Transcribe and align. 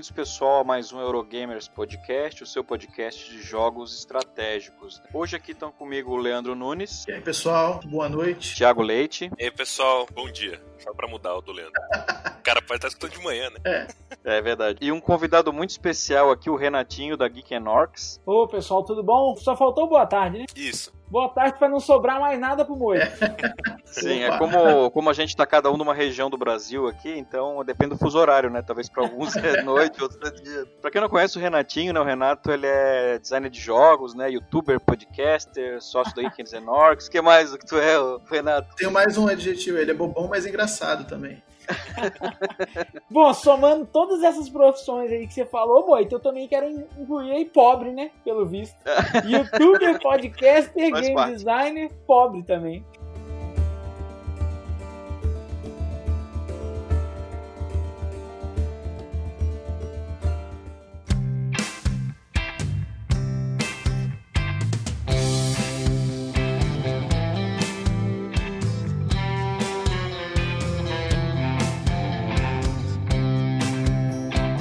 bem-vindos, 0.00 0.10
pessoal, 0.10 0.60
a 0.60 0.64
mais 0.64 0.92
um 0.92 0.98
Eurogamers 0.98 1.68
Podcast, 1.68 2.42
o 2.42 2.46
seu 2.46 2.64
podcast 2.64 3.30
de 3.30 3.42
jogos 3.42 3.94
estratégicos. 3.98 5.02
Hoje 5.12 5.36
aqui 5.36 5.52
estão 5.52 5.70
comigo 5.70 6.12
o 6.12 6.16
Leandro 6.16 6.54
Nunes. 6.54 7.04
E 7.06 7.12
aí, 7.12 7.20
pessoal, 7.20 7.80
boa 7.84 8.08
noite. 8.08 8.54
Tiago 8.54 8.80
Leite. 8.80 9.30
E 9.38 9.44
aí, 9.44 9.50
pessoal, 9.50 10.06
bom 10.14 10.30
dia. 10.32 10.58
Só 10.78 10.94
pra 10.94 11.06
mudar 11.06 11.34
o 11.34 11.42
do 11.42 11.52
Leandro. 11.52 11.74
o 11.92 12.42
cara 12.42 12.62
pode 12.62 12.78
estar 12.78 12.88
escutando 12.88 13.12
de 13.12 13.22
manhã, 13.22 13.50
né? 13.50 13.58
É. 14.24 14.36
É 14.38 14.40
verdade. 14.40 14.78
E 14.80 14.90
um 14.90 15.00
convidado 15.00 15.52
muito 15.52 15.70
especial 15.70 16.30
aqui, 16.30 16.48
o 16.48 16.56
Renatinho 16.56 17.14
da 17.14 17.28
Geek 17.28 17.54
Orcs. 17.56 18.22
Ô, 18.24 18.48
pessoal, 18.48 18.82
tudo 18.82 19.02
bom? 19.02 19.36
Só 19.36 19.54
faltou 19.54 19.86
boa 19.86 20.06
tarde, 20.06 20.38
né? 20.38 20.46
Isso. 20.56 20.98
Boa 21.10 21.28
tarde 21.28 21.58
para 21.58 21.68
não 21.68 21.80
sobrar 21.80 22.20
mais 22.20 22.38
nada 22.38 22.64
pro 22.64 22.76
Moito. 22.76 23.04
Sim, 23.84 24.22
é 24.22 24.38
como, 24.38 24.90
como 24.92 25.10
a 25.10 25.12
gente 25.12 25.36
tá 25.36 25.44
cada 25.44 25.68
um 25.68 25.76
numa 25.76 25.92
região 25.92 26.30
do 26.30 26.38
Brasil 26.38 26.86
aqui, 26.86 27.10
então 27.10 27.64
depende 27.64 27.90
do 27.90 27.98
fuso 27.98 28.16
horário, 28.16 28.48
né? 28.48 28.62
Talvez 28.62 28.88
para 28.88 29.02
alguns 29.02 29.34
é 29.34 29.60
noite, 29.64 30.00
outros 30.00 30.20
é 30.30 30.34
dia. 30.34 30.66
Pra 30.80 30.88
quem 30.88 31.00
não 31.00 31.08
conhece 31.08 31.36
o 31.36 31.40
Renatinho, 31.40 31.92
né? 31.92 32.00
O 32.00 32.04
Renato, 32.04 32.52
ele 32.52 32.66
é 32.66 33.18
designer 33.18 33.50
de 33.50 33.60
jogos, 33.60 34.14
né? 34.14 34.30
Youtuber, 34.30 34.78
podcaster, 34.78 35.82
sócio 35.82 36.14
da 36.14 36.70
Orcs. 36.70 37.08
O 37.08 37.10
que 37.10 37.20
mais 37.20 37.56
que 37.56 37.66
tu 37.66 37.76
é, 37.76 37.96
Renato? 38.30 38.76
Tenho 38.76 38.92
mais 38.92 39.18
um 39.18 39.26
adjetivo, 39.26 39.78
ele 39.78 39.90
é 39.90 39.94
bobão, 39.94 40.28
mas 40.28 40.46
engraçado 40.46 41.08
também. 41.08 41.42
Bom, 43.10 43.32
somando 43.34 43.86
todas 43.86 44.22
essas 44.22 44.48
profissões 44.48 45.10
aí 45.10 45.26
que 45.26 45.34
você 45.34 45.44
falou, 45.44 45.86
Moito, 45.86 46.14
eu 46.14 46.20
também 46.20 46.46
quero 46.48 46.68
incluir 46.68 47.32
aí 47.32 47.44
pobre, 47.44 47.92
né? 47.92 48.10
Pelo 48.24 48.46
visto. 48.46 48.76
Youtuber, 49.26 50.00
podcaster, 50.00 50.92
game 50.92 51.32
designer, 51.32 51.90
pobre 52.06 52.42
também. 52.42 52.84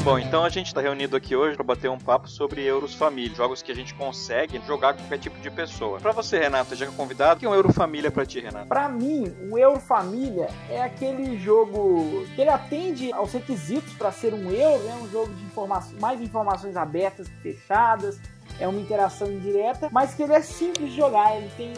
Bom, 0.09 0.17
então 0.17 0.43
a 0.43 0.49
gente 0.49 0.65
está 0.65 0.81
reunido 0.81 1.15
aqui 1.15 1.35
hoje 1.35 1.55
para 1.55 1.63
bater 1.63 1.87
um 1.87 1.99
papo 1.99 2.27
sobre 2.27 2.63
Euros 2.63 2.95
Família, 2.95 3.35
jogos 3.35 3.61
que 3.61 3.71
a 3.71 3.75
gente 3.75 3.93
consegue 3.93 4.59
jogar 4.65 4.93
com 4.93 5.01
qualquer 5.01 5.19
tipo 5.19 5.39
de 5.39 5.51
pessoa. 5.51 5.99
Para 5.99 6.11
você, 6.11 6.39
Renato, 6.39 6.73
já 6.73 6.87
que 6.87 6.91
é 6.91 6.95
convidado, 6.95 7.35
o 7.35 7.39
que 7.39 7.45
é 7.45 7.49
um 7.49 7.53
Euro 7.53 7.71
Família 7.71 8.09
para 8.09 8.25
ti, 8.25 8.39
Renato? 8.39 8.65
Pra 8.65 8.89
mim, 8.89 9.31
o 9.51 9.55
Euro 9.55 9.79
Família 9.79 10.49
é 10.67 10.81
aquele 10.81 11.37
jogo 11.37 12.25
que 12.33 12.41
ele 12.41 12.49
atende 12.49 13.13
aos 13.13 13.31
requisitos 13.31 13.93
para 13.93 14.11
ser 14.11 14.33
um 14.33 14.49
euro, 14.49 14.87
é 14.87 14.95
um 14.95 15.07
jogo 15.11 15.31
de 15.31 15.43
informações, 15.43 16.01
mais 16.01 16.19
informações 16.19 16.75
abertas 16.75 17.27
que 17.27 17.53
fechadas, 17.53 18.19
é 18.59 18.67
uma 18.67 18.81
interação 18.81 19.31
indireta, 19.31 19.89
mas 19.91 20.15
que 20.15 20.23
ele 20.23 20.33
é 20.33 20.41
simples 20.41 20.89
de 20.89 20.97
jogar, 20.97 21.37
ele 21.37 21.51
tem 21.55 21.71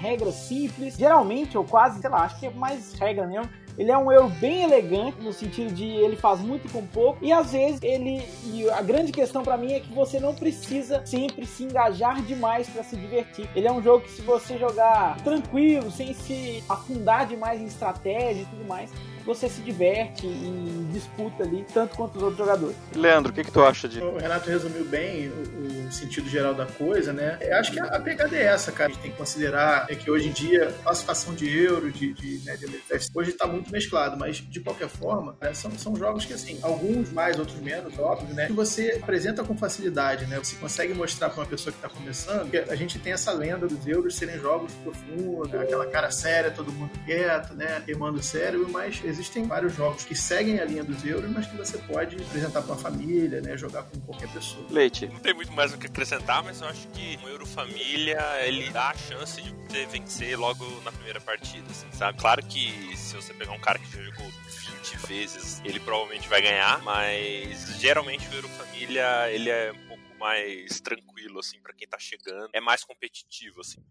regras 0.00 0.34
simples, 0.34 0.96
geralmente, 0.96 1.56
ou 1.56 1.62
quase, 1.62 2.00
sei 2.00 2.10
lá, 2.10 2.22
acho 2.24 2.40
que 2.40 2.46
é 2.46 2.50
mais 2.50 2.94
regra 2.94 3.24
mesmo. 3.24 3.48
Ele 3.78 3.92
é 3.92 3.96
um 3.96 4.10
euro 4.10 4.28
bem 4.40 4.64
elegante, 4.64 5.20
no 5.22 5.32
sentido 5.32 5.72
de 5.72 5.86
ele 5.86 6.16
faz 6.16 6.40
muito 6.40 6.70
com 6.72 6.84
pouco, 6.84 7.24
e 7.24 7.32
às 7.32 7.52
vezes 7.52 7.80
ele. 7.82 8.22
E 8.44 8.68
a 8.70 8.82
grande 8.82 9.12
questão 9.12 9.44
pra 9.44 9.56
mim 9.56 9.72
é 9.72 9.80
que 9.80 9.92
você 9.94 10.18
não 10.18 10.34
precisa 10.34 11.00
sempre 11.06 11.46
se 11.46 11.62
engajar 11.62 12.20
demais 12.22 12.68
pra 12.68 12.82
se 12.82 12.96
divertir. 12.96 13.48
Ele 13.54 13.68
é 13.68 13.72
um 13.72 13.80
jogo 13.80 14.04
que, 14.04 14.10
se 14.10 14.22
você 14.22 14.58
jogar 14.58 15.16
tranquilo, 15.22 15.90
sem 15.92 16.12
se 16.12 16.62
afundar 16.68 17.26
demais 17.26 17.60
em 17.60 17.66
estratégia 17.66 18.42
e 18.42 18.46
tudo 18.46 18.64
mais, 18.64 18.90
você 19.28 19.46
se 19.46 19.60
diverte 19.60 20.26
e 20.26 20.88
disputa 20.90 21.42
ali, 21.42 21.64
tanto 21.74 21.94
quanto 21.94 22.16
os 22.16 22.22
outros 22.22 22.38
jogadores. 22.38 22.76
Leandro, 22.96 23.30
o 23.30 23.34
que, 23.34 23.44
que 23.44 23.52
tu 23.52 23.62
acha 23.62 23.86
de. 23.86 24.00
O 24.00 24.16
Renato 24.16 24.48
resumiu 24.48 24.86
bem 24.86 25.28
o, 25.28 25.86
o 25.88 25.92
sentido 25.92 26.28
geral 26.30 26.54
da 26.54 26.64
coisa, 26.64 27.12
né? 27.12 27.38
Eu 27.42 27.56
acho 27.58 27.72
que 27.72 27.78
a, 27.78 27.84
a 27.84 28.00
pegada 28.00 28.34
é 28.34 28.44
essa, 28.44 28.72
cara. 28.72 28.90
A 28.90 28.92
gente 28.92 29.02
tem 29.02 29.10
que 29.10 29.18
considerar 29.18 29.86
é 29.90 29.94
que 29.94 30.10
hoje 30.10 30.28
em 30.28 30.32
dia, 30.32 30.74
classificação 30.82 31.34
de 31.34 31.46
euro, 31.58 31.92
de, 31.92 32.14
de, 32.14 32.38
né, 32.44 32.56
de 32.56 32.64
LFS, 32.64 33.10
hoje 33.14 33.30
está 33.30 33.46
muito 33.46 33.70
mesclado, 33.70 34.16
mas 34.16 34.36
de 34.36 34.60
qualquer 34.60 34.88
forma, 34.88 35.36
né, 35.40 35.52
são, 35.52 35.70
são 35.72 35.94
jogos 35.94 36.24
que, 36.24 36.32
assim, 36.32 36.58
alguns 36.62 37.12
mais, 37.12 37.38
outros 37.38 37.60
menos, 37.60 37.98
óbvio, 37.98 38.34
né? 38.34 38.46
Que 38.46 38.52
você 38.54 38.98
apresenta 39.02 39.44
com 39.44 39.56
facilidade, 39.56 40.26
né? 40.26 40.38
Você 40.38 40.56
consegue 40.56 40.94
mostrar 40.94 41.28
para 41.28 41.42
uma 41.42 41.46
pessoa 41.46 41.70
que 41.70 41.78
está 41.78 41.88
começando 41.88 42.50
que 42.50 42.56
a 42.56 42.74
gente 42.74 42.98
tem 42.98 43.12
essa 43.12 43.32
lenda 43.32 43.66
dos 43.66 43.86
euros 43.86 44.16
serem 44.16 44.38
jogos 44.38 44.72
profundos, 44.82 45.50
né, 45.50 45.60
aquela 45.62 45.86
cara 45.86 46.10
séria, 46.10 46.50
todo 46.50 46.72
mundo 46.72 46.92
quieto, 47.04 47.54
né? 47.54 47.82
Queimando 47.84 48.18
o 48.18 48.22
cérebro, 48.22 48.68
mas 48.70 49.02
existem 49.18 49.44
vários 49.46 49.74
jogos 49.74 50.04
que 50.04 50.14
seguem 50.14 50.60
a 50.60 50.64
linha 50.64 50.84
dos 50.84 51.04
euros, 51.04 51.30
mas 51.30 51.46
que 51.46 51.56
você 51.56 51.76
pode 51.78 52.16
apresentar 52.22 52.62
para 52.62 52.72
uma 52.72 52.80
família, 52.80 53.40
né? 53.40 53.56
Jogar 53.56 53.82
com 53.82 54.00
qualquer 54.00 54.32
pessoa. 54.32 54.64
Leite. 54.70 55.06
Não 55.08 55.18
tem 55.18 55.34
muito 55.34 55.52
mais 55.52 55.74
o 55.74 55.78
que 55.78 55.86
acrescentar, 55.86 56.42
mas 56.42 56.60
eu 56.60 56.68
acho 56.68 56.86
que 56.88 57.18
o 57.24 57.28
Euro 57.28 57.44
Família, 57.44 58.20
ele 58.46 58.70
dá 58.70 58.90
a 58.90 58.94
chance 58.94 59.42
de 59.42 59.50
você 59.50 59.86
vencer 59.86 60.38
logo 60.38 60.64
na 60.82 60.92
primeira 60.92 61.20
partida, 61.20 61.66
assim, 61.70 61.90
sabe? 61.92 62.18
Claro 62.18 62.44
que 62.46 62.96
se 62.96 63.16
você 63.16 63.34
pegar 63.34 63.52
um 63.52 63.60
cara 63.60 63.78
que 63.78 63.90
já 63.90 64.02
jogou 64.02 64.26
20 64.26 65.06
vezes, 65.08 65.60
ele 65.64 65.80
provavelmente 65.80 66.28
vai 66.28 66.40
ganhar, 66.40 66.80
mas 66.82 67.78
geralmente 67.80 68.28
o 68.28 68.34
Euro 68.34 68.48
Família, 68.48 69.30
ele 69.30 69.50
é 69.50 69.72
um 69.72 69.88
pouco 69.88 70.02
mais 70.18 70.80
tranquilo, 70.80 71.40
assim, 71.40 71.60
pra 71.60 71.72
quem 71.72 71.88
tá 71.88 71.98
chegando. 71.98 72.50
É 72.52 72.60
mais 72.60 72.84
competitivo, 72.84 73.60
assim. 73.60 73.82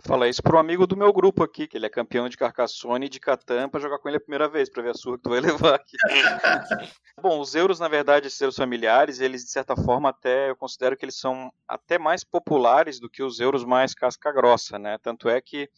Fala 0.00 0.28
isso 0.28 0.42
pro 0.42 0.58
amigo 0.58 0.86
do 0.86 0.96
meu 0.96 1.12
grupo 1.12 1.42
aqui, 1.42 1.66
que 1.66 1.76
ele 1.76 1.86
é 1.86 1.90
campeão 1.90 2.28
de 2.28 2.36
Carcassonne 2.36 3.06
e 3.06 3.08
de 3.08 3.18
Catan, 3.18 3.68
pra 3.68 3.80
jogar 3.80 3.98
com 3.98 4.08
ele 4.08 4.18
a 4.18 4.20
primeira 4.20 4.48
vez, 4.48 4.68
pra 4.68 4.82
ver 4.82 4.90
a 4.90 4.94
surra 4.94 5.16
que 5.16 5.22
tu 5.22 5.30
vai 5.30 5.40
levar 5.72 5.74
aqui. 5.74 5.96
Bom, 7.20 7.40
os 7.40 7.54
euros, 7.54 7.80
na 7.80 7.88
verdade, 7.88 8.26
esses 8.26 8.40
euros 8.40 8.56
familiares, 8.56 9.20
eles, 9.20 9.44
de 9.44 9.50
certa 9.50 9.74
forma, 9.74 10.10
até, 10.10 10.50
eu 10.50 10.56
considero 10.56 10.96
que 10.96 11.04
eles 11.04 11.18
são 11.18 11.50
até 11.66 11.98
mais 11.98 12.22
populares 12.22 13.00
do 13.00 13.08
que 13.08 13.22
os 13.22 13.40
euros 13.40 13.64
mais 13.64 13.94
casca-grossa, 13.94 14.78
né? 14.78 14.98
Tanto 14.98 15.28
é 15.28 15.40
que 15.40 15.68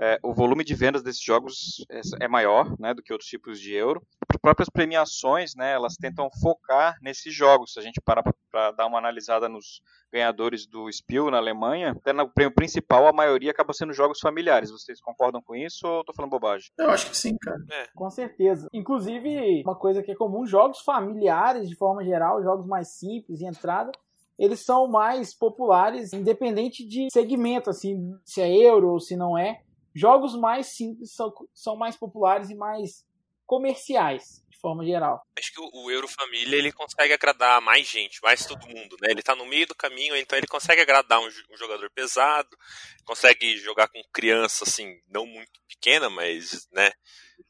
é, 0.00 0.18
o 0.22 0.34
volume 0.34 0.64
de 0.64 0.74
vendas 0.74 1.02
desses 1.02 1.22
jogos 1.22 1.84
é, 1.90 2.00
é 2.24 2.28
maior 2.28 2.74
né, 2.80 2.92
do 2.92 3.02
que 3.02 3.12
outros 3.12 3.30
tipos 3.30 3.60
de 3.60 3.72
euro. 3.74 4.02
As 4.28 4.40
próprias 4.40 4.68
premiações, 4.68 5.54
né, 5.54 5.72
elas 5.72 5.94
tentam 5.94 6.28
focar 6.42 6.96
nesses 7.00 7.32
jogos. 7.32 7.72
Se 7.72 7.78
a 7.78 7.82
gente 7.82 8.00
parar 8.00 8.24
para 8.50 8.72
dar 8.72 8.86
uma 8.86 8.98
analisada 8.98 9.48
nos 9.48 9.80
ganhadores 10.12 10.66
do 10.66 10.90
Spiel 10.90 11.30
na 11.30 11.38
Alemanha, 11.38 11.92
até 11.92 12.12
no 12.12 12.28
prêmio 12.28 12.54
principal 12.54 13.06
a 13.06 13.12
maioria 13.12 13.50
acaba 13.50 13.72
sendo 13.72 13.92
jogos 13.92 14.18
familiares. 14.20 14.70
Vocês 14.70 15.00
concordam 15.00 15.40
com 15.40 15.54
isso 15.54 15.86
ou 15.86 16.00
estou 16.00 16.14
falando 16.14 16.30
bobagem? 16.30 16.70
Eu 16.78 16.90
acho 16.90 17.10
que 17.10 17.16
sim, 17.16 17.36
cara. 17.38 17.58
Com 17.94 18.10
certeza. 18.10 18.68
Inclusive, 18.72 19.62
uma 19.62 19.76
coisa 19.76 20.02
que 20.02 20.10
é 20.10 20.16
comum, 20.16 20.44
jogos 20.46 20.80
familiares, 20.80 21.68
de 21.68 21.76
forma 21.76 22.04
geral, 22.04 22.42
jogos 22.42 22.66
mais 22.66 22.96
simples 22.96 23.38
de 23.38 23.46
entrada, 23.46 23.92
eles 24.38 24.64
são 24.64 24.88
mais 24.88 25.32
populares, 25.32 26.12
independente 26.12 26.86
de 26.86 27.08
segmento, 27.12 27.70
assim, 27.70 28.12
se 28.24 28.40
é 28.40 28.52
euro 28.52 28.90
ou 28.90 29.00
se 29.00 29.16
não 29.16 29.38
é. 29.38 29.62
Jogos 29.94 30.34
mais 30.34 30.66
simples 30.68 31.12
são, 31.12 31.32
são 31.54 31.76
mais 31.76 31.96
populares 31.96 32.50
e 32.50 32.54
mais 32.54 33.06
comerciais, 33.46 34.44
de 34.48 34.58
forma 34.58 34.84
geral. 34.84 35.22
Acho 35.38 35.52
que 35.52 35.60
o, 35.60 35.70
o 35.72 35.90
Euro 35.90 36.08
Família, 36.08 36.56
ele 36.56 36.72
consegue 36.72 37.12
agradar 37.12 37.60
mais 37.60 37.86
gente, 37.86 38.20
mais 38.22 38.44
todo 38.46 38.66
mundo, 38.66 38.96
né? 39.00 39.10
Ele 39.10 39.22
tá 39.22 39.36
no 39.36 39.46
meio 39.46 39.66
do 39.66 39.74
caminho, 39.74 40.16
então 40.16 40.36
ele 40.36 40.46
consegue 40.46 40.80
agradar 40.80 41.20
um, 41.20 41.28
um 41.50 41.56
jogador 41.56 41.90
pesado, 41.90 42.56
consegue 43.04 43.56
jogar 43.58 43.88
com 43.88 44.02
criança, 44.12 44.64
assim, 44.64 45.00
não 45.08 45.26
muito 45.26 45.60
pequena, 45.68 46.10
mas, 46.10 46.68
né, 46.72 46.92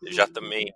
já 0.03 0.27
também 0.27 0.73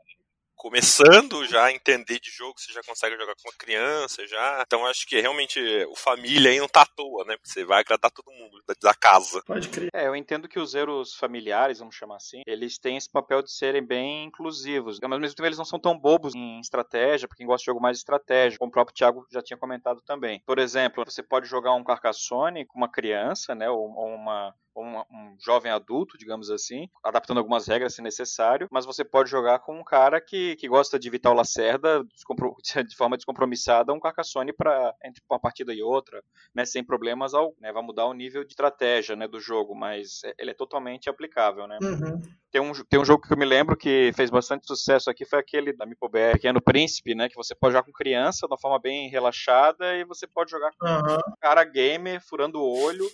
começando 0.58 1.46
já 1.46 1.66
a 1.66 1.72
entender 1.72 2.18
de 2.18 2.30
jogo, 2.30 2.54
você 2.58 2.72
já 2.72 2.82
consegue 2.82 3.16
jogar 3.16 3.34
com 3.36 3.48
uma 3.48 3.56
criança, 3.56 4.26
já. 4.26 4.62
Então 4.66 4.84
acho 4.84 5.06
que 5.06 5.20
realmente 5.20 5.60
o 5.88 5.96
família 5.96 6.50
aí 6.50 6.58
não 6.58 6.68
tá 6.68 6.82
à 6.82 6.86
toa, 6.86 7.24
né? 7.24 7.36
Porque 7.36 7.48
você 7.48 7.64
vai 7.64 7.80
agradar 7.80 8.10
todo 8.10 8.32
mundo 8.32 8.60
da, 8.66 8.74
da 8.82 8.94
casa. 8.94 9.40
Pode 9.46 9.68
crer. 9.68 9.88
É, 9.94 10.08
eu 10.08 10.16
entendo 10.16 10.48
que 10.48 10.58
os 10.58 10.74
euros 10.74 11.14
familiares, 11.14 11.78
vamos 11.78 11.94
chamar 11.94 12.16
assim, 12.16 12.42
eles 12.46 12.78
têm 12.78 12.96
esse 12.96 13.10
papel 13.10 13.40
de 13.42 13.52
serem 13.52 13.84
bem 13.84 14.24
inclusivos, 14.24 14.98
mas 15.00 15.12
ao 15.12 15.20
mesmo 15.20 15.36
tempo 15.36 15.46
eles 15.46 15.58
não 15.58 15.64
são 15.64 15.78
tão 15.78 15.96
bobos 15.96 16.34
em 16.34 16.60
estratégia, 16.60 17.28
para 17.28 17.36
quem 17.36 17.46
gosta 17.46 17.62
de 17.62 17.66
jogo 17.66 17.80
mais 17.80 17.98
estratégico, 17.98 18.58
como 18.58 18.70
o 18.70 18.72
próprio 18.72 18.94
Thiago 18.94 19.26
já 19.30 19.40
tinha 19.40 19.56
comentado 19.56 20.02
também. 20.02 20.42
Por 20.44 20.58
exemplo, 20.58 21.04
você 21.06 21.22
pode 21.22 21.46
jogar 21.46 21.74
um 21.74 21.84
Carcassonne 21.84 22.66
com 22.66 22.78
uma 22.78 22.90
criança, 22.90 23.54
né, 23.54 23.70
ou, 23.70 23.90
ou 23.94 24.14
uma 24.14 24.52
uma- 24.80 25.06
um 25.10 25.36
jovem 25.40 25.70
adulto, 25.70 26.16
digamos 26.18 26.50
assim, 26.50 26.88
adaptando 27.04 27.38
algumas 27.38 27.66
regras 27.66 27.94
se 27.94 28.02
necessário, 28.02 28.68
mas 28.70 28.84
você 28.86 29.04
pode 29.04 29.30
jogar 29.30 29.58
com 29.60 29.78
um 29.78 29.84
cara 29.84 30.20
que, 30.20 30.56
que 30.56 30.68
gosta 30.68 30.98
de 30.98 31.10
Vital 31.10 31.34
Lacerda 31.34 32.04
de 32.88 32.96
forma 32.96 33.16
descompromissada 33.16 33.92
um 33.92 34.00
Carcassonne 34.00 34.52
para 34.52 34.94
entre 35.04 35.22
uma 35.30 35.38
partida 35.40 35.72
e 35.74 35.82
outra, 35.82 36.22
né, 36.54 36.64
sem 36.64 36.84
problemas 36.84 37.34
ao, 37.34 37.54
né, 37.60 37.72
vai 37.72 37.82
mudar 37.82 38.06
o 38.06 38.14
nível 38.14 38.44
de 38.44 38.50
estratégia, 38.52 39.14
né, 39.16 39.26
do 39.28 39.40
jogo, 39.40 39.74
mas 39.74 40.22
é- 40.24 40.34
ele 40.38 40.50
é 40.50 40.54
totalmente 40.54 41.08
aplicável, 41.10 41.66
né? 41.66 41.78
Uhum. 41.82 42.20
Tem 42.50 42.60
um, 42.62 42.72
tem 42.88 42.98
um 42.98 43.04
jogo 43.04 43.26
que 43.26 43.32
eu 43.32 43.36
me 43.36 43.44
lembro 43.44 43.76
que 43.76 44.10
fez 44.14 44.30
bastante 44.30 44.66
sucesso 44.66 45.10
aqui, 45.10 45.26
foi 45.26 45.38
aquele 45.38 45.72
da 45.74 45.84
MipoBR, 45.84 46.32
Pequeno 46.32 46.62
Príncipe, 46.62 47.14
né, 47.14 47.28
que 47.28 47.36
você 47.36 47.54
pode 47.54 47.74
jogar 47.74 47.84
com 47.84 47.92
criança 47.92 48.46
de 48.46 48.52
uma 48.52 48.58
forma 48.58 48.78
bem 48.78 49.08
relaxada 49.10 49.94
e 49.96 50.04
você 50.04 50.26
pode 50.26 50.50
jogar 50.50 50.70
com 50.78 50.86
Aham. 50.86 51.18
um 51.28 51.32
cara 51.40 51.62
gamer 51.64 52.20
furando 52.26 52.58
o 52.60 52.82
olho, 52.82 53.04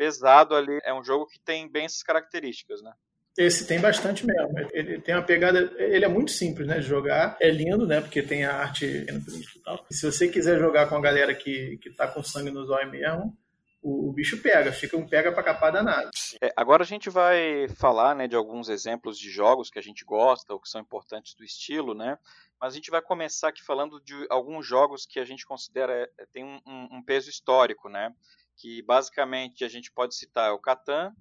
pesado 0.00 0.54
ali. 0.54 0.80
É 0.82 0.94
um 0.94 1.04
jogo 1.04 1.26
que 1.26 1.38
tem 1.38 1.70
bem 1.70 1.84
essas 1.84 2.02
características, 2.02 2.80
né? 2.80 2.90
Esse 3.36 3.66
tem 3.66 3.78
bastante 3.78 4.26
mesmo. 4.26 4.50
Ele 4.72 4.98
tem 4.98 5.14
uma 5.14 5.22
pegada. 5.22 5.70
Ele 5.76 6.06
é 6.06 6.08
muito 6.08 6.30
simples, 6.30 6.66
né? 6.66 6.78
De 6.78 6.86
jogar. 6.86 7.36
É 7.38 7.50
lindo, 7.50 7.86
né? 7.86 8.00
Porque 8.00 8.22
tem 8.22 8.46
a 8.46 8.54
arte 8.54 8.86
e 8.86 9.62
tal. 9.62 9.84
E 9.90 9.94
se 9.94 10.10
você 10.10 10.26
quiser 10.26 10.58
jogar 10.58 10.88
com 10.88 10.96
a 10.96 11.00
galera 11.02 11.34
que, 11.34 11.76
que 11.82 11.90
tá 11.90 12.08
com 12.08 12.22
sangue 12.22 12.50
nos 12.50 12.70
olhos 12.70 12.90
mesmo, 12.90 13.36
o, 13.82 14.08
o, 14.08 14.12
bicho 14.12 14.40
pega, 14.40 14.72
fica 14.72 14.96
um 14.96 15.06
pega 15.06 15.32
para 15.32 15.42
capar 15.42 15.70
danado. 15.70 16.10
É, 16.40 16.50
agora 16.56 16.82
a 16.82 16.86
gente 16.86 17.10
vai 17.10 17.68
falar 17.76 18.14
né, 18.14 18.26
de 18.26 18.36
alguns 18.36 18.70
exemplos 18.70 19.18
de 19.18 19.30
jogos 19.30 19.68
que 19.68 19.78
a 19.78 19.82
gente 19.82 20.02
gosta 20.02 20.54
ou 20.54 20.60
que 20.60 20.68
são 20.68 20.80
importantes 20.80 21.34
do 21.34 21.44
estilo, 21.44 21.94
né? 21.94 22.18
Mas 22.58 22.72
a 22.72 22.76
gente 22.76 22.90
vai 22.90 23.02
começar 23.02 23.48
aqui 23.48 23.62
falando 23.62 24.00
de 24.00 24.14
alguns 24.30 24.66
jogos 24.66 25.04
que 25.04 25.20
a 25.20 25.24
gente 25.26 25.44
considera 25.44 26.10
é, 26.18 26.26
tem 26.32 26.42
um, 26.42 26.88
um 26.90 27.02
peso 27.02 27.28
histórico, 27.28 27.90
né? 27.90 28.14
Que 28.60 28.82
basicamente 28.82 29.64
a 29.64 29.68
gente 29.68 29.90
pode 29.90 30.14
citar 30.14 30.52
o 30.52 30.58
Catan, 30.58 31.14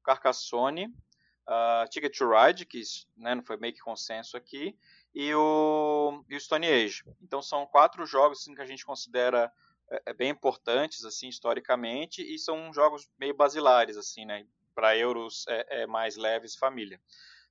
o 0.00 0.02
Carcassonne, 0.02 0.86
uh, 0.86 1.88
Ticket 1.90 2.16
to 2.16 2.28
Ride, 2.30 2.64
que 2.64 2.80
né, 3.16 3.34
não 3.34 3.44
foi 3.44 3.58
meio 3.58 3.74
que 3.74 3.80
consenso 3.80 4.36
aqui, 4.36 4.74
e 5.14 5.34
o, 5.34 6.24
e 6.28 6.36
o 6.36 6.40
Stone 6.40 6.66
Age. 6.66 7.04
Então 7.22 7.42
são 7.42 7.66
quatro 7.66 8.06
jogos 8.06 8.40
assim, 8.40 8.54
que 8.54 8.62
a 8.62 8.66
gente 8.66 8.84
considera 8.84 9.52
é, 9.90 10.02
é, 10.06 10.14
bem 10.14 10.30
importantes 10.30 11.04
assim 11.04 11.28
historicamente 11.28 12.22
e 12.22 12.38
são 12.38 12.72
jogos 12.72 13.08
meio 13.18 13.34
basilares 13.34 13.96
assim, 13.96 14.24
né, 14.24 14.46
para 14.74 14.96
euros 14.96 15.44
é, 15.48 15.82
é, 15.82 15.86
mais 15.86 16.16
leves 16.16 16.56
família. 16.56 17.00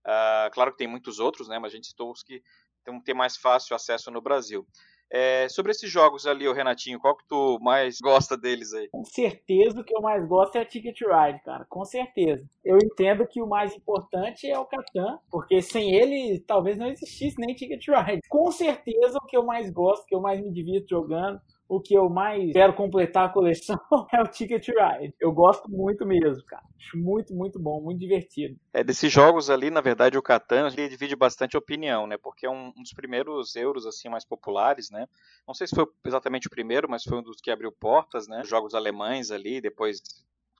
Uh, 0.06 0.52
claro 0.54 0.72
que 0.72 0.78
tem 0.78 0.88
muitos 0.88 1.20
outros, 1.20 1.48
né, 1.48 1.58
mas 1.58 1.72
a 1.72 1.76
gente 1.76 1.88
citou 1.88 2.12
os 2.12 2.22
que 2.22 2.44
têm 2.84 3.02
ter 3.02 3.14
mais 3.14 3.38
fácil 3.38 3.76
acesso 3.76 4.12
no 4.12 4.22
Brasil. 4.22 4.68
É, 5.12 5.48
sobre 5.50 5.72
esses 5.72 5.90
jogos 5.90 6.26
ali, 6.26 6.48
o 6.48 6.54
Renatinho, 6.54 7.00
qual 7.00 7.16
que 7.16 7.28
tu 7.28 7.60
mais 7.62 8.00
gosta 8.00 8.36
deles 8.36 8.74
aí? 8.74 8.90
Com 8.90 9.06
certeza 9.06 9.80
o 9.80 9.84
que 9.84 9.96
eu 9.96 10.02
mais 10.02 10.28
gosto 10.28 10.56
é 10.56 10.62
a 10.62 10.66
Ticket 10.66 11.00
Ride, 11.02 11.42
cara. 11.44 11.66
Com 11.70 11.86
certeza. 11.86 12.44
Eu 12.64 12.78
entendo 12.78 13.28
que 13.28 13.42
o 13.42 13.48
mais 13.48 13.76
importante 13.76 14.50
é 14.50 14.58
o 14.58 14.66
Catan, 14.66 15.20
porque 15.30 15.62
sem 15.62 15.94
ele 15.94 16.40
talvez 16.40 16.78
não 16.78 16.88
existisse 16.88 17.36
nem 17.40 17.56
Ticket 17.56 17.86
Ride. 17.88 18.22
Com 18.28 18.52
certeza 18.52 19.18
o 19.22 19.26
que 19.26 19.38
eu 19.38 19.46
mais 19.46 19.70
gosto, 19.72 20.06
que 20.06 20.16
eu 20.16 20.22
mais 20.22 20.42
me 20.42 20.52
divirto 20.52 20.90
jogando, 20.90 21.40
o 21.68 21.80
que 21.80 21.96
eu 21.96 22.10
mais 22.10 22.52
quero 22.52 22.74
completar 22.74 23.26
a 23.26 23.30
coleção 23.30 23.78
é 24.14 24.22
o 24.22 24.28
Ticket 24.28 24.68
Ride. 24.68 25.14
Eu 25.20 25.32
gosto 25.32 25.70
muito 25.70 26.06
mesmo, 26.06 26.44
cara. 26.46 26.64
Acho 26.80 26.98
muito, 26.98 27.34
muito 27.34 27.60
bom, 27.60 27.82
muito 27.82 28.00
divertido. 28.00 28.56
É, 28.74 28.84
desses 28.84 29.12
jogos 29.12 29.50
ali, 29.50 29.72
na 29.72 29.82
verdade, 29.82 30.18
o 30.18 30.22
Catan 30.22 30.68
ele 30.68 30.90
divide 30.90 31.16
bastante 31.16 31.58
opinião, 31.58 32.06
né? 32.06 32.18
Porque 32.18 32.46
é 32.46 32.50
um, 32.50 32.72
um, 32.78 32.82
dos 32.82 32.94
primeiros 32.94 33.56
euros, 33.56 33.86
assim, 33.86 34.10
mais 34.10 34.24
populares, 34.24 34.92
né? 34.92 35.08
Não 35.48 35.54
sei 35.54 35.68
se 35.68 35.76
foi 35.76 35.86
exatamente 36.06 36.48
o 36.48 36.52
primeiro, 36.52 36.90
mas 36.90 37.04
foi 37.04 37.18
um 37.18 37.24
dos 37.24 37.42
que 37.42 37.50
abriu 37.50 37.72
portas, 37.72 38.28
né? 38.28 38.44
Jogos 38.46 38.76
alemães 38.76 39.32
ali, 39.32 39.60
depois 39.60 40.00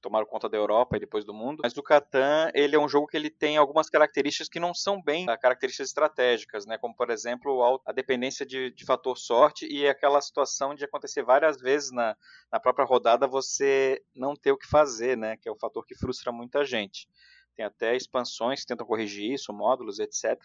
tomaram 0.06 0.28
conta 0.28 0.48
da 0.48 0.56
Europa 0.56 0.96
e 0.96 1.00
depois 1.00 1.26
do 1.26 1.34
mundo. 1.34 1.62
Mas 1.64 1.76
o 1.76 1.82
Catan, 1.82 2.52
ele 2.54 2.76
é 2.76 2.80
um 2.80 2.88
jogo 2.88 3.08
que 3.08 3.18
ele 3.18 3.32
tem 3.32 3.58
algumas 3.58 3.90
características 3.90 4.48
que 4.48 4.60
não 4.60 4.72
são 4.72 5.02
bem 5.02 5.26
características 5.26 5.88
estratégicas, 5.88 6.68
né? 6.68 6.78
Como, 6.78 6.96
por 6.96 7.10
exemplo, 7.10 7.82
a 7.84 7.92
dependência 7.92 8.46
de, 8.46 8.70
de 8.70 8.86
fator 8.86 9.18
sorte 9.18 9.66
e 9.66 9.88
aquela 9.88 10.22
situação 10.22 10.76
de 10.76 10.86
acontecer 10.86 11.24
várias 11.24 11.60
vezes 11.60 11.92
na, 11.92 12.16
na 12.52 12.60
própria 12.60 12.86
rodada 12.86 13.28
você 13.28 14.00
não 14.16 14.36
ter 14.36 14.52
o 14.52 14.58
que 14.58 14.68
fazer, 14.68 15.18
né? 15.18 15.38
Que 15.38 15.50
é 15.50 15.52
o 15.52 15.58
fator 15.58 15.84
que 15.84 15.96
frustra 15.96 16.32
muita 16.32 16.64
gente. 16.64 17.10
Tem 17.56 17.66
até 17.66 17.96
expansões 17.96 18.62
que 18.62 18.68
tentam 18.68 18.86
corrigir 18.86 19.34
isso, 19.34 19.52
módulos, 19.52 19.98
etc 19.98 20.40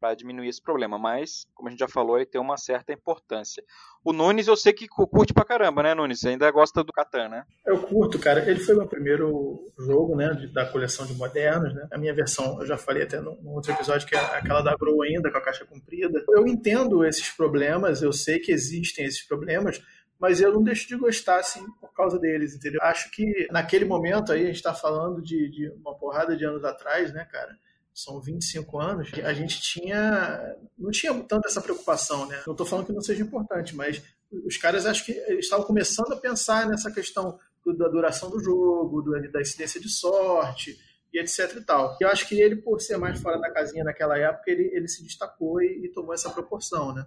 para 0.00 0.14
diminuir 0.14 0.48
esse 0.48 0.62
problema, 0.62 0.98
mas, 0.98 1.46
como 1.54 1.68
a 1.68 1.70
gente 1.70 1.80
já 1.80 1.88
falou, 1.88 2.16
ele 2.16 2.26
tem 2.26 2.40
uma 2.40 2.56
certa 2.56 2.92
importância. 2.92 3.62
O 4.04 4.12
Nunes 4.12 4.46
eu 4.46 4.56
sei 4.56 4.72
que 4.72 4.86
curte 4.86 5.34
pra 5.34 5.44
caramba, 5.44 5.82
né, 5.82 5.94
Nunes? 5.94 6.20
Você 6.20 6.28
ainda 6.28 6.50
gosta 6.50 6.84
do 6.84 6.92
Catan, 6.92 7.28
né? 7.28 7.44
Eu 7.66 7.80
curto, 7.82 8.18
cara. 8.18 8.48
Ele 8.48 8.60
foi 8.60 8.74
meu 8.76 8.86
primeiro 8.86 9.72
jogo, 9.78 10.14
né, 10.14 10.32
da 10.52 10.66
coleção 10.66 11.06
de 11.06 11.14
modernos, 11.14 11.74
né? 11.74 11.88
A 11.92 11.98
minha 11.98 12.14
versão, 12.14 12.60
eu 12.60 12.66
já 12.66 12.78
falei 12.78 13.02
até 13.02 13.20
num 13.20 13.48
outro 13.48 13.72
episódio, 13.72 14.06
que 14.06 14.14
é 14.14 14.18
aquela 14.18 14.62
da 14.62 14.76
Grow 14.76 15.02
ainda, 15.02 15.30
com 15.30 15.38
a 15.38 15.42
caixa 15.42 15.64
comprida. 15.64 16.24
Eu 16.30 16.46
entendo 16.46 17.04
esses 17.04 17.30
problemas, 17.30 18.02
eu 18.02 18.12
sei 18.12 18.38
que 18.38 18.52
existem 18.52 19.04
esses 19.04 19.26
problemas, 19.26 19.82
mas 20.18 20.40
eu 20.40 20.52
não 20.52 20.62
deixo 20.62 20.88
de 20.88 20.96
gostar, 20.96 21.40
assim, 21.40 21.64
por 21.80 21.92
causa 21.92 22.18
deles, 22.18 22.54
entendeu? 22.54 22.80
Acho 22.82 23.10
que 23.10 23.46
naquele 23.50 23.84
momento 23.84 24.32
aí, 24.32 24.44
a 24.44 24.46
gente 24.46 24.56
está 24.56 24.72
falando 24.72 25.22
de, 25.22 25.50
de 25.50 25.68
uma 25.70 25.94
porrada 25.94 26.36
de 26.36 26.44
anos 26.44 26.64
atrás, 26.64 27.12
né, 27.12 27.26
cara? 27.30 27.54
São 27.96 28.20
25 28.20 28.78
anos, 28.78 29.10
a 29.24 29.32
gente 29.32 29.58
tinha 29.62 30.54
não 30.78 30.90
tinha 30.90 31.14
tanto 31.24 31.48
essa 31.48 31.62
preocupação, 31.62 32.26
né? 32.26 32.42
Não 32.46 32.52
estou 32.52 32.66
falando 32.66 32.86
que 32.86 32.92
não 32.92 33.00
seja 33.00 33.22
importante, 33.22 33.74
mas 33.74 34.02
os 34.30 34.58
caras 34.58 34.84
acho 34.84 35.06
que 35.06 35.12
estavam 35.12 35.64
começando 35.64 36.12
a 36.12 36.16
pensar 36.16 36.68
nessa 36.68 36.92
questão 36.92 37.38
da 37.64 37.88
duração 37.88 38.30
do 38.30 38.38
jogo, 38.38 39.02
da 39.30 39.40
incidência 39.40 39.80
de 39.80 39.88
sorte 39.88 40.78
e 41.12 41.18
etc 41.18 41.56
e 41.56 41.60
tal. 41.62 41.96
Eu 41.98 42.08
acho 42.08 42.28
que 42.28 42.38
ele, 42.38 42.56
por 42.56 42.80
ser 42.82 42.98
mais 42.98 43.18
fora 43.18 43.40
da 43.40 43.50
casinha 43.50 43.82
naquela 43.82 44.18
época, 44.18 44.50
ele, 44.50 44.70
ele 44.74 44.88
se 44.88 45.02
destacou 45.02 45.62
e, 45.62 45.86
e 45.86 45.88
tomou 45.88 46.12
essa 46.12 46.30
proporção, 46.30 46.94
né? 46.94 47.06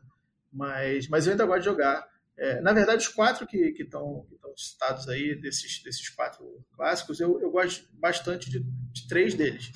Mas, 0.51 1.07
mas 1.07 1.27
eu 1.27 1.33
ainda 1.33 1.45
gosto 1.45 1.59
de 1.59 1.65
jogar. 1.65 2.09
É, 2.35 2.59
na 2.61 2.73
verdade, 2.73 3.05
os 3.05 3.13
quatro 3.13 3.45
que 3.45 3.75
estão 3.77 4.25
citados 4.57 5.07
aí, 5.07 5.39
desses, 5.39 5.83
desses 5.83 6.09
quatro 6.09 6.65
clássicos, 6.75 7.19
eu, 7.19 7.39
eu 7.39 7.51
gosto 7.51 7.87
bastante 7.93 8.49
de, 8.49 8.59
de 8.59 9.07
três 9.07 9.35
deles 9.35 9.71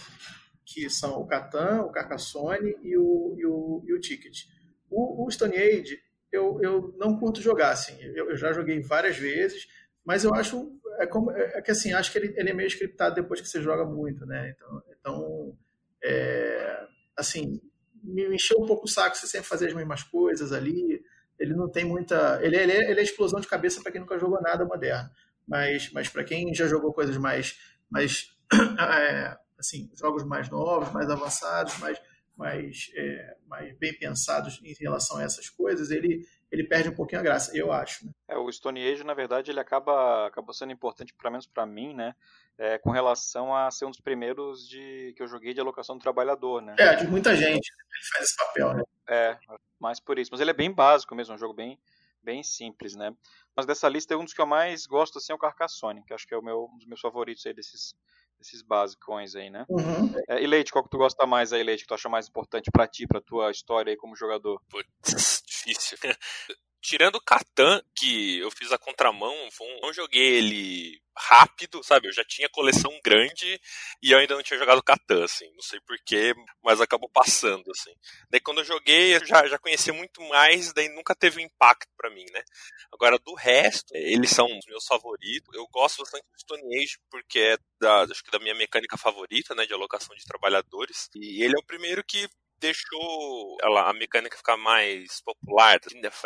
que 0.73 0.89
são 0.89 1.19
o 1.19 1.27
Catan, 1.27 1.83
o 1.83 1.91
Carcassonne 1.91 2.75
e 2.81 2.97
o, 2.97 3.35
e 3.37 3.45
o, 3.45 3.83
e 3.85 3.93
o 3.93 3.99
Ticket. 3.99 4.45
O, 4.89 5.25
o 5.25 5.31
Stone 5.31 5.55
Age, 5.55 6.01
eu, 6.31 6.59
eu 6.61 6.95
não 6.97 7.17
curto 7.17 7.41
jogar, 7.41 7.71
assim, 7.71 7.95
eu, 8.01 8.31
eu, 8.31 8.35
já 8.35 8.51
joguei 8.51 8.81
várias 8.81 9.17
vezes, 9.17 9.67
mas 10.03 10.23
eu 10.23 10.33
acho, 10.33 10.71
é, 10.99 11.05
como, 11.05 11.31
é, 11.31 11.59
é 11.59 11.61
que 11.61 11.69
assim, 11.69 11.93
acho 11.93 12.11
que 12.11 12.17
ele, 12.17 12.33
ele, 12.35 12.49
é 12.49 12.53
meio 12.53 12.67
scriptado 12.67 13.15
depois 13.15 13.39
que 13.39 13.47
você 13.47 13.61
joga 13.61 13.85
muito, 13.85 14.25
né, 14.25 14.55
então, 14.55 14.83
então 14.99 15.57
é, 16.03 16.87
assim, 17.15 17.61
me 18.03 18.33
encheu 18.33 18.57
um 18.59 18.65
pouco 18.65 18.85
o 18.85 18.89
saco 18.89 19.15
você 19.15 19.27
sempre 19.27 19.47
fazer 19.47 19.67
as 19.67 19.73
mesmas 19.73 20.01
coisas 20.01 20.51
ali, 20.51 21.03
ele 21.39 21.53
não 21.53 21.69
tem 21.69 21.85
muita, 21.85 22.39
ele, 22.41 22.57
ele, 22.57 22.71
é, 22.71 22.89
ele 22.89 22.99
é 22.99 23.03
explosão 23.03 23.39
de 23.39 23.47
cabeça 23.47 23.81
para 23.81 23.91
quem 23.91 24.01
nunca 24.01 24.17
jogou 24.17 24.41
nada 24.41 24.65
moderno, 24.65 25.09
mas, 25.47 25.91
mas 25.91 26.09
para 26.09 26.23
quem 26.23 26.53
já 26.53 26.67
jogou 26.67 26.93
coisas 26.93 27.17
mais, 27.17 27.59
mais 27.91 28.35
é, 28.79 29.37
assim, 29.57 29.89
jogos 29.95 30.23
mais 30.23 30.49
novos, 30.49 30.91
mais 30.91 31.09
avançados, 31.09 31.77
mais, 31.79 32.01
mais, 32.35 32.91
é, 32.95 33.37
mais 33.47 33.77
bem 33.77 33.97
pensados 33.97 34.59
em 34.63 34.73
relação 34.73 35.17
a 35.17 35.23
essas 35.23 35.49
coisas, 35.49 35.91
ele, 35.91 36.27
ele 36.51 36.63
perde 36.63 36.89
um 36.89 36.95
pouquinho 36.95 37.21
a 37.21 37.23
graça, 37.23 37.55
eu 37.55 37.71
acho. 37.71 38.05
Né? 38.05 38.11
É, 38.27 38.37
o 38.37 38.51
Stone 38.51 38.85
Age, 38.85 39.03
na 39.03 39.13
verdade, 39.13 39.51
ele 39.51 39.59
acaba, 39.59 40.27
acaba 40.27 40.53
sendo 40.53 40.71
importante, 40.71 41.13
pelo 41.13 41.31
menos 41.31 41.47
para 41.47 41.65
mim, 41.65 41.93
né? 41.93 42.15
É, 42.55 42.77
com 42.77 42.91
relação 42.91 43.55
a 43.55 43.71
ser 43.71 43.85
um 43.85 43.89
dos 43.89 43.99
primeiros 43.99 44.67
de, 44.69 45.13
que 45.17 45.23
eu 45.23 45.27
joguei 45.27 45.55
de 45.55 45.59
alocação 45.59 45.97
do 45.97 46.01
trabalhador, 46.01 46.61
né? 46.61 46.75
É, 46.77 46.95
de 46.95 47.07
muita 47.07 47.35
gente 47.35 47.71
ele 47.93 48.05
faz 48.11 48.25
esse 48.25 48.37
papel, 48.37 48.73
né? 48.75 48.83
É, 49.07 49.37
mais 49.79 49.99
por 49.99 50.19
isso. 50.19 50.29
Mas 50.31 50.41
ele 50.41 50.51
é 50.51 50.53
bem 50.53 50.71
básico 50.71 51.15
mesmo, 51.15 51.33
um 51.33 51.37
jogo 51.37 51.53
bem, 51.53 51.79
bem 52.21 52.43
simples, 52.43 52.95
né? 52.95 53.15
Mas 53.55 53.65
dessa 53.65 53.87
lista, 53.87 54.17
um 54.17 54.23
dos 54.23 54.33
que 54.33 54.41
eu 54.41 54.45
mais 54.45 54.85
gosto, 54.85 55.17
assim, 55.17 55.31
é 55.31 55.35
o 55.35 55.39
Carcassonne, 55.39 56.03
que 56.03 56.13
acho 56.13 56.27
que 56.27 56.33
é 56.33 56.37
o 56.37 56.43
meu, 56.43 56.69
um 56.73 56.77
dos 56.77 56.87
meus 56.87 57.01
favoritos 57.01 57.45
aí 57.45 57.53
desses, 57.53 57.95
esses 58.43 58.61
basicões 58.61 59.35
aí, 59.35 59.49
né? 59.49 59.65
Uhum. 59.69 60.13
É, 60.27 60.41
e 60.41 60.47
Leite, 60.47 60.71
qual 60.71 60.83
que 60.83 60.89
tu 60.89 60.97
gosta 60.97 61.25
mais 61.25 61.51
aí, 61.51 61.63
Leite, 61.63 61.81
que 61.81 61.87
tu 61.87 61.93
acha 61.93 62.09
mais 62.09 62.27
importante 62.27 62.69
para 62.71 62.87
ti, 62.87 63.07
pra 63.07 63.21
tua 63.21 63.51
história 63.51 63.91
aí 63.91 63.97
como 63.97 64.15
jogador? 64.15 64.61
Putz, 64.69 64.87
difícil. 65.45 65.97
Tirando 66.81 67.15
o 67.15 67.21
Catan, 67.21 67.81
que 67.95 68.39
eu 68.39 68.51
fiz 68.51 68.71
a 68.71 68.77
contramão, 68.77 69.33
não 69.81 69.93
joguei 69.93 70.37
ele 70.37 71.02
rápido, 71.23 71.83
sabe? 71.83 72.07
Eu 72.07 72.13
já 72.13 72.23
tinha 72.23 72.49
coleção 72.49 72.91
grande 73.03 73.59
e 74.01 74.11
eu 74.11 74.17
ainda 74.19 74.35
não 74.35 74.43
tinha 74.43 74.59
jogado 74.59 74.83
Catan, 74.83 75.23
assim. 75.23 75.49
Não 75.53 75.61
sei 75.61 75.79
porquê, 75.81 76.33
mas 76.63 76.81
acabou 76.81 77.09
passando, 77.09 77.71
assim. 77.71 77.93
Daí 78.29 78.41
quando 78.41 78.59
eu 78.59 78.65
joguei, 78.65 79.15
eu 79.15 79.25
já, 79.25 79.47
já 79.47 79.57
conhecia 79.57 79.93
muito 79.93 80.21
mais, 80.29 80.73
daí 80.73 80.89
nunca 80.89 81.15
teve 81.15 81.39
um 81.39 81.45
impacto 81.45 81.89
para 81.95 82.09
mim, 82.09 82.25
né? 82.31 82.43
Agora, 82.91 83.17
do 83.17 83.33
resto, 83.33 83.95
eles 83.95 84.29
são 84.31 84.45
os 84.45 84.65
meus 84.67 84.85
favoritos. 84.85 85.53
Eu 85.55 85.67
gosto 85.71 85.99
bastante 85.99 86.23
do 86.23 86.39
Stone 86.39 86.77
Age 86.77 86.97
porque 87.09 87.39
é 87.39 87.57
da, 87.79 88.03
acho 88.03 88.23
que 88.23 88.31
da 88.31 88.39
minha 88.39 88.55
mecânica 88.55 88.97
favorita, 88.97 89.55
né? 89.55 89.65
De 89.65 89.73
alocação 89.73 90.15
de 90.15 90.25
trabalhadores. 90.25 91.09
E 91.15 91.43
ele 91.43 91.55
é 91.55 91.59
o 91.59 91.65
primeiro 91.65 92.03
que 92.03 92.27
deixou 92.63 93.57
ela, 93.61 93.89
a 93.89 93.93
mecânica 93.93 94.37
ficar 94.37 94.55
mais 94.55 95.21
popular. 95.21 95.79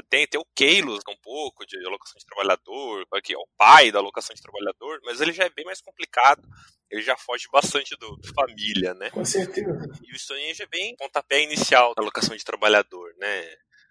Tem, 0.08 0.28
tem 0.28 0.40
o 0.40 0.46
Keilos 0.56 1.02
um 1.10 1.16
pouco 1.18 1.66
de 1.66 1.76
alocação 1.86 2.18
de 2.18 2.26
trabalhador, 2.26 3.06
que 3.24 3.34
é 3.34 3.38
o 3.38 3.48
pai 3.58 3.92
da 3.92 3.98
alocação 3.98 4.36
de 4.36 4.42
trabalhador, 4.42 5.00
mas 5.04 5.20
ele 5.20 5.34
já 5.34 5.46
é 5.46 5.50
bem 5.50 5.66
mais 5.66 5.82
complicado. 5.82 6.48
Ele 6.90 7.02
já 7.02 7.18
foge 7.18 7.48
bastante 7.52 7.96
do, 7.98 8.16
do 8.18 8.34
família, 8.34 8.94
né? 8.94 9.10
Com 9.10 9.26
certeza. 9.26 9.90
E 10.02 10.14
o 10.14 10.20
Stone 10.20 10.50
Age 10.50 10.64
é 10.64 10.68
bem 10.68 10.96
pontapé 10.96 11.42
inicial 11.42 11.94
da 11.96 12.02
alocação 12.02 12.36
de 12.36 12.46
trabalhador, 12.46 13.14
né? 13.18 13.44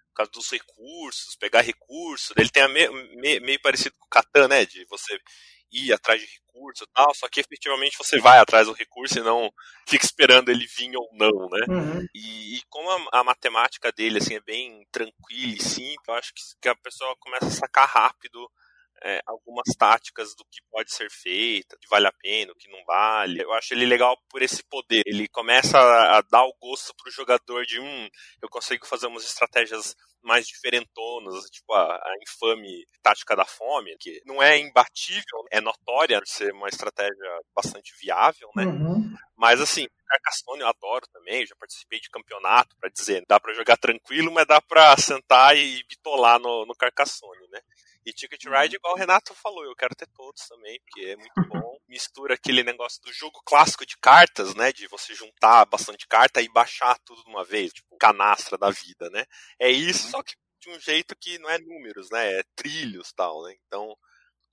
Por 0.08 0.14
causa 0.14 0.32
dos 0.32 0.50
recursos, 0.50 1.36
pegar 1.36 1.60
recursos. 1.60 2.32
Ele 2.38 2.48
tem 2.48 2.62
a 2.62 2.68
me, 2.68 2.88
me, 3.16 3.40
meio 3.40 3.60
parecido 3.60 3.94
com 3.98 4.06
o 4.06 4.08
Catan, 4.08 4.48
né? 4.48 4.64
De 4.64 4.86
você 4.86 5.18
ir 5.72 5.92
atrás 5.92 6.20
de 6.20 6.26
recurso 6.26 6.84
e 6.84 6.86
tal, 6.94 7.14
só 7.14 7.28
que 7.28 7.40
efetivamente 7.40 7.98
você 7.98 8.18
vai 8.18 8.38
atrás 8.38 8.66
do 8.66 8.72
recurso 8.72 9.18
e 9.18 9.22
não 9.22 9.50
fica 9.86 10.04
esperando 10.04 10.48
ele 10.48 10.66
vir 10.66 10.96
ou 10.96 11.08
não, 11.12 11.48
né? 11.48 11.66
Uhum. 11.68 12.06
E, 12.14 12.56
e, 12.56 12.62
como 12.68 12.90
a, 12.90 13.20
a, 13.20 13.24
matemática 13.24 13.92
dele 13.92 14.18
assim, 14.18 14.34
é 14.34 14.40
bem 14.40 14.86
tranquila 14.90 15.54
e 15.54 15.62
simples, 15.62 16.08
eu 16.08 16.14
acho 16.14 16.32
que, 16.34 16.42
que, 16.60 16.68
a 16.68 16.76
pessoa 16.76 17.14
começa 17.18 17.46
a 17.46 17.50
sacar 17.50 17.88
rápido 17.88 18.50
é, 19.02 19.20
algumas 19.26 19.66
táticas 19.78 20.34
do 20.34 20.44
que 20.44 20.60
pode 20.70 20.92
ser 20.92 21.10
feito, 21.10 21.78
que 21.78 21.88
vale 21.88 22.06
a 22.06 22.12
pena, 22.12 22.52
o 22.52 22.56
que 22.56 22.70
não 22.70 22.82
vale. 22.84 23.42
Eu 23.42 23.52
acho 23.52 23.74
ele 23.74 23.84
legal 23.84 24.16
por 24.28 24.42
esse 24.42 24.62
poder. 24.64 25.02
Ele 25.06 25.28
começa 25.28 25.78
a, 25.78 26.18
a 26.18 26.22
dar 26.22 26.44
o 26.44 26.54
gosto 26.60 26.94
pro 26.94 27.10
jogador 27.10 27.64
de 27.66 27.78
um, 27.78 28.08
eu 28.42 28.48
consigo 28.48 28.86
fazer 28.86 29.06
umas 29.06 29.24
estratégias 29.24 29.94
mais 30.26 30.46
diferentonas, 30.46 31.44
tipo 31.50 31.72
a, 31.72 31.94
a, 31.94 32.14
infame 32.20 32.84
tática 33.02 33.36
da 33.36 33.44
fome, 33.44 33.96
que 33.98 34.20
não 34.26 34.42
é 34.42 34.58
imbatível, 34.58 35.46
é 35.50 35.60
notória 35.60 36.20
ser 36.24 36.52
uma 36.52 36.68
estratégia 36.68 37.40
bastante 37.54 37.94
viável, 38.00 38.50
né? 38.56 38.64
Uhum. 38.64 39.14
Mas 39.36 39.60
assim, 39.60 39.86
Carcassonne 40.08 40.62
eu 40.62 40.68
adoro 40.68 41.06
também, 41.12 41.46
já 41.46 41.54
participei 41.56 42.00
de 42.00 42.10
campeonato, 42.10 42.76
para 42.80 42.90
dizer, 42.90 43.24
dá 43.28 43.38
para 43.38 43.54
jogar 43.54 43.76
tranquilo, 43.76 44.32
mas 44.32 44.46
dá 44.46 44.60
para 44.60 44.96
sentar 44.96 45.56
e 45.56 45.84
bitolar 45.88 46.40
no, 46.40 46.66
no 46.66 46.74
Carcassonne, 46.74 47.46
né? 47.50 47.60
E 48.04 48.12
Ticket 48.12 48.44
Ride, 48.44 48.76
igual 48.76 48.94
o 48.94 48.98
Renato 48.98 49.34
falou, 49.34 49.64
eu 49.64 49.74
quero 49.74 49.94
ter 49.94 50.08
todos 50.08 50.46
também, 50.48 50.80
porque 50.80 51.10
é 51.10 51.16
muito 51.16 51.34
bom. 51.48 51.75
Mistura 51.88 52.34
aquele 52.34 52.62
negócio 52.62 53.00
do 53.02 53.12
jogo 53.12 53.40
clássico 53.44 53.86
de 53.86 53.96
cartas, 53.98 54.54
né? 54.54 54.72
De 54.72 54.88
você 54.88 55.14
juntar 55.14 55.64
bastante 55.66 56.06
carta 56.08 56.42
e 56.42 56.48
baixar 56.48 56.98
tudo 57.04 57.22
de 57.22 57.30
uma 57.30 57.44
vez, 57.44 57.72
tipo 57.72 57.96
canastra 57.96 58.58
da 58.58 58.70
vida, 58.70 59.08
né? 59.10 59.24
É 59.58 59.70
isso, 59.70 60.04
uhum. 60.06 60.10
só 60.10 60.22
que 60.22 60.34
de 60.60 60.70
um 60.70 60.80
jeito 60.80 61.14
que 61.16 61.38
não 61.38 61.48
é 61.48 61.58
números, 61.58 62.10
né? 62.10 62.40
É 62.40 62.42
trilhos 62.56 63.12
tal, 63.12 63.44
né? 63.44 63.54
Então, 63.66 63.96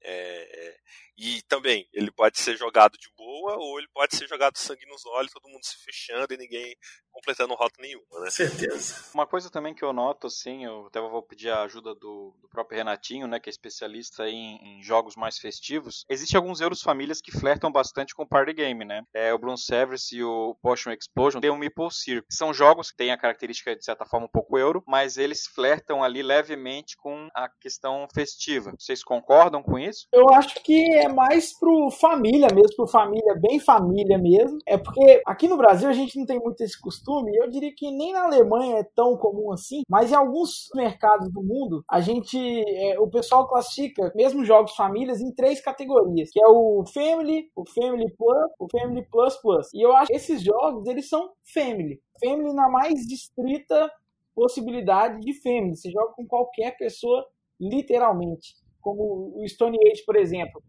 é, 0.03 0.67
é, 0.67 0.77
e 1.17 1.41
também, 1.43 1.87
ele 1.93 2.11
pode 2.11 2.39
ser 2.39 2.57
jogado 2.57 2.97
de 2.97 3.09
boa 3.15 3.55
ou 3.57 3.79
ele 3.79 3.87
pode 3.93 4.15
ser 4.15 4.27
jogado 4.27 4.57
sangue 4.57 4.85
nos 4.87 5.05
olhos, 5.05 5.31
todo 5.31 5.49
mundo 5.49 5.63
se 5.63 5.77
fechando 5.83 6.33
e 6.33 6.37
ninguém 6.37 6.75
completando 7.11 7.53
rota 7.53 7.79
nenhuma, 7.79 8.19
né? 8.21 8.31
Certeza. 8.31 9.05
Uma 9.13 9.27
coisa 9.27 9.49
também 9.49 9.73
que 9.73 9.83
eu 9.83 9.93
noto, 9.93 10.27
assim, 10.27 10.65
eu 10.65 10.87
até 10.87 10.99
vou 10.99 11.21
pedir 11.21 11.49
a 11.49 11.61
ajuda 11.61 11.93
do, 11.93 12.33
do 12.41 12.49
próprio 12.49 12.77
Renatinho, 12.77 13.27
né, 13.27 13.39
que 13.39 13.49
é 13.49 13.51
especialista 13.51 14.27
em, 14.27 14.57
em, 14.57 14.83
jogos 14.83 15.15
mais 15.15 15.37
festivos. 15.37 16.03
Existem 16.09 16.37
alguns 16.37 16.59
Euros 16.59 16.81
famílias 16.81 17.21
que 17.21 17.31
flertam 17.31 17.71
bastante 17.71 18.15
com 18.15 18.25
party 18.25 18.53
game, 18.53 18.83
né? 18.83 19.03
É, 19.13 19.31
o 19.33 19.37
Bloom 19.37 19.55
Service 19.55 20.15
e 20.15 20.23
o 20.23 20.55
Potion 20.61 20.91
Explosion 20.91 21.39
tem 21.39 21.51
o 21.51 21.55
Meeple 21.55 21.91
Circle. 21.91 22.25
São 22.29 22.53
jogos 22.53 22.89
que 22.89 22.97
têm 22.97 23.11
a 23.11 23.17
característica, 23.17 23.75
de 23.75 23.85
certa 23.85 24.05
forma, 24.05 24.25
um 24.25 24.31
pouco 24.31 24.57
euro, 24.57 24.83
mas 24.87 25.17
eles 25.17 25.45
flertam 25.45 26.03
ali 26.03 26.23
levemente 26.23 26.97
com 26.97 27.29
a 27.35 27.47
questão 27.61 28.07
festiva. 28.13 28.73
Vocês 28.79 29.03
concordam 29.03 29.61
com 29.61 29.77
isso? 29.77 30.07
Eu 30.11 30.29
acho 30.33 30.55
que 30.63 30.93
é 30.93 31.07
mais 31.13 31.57
pro 31.57 31.89
família 31.91 32.47
mesmo, 32.53 32.75
pro 32.75 32.87
família, 32.87 33.35
bem 33.39 33.59
família 33.59 34.17
mesmo. 34.17 34.57
É 34.65 34.77
porque 34.77 35.21
aqui 35.25 35.47
no 35.47 35.57
Brasil 35.57 35.87
a 35.87 35.93
gente 35.93 36.17
não 36.17 36.25
tem 36.25 36.39
muito 36.39 36.61
esse 36.61 36.79
costume, 36.79 37.35
eu 37.35 37.49
diria 37.49 37.73
que 37.75 37.91
nem 37.91 38.13
na 38.13 38.25
Alemanha 38.25 38.79
é 38.79 38.83
tão 38.95 39.15
comum 39.17 39.51
assim, 39.51 39.83
mas 39.89 40.11
em 40.11 40.15
alguns 40.15 40.69
mercados 40.75 41.31
do 41.31 41.41
mundo, 41.41 41.83
a 41.89 42.01
gente, 42.01 42.37
é, 42.37 42.99
o 42.99 43.07
pessoal 43.09 43.47
classifica 43.47 44.11
mesmo 44.15 44.43
jogos 44.43 44.75
famílias 44.75 45.21
em 45.21 45.33
três 45.33 45.61
categorias, 45.61 46.29
que 46.31 46.43
é 46.43 46.47
o 46.47 46.83
Family, 46.93 47.49
o 47.55 47.63
Family 47.69 48.11
Plus, 48.15 48.51
o 48.59 48.67
Family 48.71 49.05
Plus 49.09 49.35
Plus. 49.37 49.73
E 49.73 49.81
eu 49.81 49.95
acho 49.95 50.07
que 50.07 50.15
esses 50.15 50.41
jogos, 50.41 50.87
eles 50.87 51.07
são 51.07 51.31
Family. 51.53 51.99
Family 52.23 52.53
na 52.53 52.69
mais 52.69 53.05
distrita 53.07 53.91
possibilidade 54.35 55.19
de 55.19 55.33
Family. 55.41 55.75
Você 55.75 55.91
joga 55.91 56.13
com 56.13 56.25
qualquer 56.25 56.75
pessoa, 56.77 57.25
literalmente. 57.59 58.55
Como 58.81 59.33
o 59.35 59.47
Stone 59.47 59.77
Age, 59.89 60.03
por 60.05 60.15
exemplo 60.15 60.61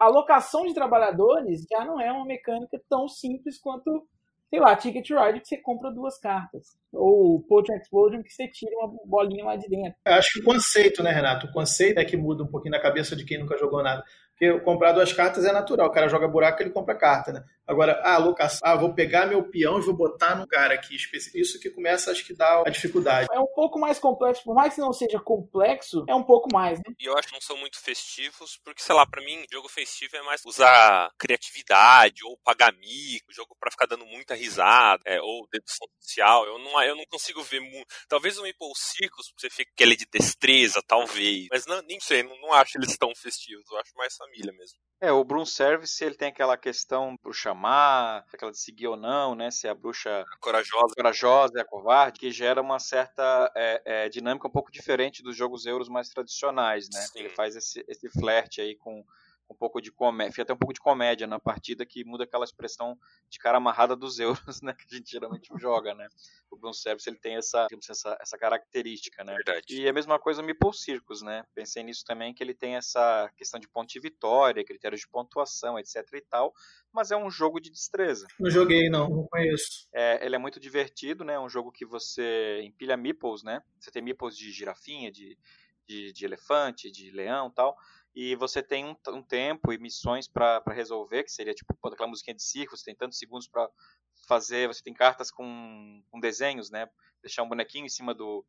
a 0.00 0.04
alocação 0.04 0.66
de 0.66 0.74
trabalhadores 0.74 1.64
já 1.70 1.84
não 1.84 2.00
é 2.00 2.12
uma 2.12 2.26
mecânica 2.26 2.80
tão 2.88 3.08
simples 3.08 3.58
quanto, 3.58 4.06
sei 4.50 4.60
lá, 4.60 4.76
Ticket 4.76 5.08
Ride 5.10 5.40
que 5.40 5.48
você 5.48 5.56
compra 5.56 5.90
duas 5.90 6.18
cartas. 6.18 6.76
Ou 6.92 7.42
Potion 7.42 7.74
Explosion 7.76 8.22
que 8.22 8.32
você 8.32 8.48
tira 8.48 8.76
uma 8.76 8.92
bolinha 9.06 9.44
lá 9.44 9.56
de 9.56 9.68
dentro. 9.68 9.98
Eu 10.04 10.14
acho 10.14 10.34
que 10.34 10.40
o 10.40 10.44
conceito, 10.44 11.02
né, 11.02 11.10
Renato? 11.10 11.46
O 11.46 11.52
conceito 11.52 11.98
é 11.98 12.04
que 12.04 12.16
muda 12.16 12.44
um 12.44 12.48
pouquinho 12.48 12.72
na 12.72 12.82
cabeça 12.82 13.16
de 13.16 13.24
quem 13.24 13.38
nunca 13.38 13.56
jogou 13.56 13.82
nada. 13.82 14.04
Porque 14.32 14.60
comprar 14.60 14.92
duas 14.92 15.12
cartas 15.12 15.44
é 15.44 15.52
natural. 15.52 15.88
O 15.88 15.92
cara 15.92 16.08
joga 16.08 16.26
buraco, 16.26 16.62
ele 16.62 16.70
compra 16.70 16.94
carta, 16.94 17.32
né? 17.32 17.44
Agora, 17.66 18.00
a 18.02 18.14
alocação, 18.16 18.60
ah, 18.62 18.74
vou 18.74 18.92
pegar 18.92 19.26
meu 19.26 19.44
peão 19.44 19.78
e 19.78 19.82
vou 19.82 19.94
botar 19.94 20.34
num 20.34 20.42
lugar 20.42 20.72
aqui 20.72 20.96
específico. 20.96 21.38
Isso 21.38 21.60
que 21.60 21.70
começa, 21.70 22.10
acho 22.10 22.24
que 22.24 22.34
dá 22.34 22.62
a 22.66 22.70
dificuldade. 22.70 23.28
É 23.32 23.38
um 23.38 23.46
pouco 23.46 23.78
mais 23.78 24.00
complexo, 24.00 24.42
por 24.42 24.54
mais 24.54 24.74
que 24.74 24.80
não 24.80 24.92
seja 24.92 25.20
complexo, 25.20 26.04
é 26.08 26.14
um 26.14 26.24
pouco 26.24 26.52
mais, 26.52 26.78
né? 26.78 26.94
E 26.98 27.04
eu 27.04 27.16
acho 27.16 27.28
que 27.28 27.34
não 27.34 27.40
são 27.40 27.56
muito 27.56 27.80
festivos, 27.80 28.58
porque, 28.64 28.82
sei 28.82 28.94
lá, 28.94 29.06
para 29.06 29.22
mim, 29.22 29.44
jogo 29.50 29.68
festivo 29.68 30.16
é 30.16 30.22
mais 30.22 30.42
usar 30.44 31.10
criatividade 31.16 32.24
ou 32.24 32.36
pagar 32.44 32.72
mico, 32.72 33.32
jogo 33.32 33.56
para 33.58 33.70
ficar 33.70 33.86
dando 33.86 34.04
muita 34.06 34.34
risada, 34.34 35.02
é, 35.06 35.20
ou 35.20 35.46
dedução 35.50 35.86
social. 36.00 36.44
Eu 36.44 36.58
não, 36.58 36.82
eu 36.82 36.96
não 36.96 37.04
consigo 37.08 37.42
ver 37.42 37.60
muito. 37.60 37.86
Talvez 38.08 38.38
o 38.38 38.42
Maple 38.42 38.72
Circus, 38.74 39.32
você 39.38 39.48
fica 39.48 39.70
aquele 39.72 39.94
de 39.94 40.06
destreza, 40.12 40.82
talvez. 40.86 41.46
Mas 41.50 41.64
não, 41.64 41.80
nem 41.82 42.00
sei, 42.00 42.24
não, 42.24 42.36
não 42.40 42.52
acho 42.52 42.76
eles 42.76 42.98
tão 42.98 43.14
festivos. 43.14 43.64
Eu 43.70 43.78
acho 43.78 43.92
mais 43.96 44.14
família 44.22 44.52
mesmo. 44.52 44.78
É, 45.00 45.10
o 45.10 45.24
Broom 45.24 45.44
Service, 45.44 46.02
ele 46.04 46.14
tem 46.14 46.28
aquela 46.28 46.56
questão 46.56 47.16
pro 47.16 47.32
chamar, 47.32 48.24
aquela 48.32 48.52
de 48.52 48.58
seguir 48.60 48.86
ou 48.86 48.96
não, 48.96 49.34
né? 49.34 49.50
Se 49.50 49.66
a 49.66 49.74
bruxa 49.74 50.24
corajosa, 50.40 50.94
corajosa 50.94 51.52
é 51.58 51.62
a 51.62 51.64
covarde, 51.64 52.20
que 52.20 52.30
gera 52.30 52.62
uma 52.62 52.78
certa 52.78 53.50
é, 53.56 53.82
é, 53.84 54.08
dinâmica 54.08 54.46
um 54.46 54.50
pouco 54.50 54.70
diferente 54.70 55.20
dos 55.20 55.36
jogos 55.36 55.66
euros 55.66 55.88
mais 55.88 56.08
tradicionais, 56.08 56.88
né? 56.88 57.00
Sim. 57.00 57.18
Ele 57.18 57.30
faz 57.30 57.56
esse, 57.56 57.84
esse 57.88 58.08
flerte 58.10 58.60
aí 58.60 58.76
com 58.76 59.04
um 59.52 59.56
pouco 59.56 59.80
de 59.80 59.92
comédia, 59.92 60.32
fica 60.32 60.42
até 60.42 60.52
um 60.52 60.56
pouco 60.56 60.72
de 60.72 60.80
comédia 60.80 61.26
na 61.26 61.38
partida 61.38 61.86
que 61.86 62.04
muda 62.04 62.24
aquela 62.24 62.44
expressão 62.44 62.98
de 63.28 63.38
cara 63.38 63.58
amarrada 63.58 63.94
dos 63.94 64.18
euros, 64.18 64.36
né, 64.62 64.74
que 64.74 64.94
a 64.94 64.96
gente 64.96 65.10
geralmente 65.10 65.48
joga, 65.58 65.94
né. 65.94 66.08
O 66.50 66.56
Bloom 66.56 66.72
Service 66.72 67.08
ele 67.08 67.18
tem 67.18 67.36
essa, 67.36 67.66
essa, 67.88 68.16
essa 68.20 68.38
característica, 68.38 69.22
né. 69.22 69.34
Verdade. 69.34 69.64
E 69.68 69.88
a 69.88 69.92
mesma 69.92 70.18
coisa 70.18 70.42
o 70.42 70.44
Meeple 70.44 70.72
Circus, 70.72 71.22
né. 71.22 71.44
Pensei 71.54 71.82
nisso 71.82 72.04
também 72.04 72.34
que 72.34 72.42
ele 72.42 72.54
tem 72.54 72.76
essa 72.76 73.30
questão 73.36 73.60
de 73.60 73.68
ponto 73.68 73.88
de 73.88 74.00
vitória, 74.00 74.64
critérios 74.64 75.02
de 75.02 75.08
pontuação, 75.08 75.78
etc 75.78 75.96
e 76.14 76.20
tal, 76.22 76.52
mas 76.92 77.10
é 77.10 77.16
um 77.16 77.30
jogo 77.30 77.60
de 77.60 77.70
destreza. 77.70 78.26
Não 78.40 78.50
joguei 78.50 78.88
não, 78.88 79.08
não 79.08 79.26
conheço. 79.28 79.88
É, 79.92 80.24
ele 80.24 80.34
é 80.34 80.38
muito 80.38 80.58
divertido, 80.58 81.24
né, 81.24 81.34
é 81.34 81.40
um 81.40 81.48
jogo 81.48 81.70
que 81.70 81.84
você 81.84 82.60
empilha 82.62 82.96
meeples, 82.96 83.42
né. 83.42 83.62
Você 83.78 83.90
tem 83.90 84.02
meeples 84.02 84.36
de 84.36 84.50
girafinha, 84.50 85.12
de 85.12 85.38
de, 85.84 86.12
de 86.12 86.24
elefante, 86.24 86.90
de 86.90 87.10
leão 87.10 87.50
tal 87.50 87.76
e 88.14 88.34
você 88.36 88.62
tem 88.62 88.84
um, 88.84 88.94
um 89.08 89.22
tempo 89.22 89.72
e 89.72 89.78
missões 89.78 90.28
para 90.28 90.62
resolver, 90.68 91.24
que 91.24 91.32
seria 91.32 91.54
tipo 91.54 91.74
aquela 91.86 92.08
musiquinha 92.08 92.34
de 92.34 92.42
circo, 92.42 92.76
você 92.76 92.84
tem 92.84 92.94
tantos 92.94 93.18
segundos 93.18 93.48
para 93.48 93.68
fazer, 94.26 94.68
você 94.68 94.82
tem 94.82 94.92
cartas 94.92 95.30
com, 95.30 96.02
com, 96.10 96.20
desenhos, 96.20 96.70
né? 96.70 96.88
Deixar 97.22 97.42
um 97.42 97.48
bonequinho 97.48 97.86
em 97.86 97.90
cima 97.90 98.14
do, 98.14 98.44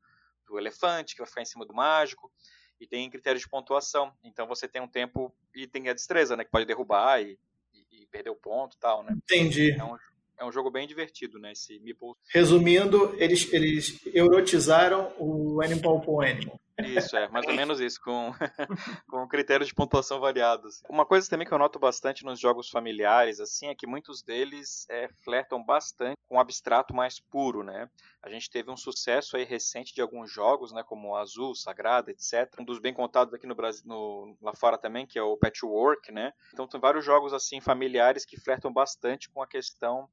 do 0.45 0.57
elefante, 0.57 1.15
que 1.15 1.21
vai 1.21 1.27
ficar 1.27 1.41
em 1.41 1.45
cima 1.45 1.65
do 1.65 1.73
mágico, 1.73 2.31
e 2.79 2.85
tem 2.85 3.09
critérios 3.09 3.43
de 3.43 3.49
pontuação. 3.49 4.13
Então 4.23 4.45
você 4.47 4.67
tem 4.67 4.81
um 4.81 4.87
tempo 4.87 5.33
e 5.55 5.65
tem 5.65 5.87
a 5.87 5.93
destreza, 5.93 6.35
né? 6.35 6.43
Que 6.43 6.51
pode 6.51 6.65
derrubar 6.65 7.21
e, 7.21 7.39
e, 7.73 8.03
e 8.03 8.05
perder 8.07 8.31
o 8.31 8.35
ponto 8.35 8.75
e 8.75 8.79
tal, 8.79 9.01
né? 9.03 9.13
Entendi. 9.15 9.71
É 9.71 9.83
um, 9.83 9.97
é 10.39 10.45
um 10.45 10.51
jogo 10.51 10.69
bem 10.69 10.85
divertido, 10.85 11.39
né? 11.39 11.53
Esse 11.53 11.79
Meeple. 11.79 12.13
Resumindo, 12.27 13.15
eles, 13.17 13.51
eles 13.53 14.05
erotizaram 14.07 15.13
o 15.17 15.61
Animal 15.63 16.03
Animal. 16.21 16.59
Isso, 16.79 17.15
é, 17.15 17.27
mais 17.29 17.45
ou 17.45 17.53
menos 17.53 17.79
isso, 17.79 18.01
com, 18.01 18.31
com 19.07 19.27
critérios 19.27 19.67
de 19.67 19.75
pontuação 19.75 20.19
variados. 20.19 20.81
Uma 20.89 21.05
coisa 21.05 21.29
também 21.29 21.47
que 21.47 21.53
eu 21.53 21.59
noto 21.59 21.79
bastante 21.79 22.25
nos 22.25 22.39
jogos 22.39 22.69
familiares, 22.69 23.39
assim, 23.39 23.67
é 23.67 23.75
que 23.75 23.85
muitos 23.85 24.23
deles 24.23 24.87
é, 24.89 25.07
flertam 25.23 25.63
bastante 25.63 26.17
com 26.27 26.37
o 26.37 26.39
abstrato 26.39 26.95
mais 26.95 27.19
puro, 27.19 27.63
né? 27.63 27.89
A 28.23 28.29
gente 28.29 28.49
teve 28.49 28.71
um 28.71 28.77
sucesso 28.77 29.35
aí 29.37 29.43
recente 29.43 29.93
de 29.93 30.01
alguns 30.01 30.31
jogos, 30.31 30.71
né, 30.71 30.81
como 30.81 31.15
Azul, 31.15 31.53
Sagrada, 31.53 32.09
etc. 32.09 32.49
Um 32.59 32.65
dos 32.65 32.79
bem 32.79 32.93
contados 32.93 33.33
aqui 33.33 33.45
no 33.45 33.53
Brasil, 33.53 33.83
no, 33.85 34.35
lá 34.41 34.55
fora 34.55 34.77
também, 34.77 35.05
que 35.05 35.19
é 35.19 35.21
o 35.21 35.37
Patchwork, 35.37 36.11
né? 36.11 36.33
Então 36.53 36.67
tem 36.67 36.79
vários 36.79 37.03
jogos 37.05 37.33
assim 37.33 37.59
familiares 37.59 38.25
que 38.25 38.39
flertam 38.39 38.71
bastante 38.71 39.29
com 39.29 39.41
a 39.41 39.47
questão 39.47 40.09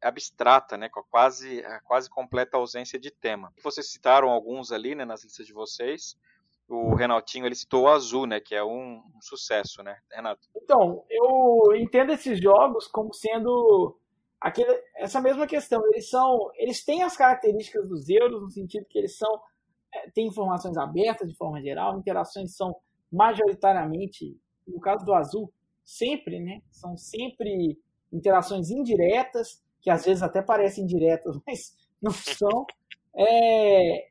abstrata, 0.00 0.76
né, 0.76 0.88
com 0.88 1.00
a 1.00 1.04
quase, 1.04 1.64
a 1.64 1.80
quase 1.80 2.08
completa 2.08 2.56
ausência 2.56 2.98
de 2.98 3.10
tema. 3.10 3.52
Vocês 3.62 3.90
citaram 3.90 4.28
alguns 4.28 4.72
ali, 4.72 4.94
né, 4.94 5.04
nas 5.04 5.24
listas 5.24 5.46
de 5.46 5.52
vocês. 5.52 6.16
O 6.68 6.94
Renatinho 6.94 7.46
ele 7.46 7.54
citou 7.54 7.84
o 7.84 7.88
Azul, 7.88 8.26
né, 8.26 8.40
que 8.40 8.54
é 8.54 8.62
um, 8.62 9.02
um 9.14 9.20
sucesso, 9.20 9.82
né, 9.82 9.98
Renato? 10.10 10.48
Então, 10.56 11.04
eu 11.08 11.74
entendo 11.76 12.12
esses 12.12 12.40
jogos 12.40 12.86
como 12.86 13.12
sendo 13.12 13.98
aquele, 14.40 14.72
essa 14.96 15.20
mesma 15.20 15.46
questão. 15.46 15.82
Eles 15.92 16.08
são, 16.08 16.50
eles 16.54 16.84
têm 16.84 17.02
as 17.02 17.16
características 17.16 17.88
dos 17.88 18.08
euros 18.08 18.42
no 18.42 18.50
sentido 18.50 18.86
que 18.88 18.98
eles 18.98 19.16
são 19.16 19.40
é, 19.92 20.10
têm 20.10 20.28
informações 20.28 20.76
abertas 20.76 21.28
de 21.28 21.36
forma 21.36 21.60
geral, 21.60 21.98
interações 21.98 22.54
são 22.54 22.76
majoritariamente, 23.10 24.38
no 24.66 24.80
caso 24.80 25.04
do 25.04 25.12
Azul, 25.12 25.52
sempre, 25.82 26.38
né, 26.38 26.62
são 26.70 26.96
sempre 26.96 27.76
interações 28.12 28.70
indiretas 28.70 29.60
que 29.80 29.90
às 29.90 30.04
vezes 30.04 30.22
até 30.22 30.42
parecem 30.42 30.86
diretas, 30.86 31.38
mas 31.46 31.76
não 32.00 32.10
são. 32.10 32.66
É... 33.14 34.08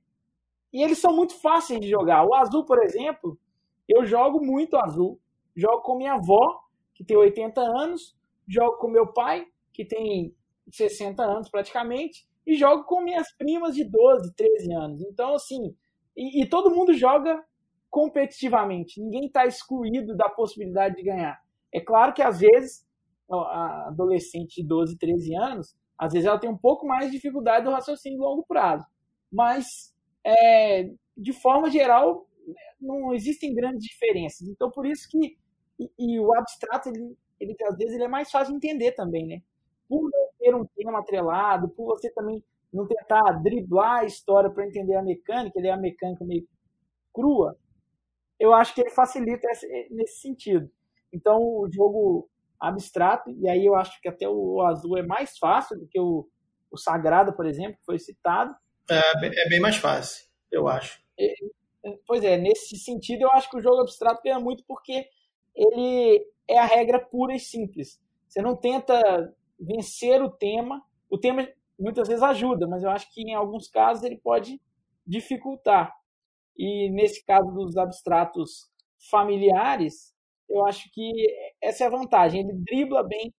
E 0.71 0.83
eles 0.83 0.99
são 0.99 1.15
muito 1.15 1.39
fáceis 1.41 1.79
de 1.79 1.89
jogar. 1.89 2.25
O 2.25 2.33
azul, 2.35 2.65
por 2.65 2.83
exemplo, 2.83 3.37
eu 3.87 4.05
jogo 4.05 4.43
muito 4.43 4.77
azul. 4.77 5.19
Jogo 5.55 5.81
com 5.81 5.97
minha 5.97 6.13
avó, 6.13 6.61
que 6.93 7.03
tem 7.03 7.17
80 7.17 7.59
anos, 7.59 8.15
jogo 8.47 8.77
com 8.77 8.87
meu 8.87 9.11
pai, 9.11 9.45
que 9.73 9.83
tem 9.83 10.33
60 10.71 11.23
anos 11.23 11.49
praticamente, 11.49 12.27
e 12.45 12.55
jogo 12.55 12.83
com 12.83 13.01
minhas 13.01 13.31
primas 13.35 13.75
de 13.75 13.83
12, 13.83 14.33
13 14.35 14.73
anos. 14.73 15.01
Então, 15.01 15.33
assim, 15.33 15.75
e, 16.15 16.43
e 16.43 16.49
todo 16.49 16.73
mundo 16.73 16.93
joga 16.93 17.43
competitivamente. 17.89 19.01
Ninguém 19.01 19.25
está 19.25 19.45
excluído 19.45 20.15
da 20.15 20.29
possibilidade 20.29 20.95
de 20.95 21.03
ganhar. 21.03 21.39
É 21.73 21.79
claro 21.79 22.13
que 22.13 22.21
às 22.21 22.39
vezes 22.39 22.85
a 23.31 23.87
adolescente 23.87 24.61
de 24.61 24.67
12, 24.67 24.97
13 24.97 25.35
anos, 25.35 25.75
às 25.97 26.13
vezes 26.13 26.27
ela 26.27 26.39
tem 26.39 26.49
um 26.49 26.57
pouco 26.57 26.87
mais 26.87 27.05
de 27.05 27.17
dificuldade 27.17 27.65
do 27.65 27.71
raciocínio 27.71 28.17
de 28.17 28.23
longo 28.23 28.45
prazo. 28.47 28.85
Mas, 29.31 29.65
é, 30.23 30.89
de 31.17 31.33
forma 31.33 31.69
geral, 31.69 32.27
não 32.79 33.13
existem 33.13 33.53
grandes 33.53 33.83
diferenças. 33.83 34.47
Então, 34.47 34.71
por 34.71 34.85
isso 34.85 35.07
que 35.09 35.37
e, 35.79 35.91
e 35.97 36.19
o 36.19 36.33
abstrato, 36.33 36.89
ele, 36.89 37.17
ele, 37.39 37.55
às 37.63 37.77
vezes, 37.77 37.93
ele 37.93 38.03
é 38.03 38.07
mais 38.07 38.29
fácil 38.29 38.51
de 38.51 38.57
entender 38.57 38.91
também, 38.91 39.25
né? 39.25 39.41
Por 39.87 40.01
não 40.03 40.29
ter 40.37 40.55
um 40.55 40.65
tema 40.75 40.99
atrelado, 40.99 41.69
por 41.69 41.85
você 41.85 42.11
também 42.11 42.43
não 42.71 42.85
tentar 42.85 43.31
driblar 43.41 44.01
a 44.01 44.05
história 44.05 44.49
para 44.49 44.67
entender 44.67 44.95
a 44.95 45.01
mecânica, 45.01 45.57
ele 45.57 45.67
é 45.67 45.71
a 45.71 45.77
mecânica 45.77 46.23
meio 46.23 46.47
crua, 47.11 47.57
eu 48.39 48.53
acho 48.53 48.73
que 48.75 48.81
ele 48.81 48.91
facilita 48.91 49.47
nesse 49.89 50.21
sentido. 50.21 50.69
Então, 51.11 51.37
o 51.41 51.67
jogo 51.71 52.29
abstrato, 52.59 53.29
e 53.31 53.47
aí 53.47 53.65
eu 53.65 53.75
acho 53.75 53.99
que 54.01 54.09
até 54.09 54.27
o 54.27 54.61
azul 54.61 54.97
é 54.97 55.01
mais 55.01 55.37
fácil 55.37 55.79
do 55.79 55.87
que 55.87 55.99
o, 55.99 56.27
o 56.69 56.77
sagrado, 56.77 57.33
por 57.33 57.45
exemplo, 57.45 57.77
que 57.77 57.85
foi 57.85 57.97
citado. 57.97 58.53
É, 58.89 58.99
é 59.23 59.49
bem 59.49 59.59
mais 59.59 59.77
fácil, 59.77 60.27
eu 60.51 60.67
acho. 60.67 61.01
É, 61.17 61.33
pois 62.05 62.23
é, 62.23 62.37
nesse 62.37 62.77
sentido 62.77 63.21
eu 63.21 63.31
acho 63.31 63.49
que 63.49 63.57
o 63.57 63.61
jogo 63.61 63.81
abstrato 63.81 64.21
ganha 64.23 64.39
muito 64.39 64.63
porque 64.67 65.05
ele 65.55 66.25
é 66.47 66.57
a 66.57 66.65
regra 66.65 66.99
pura 66.99 67.33
e 67.33 67.39
simples. 67.39 68.01
Você 68.27 68.41
não 68.41 68.55
tenta 68.55 68.99
vencer 69.59 70.21
o 70.21 70.29
tema, 70.29 70.83
o 71.09 71.17
tema 71.17 71.47
muitas 71.77 72.07
vezes 72.07 72.23
ajuda, 72.23 72.67
mas 72.67 72.83
eu 72.83 72.89
acho 72.89 73.11
que 73.13 73.21
em 73.21 73.33
alguns 73.33 73.67
casos 73.67 74.03
ele 74.03 74.17
pode 74.17 74.59
dificultar. 75.05 75.93
E 76.57 76.89
nesse 76.91 77.25
caso 77.25 77.51
dos 77.51 77.77
abstratos 77.77 78.69
familiares, 79.09 80.13
eu 80.49 80.65
acho 80.65 80.89
que 80.91 81.11
essa 81.61 81.83
é 81.83 81.87
a 81.87 81.91
vantagem. 81.91 82.41
Ele 82.41 82.53
dribla 82.53 83.07
bem 83.07 83.33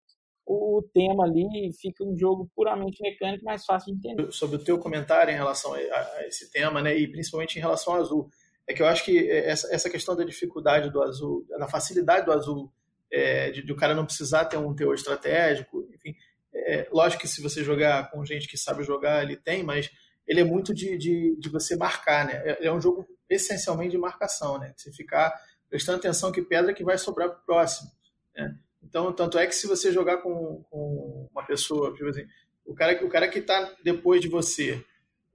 o 0.50 0.82
tema 0.92 1.26
ali 1.26 1.72
fica 1.80 2.04
um 2.04 2.18
jogo 2.18 2.50
puramente 2.56 3.00
mecânico 3.04 3.46
mais 3.46 3.64
fácil 3.64 3.94
de 3.94 4.00
entender. 4.00 4.32
Sobre 4.32 4.56
o 4.56 4.64
teu 4.64 4.80
comentário 4.80 5.32
em 5.32 5.36
relação 5.36 5.76
a, 5.76 6.26
esse 6.26 6.52
tema, 6.52 6.82
né, 6.82 6.98
e 6.98 7.08
principalmente 7.08 7.58
em 7.58 7.62
relação 7.62 7.94
ao 7.94 8.02
azul, 8.02 8.32
é 8.68 8.74
que 8.74 8.82
eu 8.82 8.88
acho 8.88 9.06
que 9.06 9.30
essa, 9.30 9.72
essa 9.74 9.90
questão 9.92 10.16
da 10.16 10.24
dificuldade 10.24 10.90
do 10.90 11.04
azul, 11.04 11.46
da 11.50 11.68
facilidade 11.68 12.26
do 12.26 12.32
azul, 12.32 12.72
é, 13.12 13.52
de, 13.52 13.64
de, 13.64 13.72
o 13.72 13.76
cara 13.76 13.94
não 13.94 14.06
precisar 14.06 14.46
ter 14.46 14.58
um 14.58 14.76
teor 14.76 14.96
estratégico, 14.96 15.88
enfim, 15.94 16.16
é, 16.52 16.88
lógico 16.92 17.22
que 17.22 17.28
se 17.28 17.42
você 17.44 17.64
jogar 17.64 18.10
com 18.10 18.26
gente 18.26 18.48
que 18.48 18.58
sabe 18.58 18.84
jogar, 18.84 19.24
ele 19.24 19.36
tem, 19.36 19.62
mas 19.62 19.92
ele 20.28 20.42
é 20.42 20.44
muito 20.44 20.74
de, 20.74 20.98
de, 20.98 21.36
de 21.40 21.50
você 21.50 21.76
marcar, 21.76 22.26
né? 22.26 22.42
É, 22.44 22.68
é 22.68 22.74
um 22.74 22.82
jogo 22.82 23.08
essencialmente 23.30 23.92
de 23.92 23.98
marcação, 24.00 24.58
né? 24.58 24.74
Você 24.76 24.92
ficar 24.92 25.32
prestando 25.70 26.00
atenção 26.00 26.32
que 26.32 26.42
pedra 26.42 26.74
que 26.74 26.84
vai 26.84 26.98
sobrar 26.98 27.30
para 27.30 27.40
o 27.40 27.46
próximo. 27.46 27.92
Né? 28.36 28.58
Então, 28.84 29.12
tanto 29.14 29.38
é 29.38 29.46
que 29.46 29.56
se 29.56 29.68
você 29.68 29.92
jogar 29.92 30.18
com, 30.18 30.64
com 30.70 31.30
uma 31.32 31.46
pessoa, 31.46 31.94
tipo 31.94 32.08
assim, 32.08 32.26
o 32.66 32.74
cara, 32.74 33.06
o 33.06 33.10
cara 33.10 33.28
que 33.28 33.40
está 33.40 33.76
depois 33.84 34.22
de 34.22 34.28
você 34.28 34.84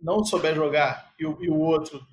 não 0.00 0.25
souber 0.25 0.55
jogar 0.55 1.12
e 1.19 1.26
o, 1.26 1.43
e 1.43 1.49
o 1.49 1.59
outro 1.59 2.05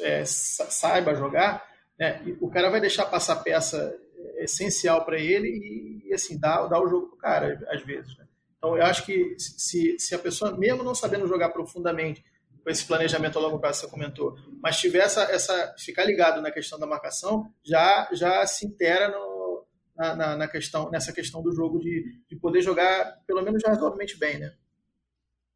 é, 0.00 0.24
saiba 0.24 1.14
jogar, 1.14 1.66
né? 1.98 2.22
o 2.40 2.50
cara 2.50 2.70
vai 2.70 2.80
deixar 2.80 3.06
passar 3.06 3.36
peça 3.36 3.98
essencial 4.36 5.04
para 5.04 5.18
ele 5.18 5.48
e, 5.48 6.08
e, 6.08 6.14
assim, 6.14 6.38
dar, 6.38 6.66
dar 6.66 6.82
o 6.82 6.88
jogo 6.88 7.08
para 7.08 7.16
o 7.16 7.18
cara, 7.18 7.68
às 7.68 7.82
vezes. 7.82 8.16
Né? 8.16 8.26
Então, 8.56 8.76
eu 8.76 8.84
acho 8.84 9.04
que 9.04 9.36
se, 9.38 9.98
se 9.98 10.14
a 10.14 10.18
pessoa, 10.18 10.56
mesmo 10.56 10.82
não 10.82 10.94
sabendo 10.94 11.26
jogar 11.26 11.50
profundamente, 11.50 12.24
com 12.62 12.70
esse 12.70 12.86
planejamento 12.86 13.38
a 13.38 13.42
longo 13.42 13.58
prazo 13.58 13.80
que 13.80 13.86
você 13.86 13.90
comentou, 13.90 14.36
mas 14.62 14.78
tiver 14.78 15.00
essa, 15.00 15.22
essa 15.24 15.74
ficar 15.78 16.04
ligado 16.04 16.40
na 16.40 16.50
questão 16.50 16.78
da 16.78 16.86
marcação, 16.86 17.52
já 17.62 18.08
já 18.12 18.46
se 18.46 18.66
intera 18.66 19.08
no, 19.08 19.66
na, 19.96 20.14
na, 20.14 20.36
na, 20.36 20.48
questão 20.48 20.90
nessa 20.90 21.12
questão 21.12 21.42
do 21.42 21.52
jogo 21.54 21.78
de, 21.78 22.20
de 22.28 22.36
poder 22.36 22.62
jogar 22.62 23.18
pelo 23.26 23.42
menos 23.42 23.62
razoavelmente 23.64 24.16
bem, 24.16 24.38
né? 24.38 24.54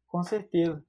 Com 0.07 0.23
certeza. 0.23 0.83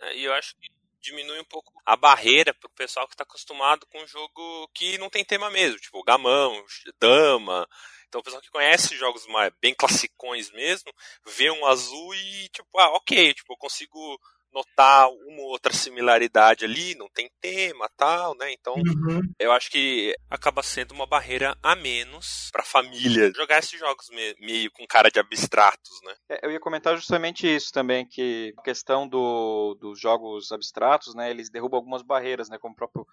É, 0.00 0.16
e 0.16 0.24
eu 0.24 0.32
acho 0.34 0.54
que 0.56 0.70
diminui 1.00 1.40
um 1.40 1.44
pouco 1.44 1.72
a 1.84 1.96
barreira 1.96 2.54
para 2.54 2.68
o 2.68 2.74
pessoal 2.74 3.08
que 3.08 3.14
está 3.14 3.24
acostumado 3.24 3.86
com 3.86 4.02
um 4.02 4.06
jogo 4.06 4.68
que 4.72 4.96
não 4.98 5.10
tem 5.10 5.24
tema 5.24 5.50
mesmo, 5.50 5.78
tipo 5.78 6.02
gamão, 6.04 6.64
dama. 6.98 7.68
Então 8.06 8.20
o 8.20 8.24
pessoal 8.24 8.42
que 8.42 8.50
conhece 8.50 8.96
jogos 8.96 9.26
mais, 9.26 9.52
bem 9.60 9.74
classicões 9.74 10.50
mesmo, 10.52 10.92
vê 11.26 11.50
um 11.50 11.66
azul 11.66 12.14
e 12.14 12.48
tipo, 12.50 12.78
ah, 12.78 12.90
ok, 12.96 13.34
tipo, 13.34 13.52
eu 13.52 13.56
consigo 13.56 14.20
notar 14.52 15.08
uma 15.08 15.42
ou 15.42 15.48
outra 15.48 15.72
similaridade 15.72 16.64
ali, 16.64 16.94
não 16.94 17.08
tem 17.08 17.30
tema 17.40 17.88
tal, 17.96 18.36
né? 18.36 18.52
Então, 18.52 18.74
uhum. 18.74 19.20
eu 19.38 19.52
acho 19.52 19.70
que 19.70 20.14
acaba 20.30 20.62
sendo 20.62 20.92
uma 20.92 21.06
barreira 21.06 21.56
a 21.62 21.74
menos 21.74 22.50
para 22.52 22.62
família 22.62 23.32
jogar 23.34 23.58
esses 23.58 23.78
jogos 23.78 24.08
meio 24.40 24.70
com 24.72 24.86
cara 24.86 25.10
de 25.10 25.18
abstratos, 25.18 26.00
né? 26.04 26.14
É, 26.28 26.46
eu 26.46 26.50
ia 26.50 26.60
comentar 26.60 26.96
justamente 26.96 27.46
isso 27.46 27.72
também, 27.72 28.06
que 28.06 28.52
a 28.58 28.62
questão 28.62 29.08
do, 29.08 29.74
dos 29.80 30.00
jogos 30.00 30.52
abstratos, 30.52 31.14
né? 31.14 31.30
Eles 31.30 31.50
derrubam 31.50 31.78
algumas 31.78 32.02
barreiras, 32.02 32.48
né? 32.48 32.58
Como 32.58 32.74
o 32.74 32.76
próprio 32.76 33.06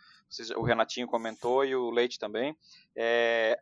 o 0.56 0.64
Renatinho 0.64 1.08
comentou 1.08 1.66
e 1.66 1.76
o 1.76 1.90
Leite 1.90 2.20
também. 2.20 2.56
É, 2.96 3.58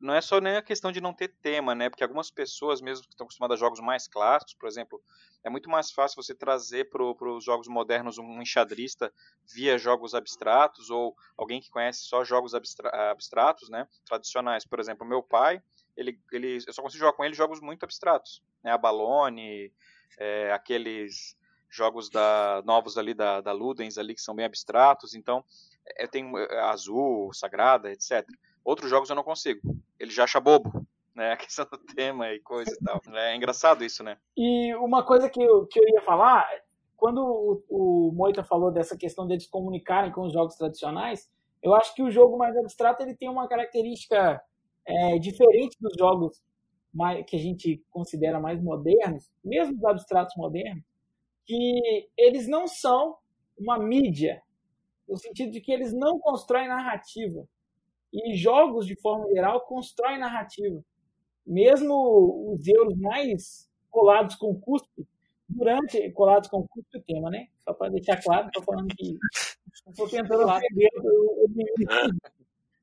não 0.00 0.14
é 0.14 0.20
só 0.20 0.40
nem 0.40 0.56
a 0.56 0.62
questão 0.62 0.90
de 0.90 1.00
não 1.00 1.12
ter 1.12 1.28
tema, 1.42 1.74
né? 1.74 1.90
Porque 1.90 2.02
algumas 2.02 2.30
pessoas, 2.30 2.80
mesmo 2.80 3.04
que 3.04 3.12
estão 3.12 3.24
acostumadas 3.24 3.58
a 3.58 3.60
jogos 3.60 3.80
mais 3.80 4.08
clássicos, 4.08 4.54
por 4.54 4.68
exemplo, 4.68 5.02
é 5.44 5.50
muito 5.50 5.68
mais 5.68 5.90
fácil 5.90 6.22
você 6.22 6.34
trazer 6.34 6.88
para 6.88 7.02
os 7.02 7.44
jogos 7.44 7.68
modernos 7.68 8.18
um 8.18 8.40
enxadrista 8.40 9.12
via 9.52 9.78
jogos 9.78 10.14
abstratos 10.14 10.90
ou 10.90 11.14
alguém 11.36 11.60
que 11.60 11.70
conhece 11.70 12.00
só 12.00 12.24
jogos 12.24 12.54
abstra 12.54 12.88
abstratos, 13.10 13.68
né? 13.68 13.86
Tradicionais. 14.06 14.64
Por 14.64 14.80
exemplo, 14.80 15.06
meu 15.06 15.22
pai, 15.22 15.62
ele, 15.96 16.18
ele, 16.32 16.58
eu 16.66 16.72
só 16.72 16.82
consigo 16.82 17.00
jogar 17.00 17.12
com 17.12 17.24
ele 17.24 17.34
jogos 17.34 17.60
muito 17.60 17.84
abstratos, 17.84 18.42
né? 18.62 18.72
A 18.72 18.78
Balone, 18.78 19.72
é, 20.18 20.52
aqueles 20.52 21.36
jogos 21.68 22.10
da, 22.10 22.62
novos 22.64 22.98
ali 22.98 23.14
da, 23.14 23.40
da 23.40 23.52
Ludens 23.52 23.96
ali 23.96 24.14
que 24.14 24.20
são 24.20 24.34
bem 24.34 24.44
abstratos. 24.44 25.14
Então, 25.14 25.44
eu 25.98 26.08
tenho 26.08 26.36
é, 26.36 26.60
Azul, 26.60 27.32
Sagrada, 27.32 27.90
etc. 27.92 28.26
Outros 28.64 28.90
jogos 28.90 29.10
eu 29.10 29.16
não 29.16 29.22
consigo. 29.22 29.60
Ele 29.98 30.10
já 30.10 30.24
acha 30.24 30.40
bobo, 30.40 30.86
né? 31.14 31.32
A 31.32 31.36
questão 31.36 31.66
do 31.70 31.78
tema 31.78 32.32
e 32.32 32.40
coisa 32.40 32.72
e 32.72 32.84
tal. 32.84 33.00
É 33.14 33.36
engraçado 33.36 33.84
isso, 33.84 34.02
né? 34.02 34.16
E 34.36 34.74
uma 34.76 35.04
coisa 35.04 35.28
que 35.28 35.42
eu, 35.42 35.66
que 35.66 35.78
eu 35.78 35.88
ia 35.88 36.02
falar, 36.02 36.48
quando 36.96 37.18
o, 37.68 38.08
o 38.08 38.12
Moita 38.12 38.44
falou 38.44 38.70
dessa 38.70 38.96
questão 38.96 39.26
deles 39.26 39.46
comunicarem 39.46 40.12
com 40.12 40.22
os 40.22 40.32
jogos 40.32 40.54
tradicionais, 40.56 41.30
eu 41.62 41.74
acho 41.74 41.94
que 41.94 42.02
o 42.02 42.10
jogo 42.10 42.38
mais 42.38 42.56
abstrato 42.56 43.02
ele 43.02 43.14
tem 43.14 43.28
uma 43.28 43.48
característica 43.48 44.42
é, 44.86 45.18
diferente 45.18 45.76
dos 45.80 45.94
jogos 45.98 46.42
mais, 46.92 47.24
que 47.26 47.36
a 47.36 47.38
gente 47.38 47.82
considera 47.90 48.40
mais 48.40 48.62
modernos, 48.62 49.30
mesmo 49.44 49.76
os 49.76 49.84
abstratos 49.84 50.34
modernos, 50.36 50.84
que 51.46 52.08
eles 52.16 52.48
não 52.48 52.66
são 52.66 53.16
uma 53.58 53.78
mídia, 53.78 54.42
no 55.08 55.16
sentido 55.16 55.52
de 55.52 55.60
que 55.60 55.72
eles 55.72 55.92
não 55.92 56.18
constroem 56.18 56.68
narrativa. 56.68 57.46
E 58.12 58.34
jogos, 58.34 58.86
de 58.86 58.96
forma 58.96 59.28
geral, 59.28 59.60
constroem 59.62 60.18
narrativa. 60.18 60.82
Mesmo 61.46 62.52
os 62.52 62.66
euros 62.66 62.96
mais 62.98 63.70
colados 63.90 64.34
com 64.36 64.58
cuspe, 64.58 65.06
durante 65.48 66.10
colados 66.12 66.48
com 66.48 66.66
cuspe 66.66 66.98
o 66.98 67.02
tema, 67.02 67.30
né? 67.30 67.48
Só 67.58 67.72
para 67.72 67.90
deixar 67.90 68.22
claro, 68.22 68.46
estou 68.46 68.62
falando 68.62 68.94
que 68.94 69.18
estou 69.88 70.08
tentando 70.08 70.44
lá 70.46 70.60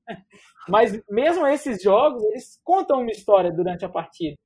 Mas 0.67 1.01
mesmo 1.09 1.45
esses 1.47 1.81
jogos, 1.81 2.23
eles 2.23 2.59
contam 2.63 3.01
uma 3.01 3.11
história 3.11 3.51
durante 3.51 3.85
a 3.85 3.89
partida. 3.89 4.37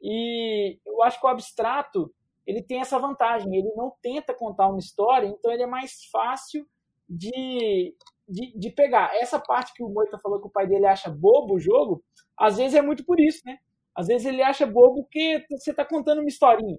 E 0.00 0.78
eu 0.86 1.02
acho 1.02 1.20
que 1.20 1.26
o 1.26 1.30
abstrato, 1.30 2.12
ele 2.46 2.62
tem 2.62 2.80
essa 2.80 2.98
vantagem, 2.98 3.54
ele 3.54 3.72
não 3.74 3.92
tenta 4.02 4.34
contar 4.34 4.68
uma 4.68 4.78
história, 4.78 5.26
então 5.26 5.52
ele 5.52 5.62
é 5.62 5.66
mais 5.66 6.04
fácil 6.10 6.66
de 7.08 7.94
de, 8.28 8.56
de 8.58 8.70
pegar 8.70 9.10
essa 9.16 9.38
parte 9.38 9.72
que 9.74 9.82
o 9.82 9.88
Moita 9.88 10.18
falou 10.18 10.40
que 10.40 10.46
o 10.46 10.50
pai 10.50 10.66
dele 10.66 10.86
acha 10.86 11.10
bobo 11.10 11.54
o 11.54 11.60
jogo, 11.60 12.04
às 12.36 12.56
vezes 12.56 12.74
é 12.74 12.82
muito 12.82 13.04
por 13.04 13.18
isso, 13.18 13.40
né? 13.44 13.58
Às 13.94 14.06
vezes 14.06 14.26
ele 14.26 14.42
acha 14.42 14.66
bobo 14.66 15.02
porque 15.02 15.44
você 15.50 15.72
tá 15.72 15.84
contando 15.84 16.18
uma 16.18 16.28
historinha. 16.28 16.78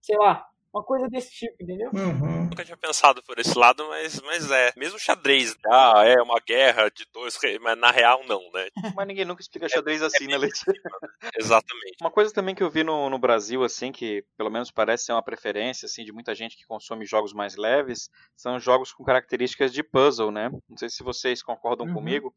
Sei 0.00 0.16
lá, 0.16 0.46
uma 0.74 0.82
coisa 0.82 1.08
desse 1.08 1.30
tipo, 1.30 1.54
entendeu? 1.62 1.88
Uhum. 1.94 2.44
Nunca 2.46 2.64
tinha 2.64 2.76
pensado 2.76 3.22
por 3.22 3.38
esse 3.38 3.56
lado, 3.56 3.86
mas, 3.88 4.20
mas 4.22 4.50
é. 4.50 4.72
Mesmo 4.76 4.98
xadrez, 4.98 5.56
ah, 5.70 6.02
é 6.04 6.20
uma 6.20 6.40
guerra 6.40 6.88
de 6.90 7.06
dois 7.12 7.36
reis, 7.36 7.60
mas 7.60 7.78
na 7.78 7.92
real 7.92 8.24
não, 8.26 8.40
né? 8.52 8.68
Mas 8.98 9.06
ninguém 9.06 9.24
nunca 9.24 9.40
explica 9.40 9.68
xadrez 9.68 10.02
é, 10.02 10.06
assim, 10.06 10.24
é 10.24 10.28
né, 10.28 10.36
Leite? 10.38 10.60
Exatamente. 11.38 11.96
Uma 12.00 12.10
coisa 12.10 12.32
também 12.32 12.54
que 12.54 12.62
eu 12.62 12.70
vi 12.70 12.82
no, 12.82 13.08
no 13.08 13.18
Brasil, 13.18 13.62
assim, 13.62 13.92
que 13.92 14.24
pelo 14.36 14.50
menos 14.50 14.70
parece 14.70 15.06
ser 15.06 15.12
uma 15.12 15.22
preferência, 15.22 15.86
assim, 15.86 16.04
de 16.04 16.12
muita 16.12 16.34
gente 16.34 16.56
que 16.56 16.66
consome 16.66 17.04
jogos 17.04 17.32
mais 17.32 17.56
leves, 17.56 18.08
são 18.36 18.58
jogos 18.58 18.92
com 18.92 19.04
características 19.04 19.72
de 19.72 19.82
puzzle, 19.82 20.30
né? 20.30 20.50
Não 20.68 20.76
sei 20.76 20.88
se 20.88 21.02
vocês 21.02 21.42
concordam 21.42 21.86
uhum. 21.86 21.94
comigo. 21.94 22.34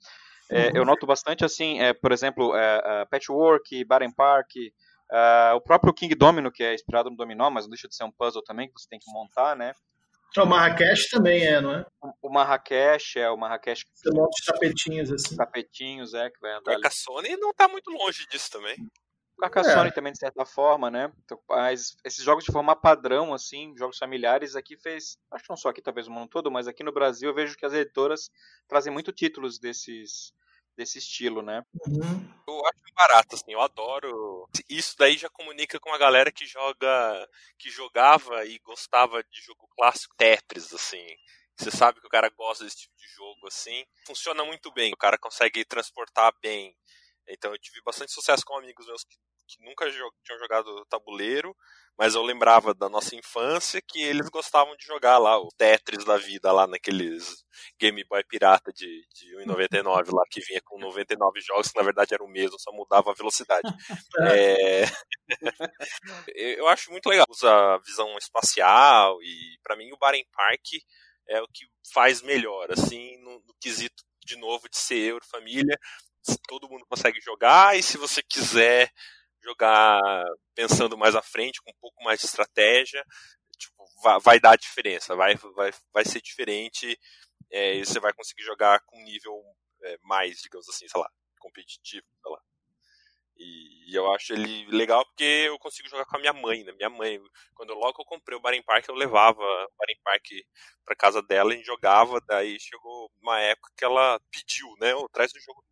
É, 0.49 0.71
eu 0.77 0.85
noto 0.85 1.05
bastante, 1.05 1.43
assim, 1.43 1.79
é, 1.81 1.93
por 1.93 2.11
exemplo, 2.11 2.55
é, 2.55 3.05
Patchwork, 3.09 3.83
Baden 3.83 4.13
Park, 4.13 4.51
Uh, 5.11 5.55
o 5.55 5.61
próprio 5.61 5.93
King 5.93 6.13
Domino, 6.15 6.51
que 6.51 6.63
é 6.63 6.73
inspirado 6.73 7.09
no 7.09 7.15
Dominó, 7.15 7.49
mas 7.49 7.65
não 7.65 7.69
deixa 7.69 7.87
de 7.87 7.95
ser 7.95 8.03
um 8.03 8.11
puzzle 8.11 8.43
também 8.43 8.67
que 8.67 8.73
você 8.79 8.87
tem 8.89 8.99
que 8.99 9.11
montar, 9.11 9.55
né? 9.55 9.73
O 10.35 10.45
Marrakech 10.45 11.09
também 11.09 11.45
é, 11.45 11.61
não 11.61 11.73
é? 11.73 11.85
O 12.21 12.29
Marrakech 12.29 13.17
é 13.17 13.29
o 13.29 13.37
Marrakech. 13.37 13.85
Você 13.93 14.11
monta 14.11 14.29
os 14.37 14.45
tapetinhos 14.45 15.11
assim. 15.11 15.35
Tapetinhos, 15.35 16.13
é, 16.13 16.29
que 16.29 16.39
vai 16.39 16.51
andar. 16.51 16.61
O 16.61 16.81
Carcassonne 16.81 17.37
não 17.37 17.53
tá 17.53 17.67
muito 17.67 17.89
longe 17.89 18.27
disso 18.27 18.51
também. 18.51 18.75
O 19.37 19.41
Carcassonne 19.41 19.89
é. 19.89 19.91
também, 19.91 20.11
de 20.11 20.19
certa 20.19 20.45
forma, 20.45 20.91
né? 20.91 21.11
Então, 21.23 21.39
mas 21.49 21.95
esses 22.03 22.23
jogos 22.23 22.43
de 22.43 22.51
forma 22.51 22.75
padrão, 22.75 23.33
assim, 23.33 23.73
jogos 23.77 23.97
familiares, 23.97 24.55
aqui 24.55 24.75
fez. 24.75 25.17
Acho 25.31 25.43
que 25.43 25.49
não 25.49 25.57
só 25.57 25.69
aqui, 25.69 25.81
talvez 25.81 26.07
o 26.07 26.11
mundo 26.11 26.29
todo, 26.29 26.51
mas 26.51 26.67
aqui 26.67 26.83
no 26.83 26.91
Brasil 26.91 27.29
eu 27.29 27.35
vejo 27.35 27.55
que 27.55 27.65
as 27.65 27.73
editoras 27.73 28.29
trazem 28.67 28.91
muito 28.91 29.11
títulos 29.11 29.57
desses 29.57 30.33
desse 30.77 30.99
estilo, 30.99 31.41
né? 31.41 31.63
Uhum. 31.87 32.33
Eu 32.47 32.65
acho 32.67 32.93
barato, 32.95 33.35
assim, 33.35 33.51
eu 33.51 33.61
adoro. 33.61 34.47
Isso 34.69 34.95
daí 34.97 35.17
já 35.17 35.29
comunica 35.29 35.79
com 35.79 35.91
a 35.91 35.97
galera 35.97 36.31
que 36.31 36.45
joga, 36.45 37.29
que 37.57 37.69
jogava 37.69 38.45
e 38.45 38.59
gostava 38.59 39.23
de 39.23 39.41
jogo 39.41 39.67
clássico 39.75 40.15
Tetris, 40.15 40.71
assim. 40.73 41.05
Você 41.57 41.71
sabe 41.71 41.99
que 41.99 42.05
o 42.05 42.09
cara 42.09 42.29
gosta 42.29 42.63
desse 42.63 42.77
tipo 42.77 42.95
de 42.95 43.07
jogo, 43.07 43.47
assim. 43.47 43.83
Funciona 44.05 44.45
muito 44.45 44.71
bem, 44.71 44.93
o 44.93 44.97
cara 44.97 45.17
consegue 45.17 45.65
transportar 45.65 46.31
bem. 46.41 46.75
Então 47.27 47.51
eu 47.51 47.57
tive 47.57 47.81
bastante 47.81 48.11
sucesso 48.13 48.45
com 48.45 48.57
amigos 48.57 48.85
meus 48.85 49.03
que, 49.03 49.17
que 49.47 49.65
nunca 49.65 49.89
tinham 49.91 50.39
jogado 50.39 50.85
tabuleiro, 50.85 51.55
mas 51.97 52.13
eu 52.13 52.21
lembrava 52.21 52.73
da 52.73 52.87
nossa 52.87 53.15
infância 53.15 53.81
que 53.81 54.01
eles 54.01 54.29
gostavam 54.29 54.75
de 54.75 54.85
jogar 54.85 55.17
lá 55.17 55.39
o 55.39 55.49
Tetris 55.57 56.05
da 56.05 56.17
vida, 56.17 56.51
lá 56.51 56.67
naqueles 56.67 57.43
Game 57.79 58.03
Boy 58.03 58.23
pirata 58.23 58.71
de, 58.71 59.03
de 59.13 59.35
1,99 59.45 60.13
lá, 60.13 60.23
que 60.29 60.39
vinha 60.41 60.61
com 60.63 60.77
99 60.79 61.41
jogos, 61.41 61.69
que 61.69 61.77
na 61.77 61.83
verdade 61.83 62.13
era 62.13 62.23
o 62.23 62.27
mesmo, 62.29 62.59
só 62.59 62.71
mudava 62.71 63.11
a 63.11 63.15
velocidade. 63.15 63.67
é... 64.31 64.83
eu 66.59 66.67
acho 66.67 66.91
muito 66.91 67.09
legal, 67.09 67.25
usa 67.29 67.49
a 67.49 67.77
visão 67.79 68.15
espacial 68.17 69.17
e 69.23 69.57
para 69.63 69.75
mim 69.75 69.91
o 69.91 69.97
Baren 69.97 70.25
Park 70.31 70.65
é 71.27 71.41
o 71.41 71.47
que 71.47 71.65
faz 71.91 72.21
melhor, 72.21 72.71
assim, 72.71 73.17
no, 73.17 73.39
no 73.39 73.55
quesito 73.59 74.03
de 74.23 74.37
novo 74.37 74.69
de 74.69 74.77
ser 74.77 74.97
Euro 74.97 75.25
Família, 75.25 75.77
todo 76.47 76.69
mundo 76.69 76.85
consegue 76.87 77.19
jogar 77.21 77.77
e 77.77 77.81
se 77.81 77.97
você 77.97 78.21
quiser 78.21 78.91
jogar 79.47 80.01
pensando 80.53 80.97
mais 80.97 81.15
à 81.15 81.21
frente, 81.21 81.61
com 81.61 81.71
um 81.71 81.79
pouco 81.79 82.03
mais 82.03 82.19
de 82.19 82.25
estratégia, 82.25 83.03
tipo, 83.57 83.85
vai, 84.03 84.19
vai 84.19 84.39
dar 84.39 84.57
diferença, 84.57 85.15
vai, 85.15 85.35
vai, 85.35 85.71
vai 85.93 86.05
ser 86.05 86.21
diferente 86.21 86.99
é, 87.51 87.75
e 87.75 87.85
você 87.85 87.99
vai 87.99 88.13
conseguir 88.13 88.43
jogar 88.43 88.81
com 88.85 88.97
um 88.97 89.03
nível 89.03 89.41
é, 89.83 89.97
mais, 90.03 90.37
digamos 90.41 90.67
assim, 90.69 90.87
sei 90.87 90.99
lá, 90.99 91.09
competitivo, 91.39 92.05
sei 92.21 92.31
lá. 92.31 92.41
E, 93.39 93.91
e, 93.91 93.95
eu 93.95 94.11
acho 94.13 94.33
ele 94.33 94.65
legal 94.75 95.05
porque 95.05 95.23
eu 95.47 95.59
consigo 95.59 95.87
jogar 95.87 96.05
com 96.05 96.17
a 96.17 96.19
minha 96.19 96.33
mãe, 96.33 96.63
né? 96.63 96.71
Minha 96.73 96.89
mãe, 96.89 97.21
quando 97.53 97.73
logo 97.73 98.01
eu 98.01 98.05
comprei 98.05 98.35
o 98.35 98.41
Barim 98.41 98.63
Park, 98.63 98.87
eu 98.87 98.95
levava 98.95 99.39
o 99.39 99.71
Barim 99.77 99.99
Park 100.03 100.25
pra 100.83 100.95
casa 100.95 101.21
dela 101.21 101.53
e 101.53 101.63
jogava, 101.63 102.19
daí 102.27 102.59
chegou 102.59 103.11
uma 103.21 103.39
época 103.39 103.71
que 103.77 103.85
ela 103.85 104.19
pediu, 104.31 104.67
né? 104.79 104.95
Oh, 104.95 105.07
traz 105.09 105.31
o 105.33 105.39
jogo 105.39 105.63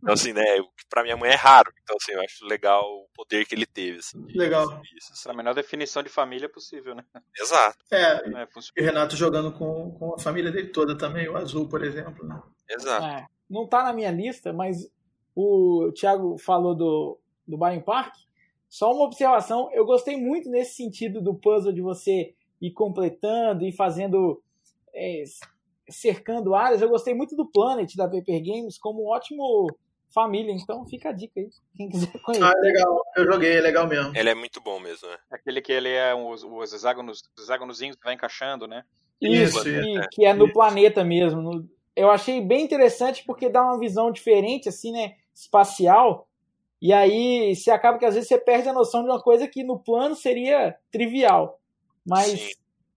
então, 0.00 0.14
assim, 0.14 0.32
né, 0.32 0.44
pra 0.88 1.02
minha 1.02 1.16
mãe 1.16 1.30
é 1.30 1.34
raro. 1.34 1.72
Então, 1.82 1.96
assim, 2.00 2.12
eu 2.12 2.20
acho 2.20 2.44
legal 2.46 2.82
o 2.84 3.08
poder 3.14 3.44
que 3.44 3.54
ele 3.54 3.66
teve. 3.66 3.98
Assim, 3.98 4.24
legal. 4.28 4.80
Isso, 4.96 5.12
isso. 5.12 5.30
A 5.30 5.34
menor 5.34 5.54
definição 5.54 6.02
de 6.02 6.08
família 6.08 6.48
possível, 6.48 6.94
né? 6.94 7.04
Exato. 7.36 7.78
É, 7.90 8.14
é 8.14 8.48
e 8.76 8.82
o 8.82 8.84
Renato 8.84 9.16
jogando 9.16 9.52
com, 9.52 9.90
com 9.92 10.14
a 10.14 10.18
família 10.18 10.52
dele 10.52 10.68
toda 10.68 10.96
também, 10.96 11.28
o 11.28 11.36
Azul, 11.36 11.68
por 11.68 11.84
exemplo, 11.84 12.26
né? 12.26 12.40
Exato. 12.70 13.06
É, 13.06 13.26
não 13.50 13.66
tá 13.66 13.82
na 13.82 13.92
minha 13.92 14.10
lista, 14.10 14.52
mas 14.52 14.88
o 15.34 15.92
Thiago 15.92 16.38
falou 16.38 16.76
do, 16.76 17.18
do 17.46 17.58
Baring 17.58 17.82
Park. 17.82 18.14
Só 18.68 18.92
uma 18.92 19.04
observação, 19.04 19.68
eu 19.72 19.84
gostei 19.84 20.16
muito 20.16 20.48
nesse 20.50 20.76
sentido 20.76 21.20
do 21.20 21.34
puzzle 21.34 21.72
de 21.72 21.80
você 21.80 22.34
ir 22.60 22.70
completando 22.72 23.64
e 23.64 23.72
fazendo... 23.72 24.42
É, 24.94 25.22
cercando 25.90 26.54
áreas. 26.54 26.82
Eu 26.82 26.88
gostei 26.88 27.14
muito 27.14 27.34
do 27.34 27.50
Planet 27.50 27.94
da 27.96 28.04
Paper 28.04 28.42
Games 28.44 28.78
como 28.78 29.04
um 29.04 29.08
ótimo 29.08 29.66
família. 30.12 30.52
Então 30.52 30.84
fica 30.86 31.10
a 31.10 31.12
dica 31.12 31.40
aí, 31.40 31.48
quem 31.76 31.88
quiser 31.88 32.12
conhecer. 32.22 32.44
Ah, 32.44 32.54
legal. 32.60 33.02
Eu 33.16 33.24
joguei, 33.30 33.56
é 33.56 33.60
legal 33.60 33.86
mesmo. 33.86 34.16
Ele 34.16 34.30
é 34.30 34.34
muito 34.34 34.60
bom 34.60 34.80
mesmo, 34.80 35.08
né? 35.08 35.16
Aquele 35.30 35.60
que 35.60 35.72
ele 35.72 35.90
é 35.90 36.14
os, 36.14 36.42
os 36.42 36.72
hexágonos, 36.72 37.22
os 37.36 37.44
hexágonozinhos 37.44 37.96
que 37.96 38.04
vai 38.04 38.14
encaixando, 38.14 38.66
né? 38.66 38.84
Isso, 39.20 39.68
isso 39.68 39.68
e, 39.68 40.08
que 40.10 40.24
é 40.24 40.32
no 40.32 40.44
isso. 40.44 40.54
planeta 40.54 41.04
mesmo. 41.04 41.42
No, 41.42 41.68
eu 41.94 42.10
achei 42.10 42.40
bem 42.40 42.64
interessante 42.64 43.24
porque 43.26 43.48
dá 43.48 43.62
uma 43.62 43.78
visão 43.78 44.10
diferente, 44.10 44.68
assim, 44.68 44.92
né? 44.92 45.16
Espacial. 45.34 46.28
E 46.80 46.92
aí 46.92 47.54
você 47.54 47.70
acaba 47.70 47.98
que 47.98 48.04
às 48.04 48.14
vezes 48.14 48.28
você 48.28 48.38
perde 48.38 48.68
a 48.68 48.72
noção 48.72 49.02
de 49.02 49.10
uma 49.10 49.20
coisa 49.20 49.48
que 49.48 49.64
no 49.64 49.78
plano 49.78 50.14
seria 50.14 50.76
trivial. 50.92 51.58
Mas 52.06 52.40
Sim. 52.40 52.52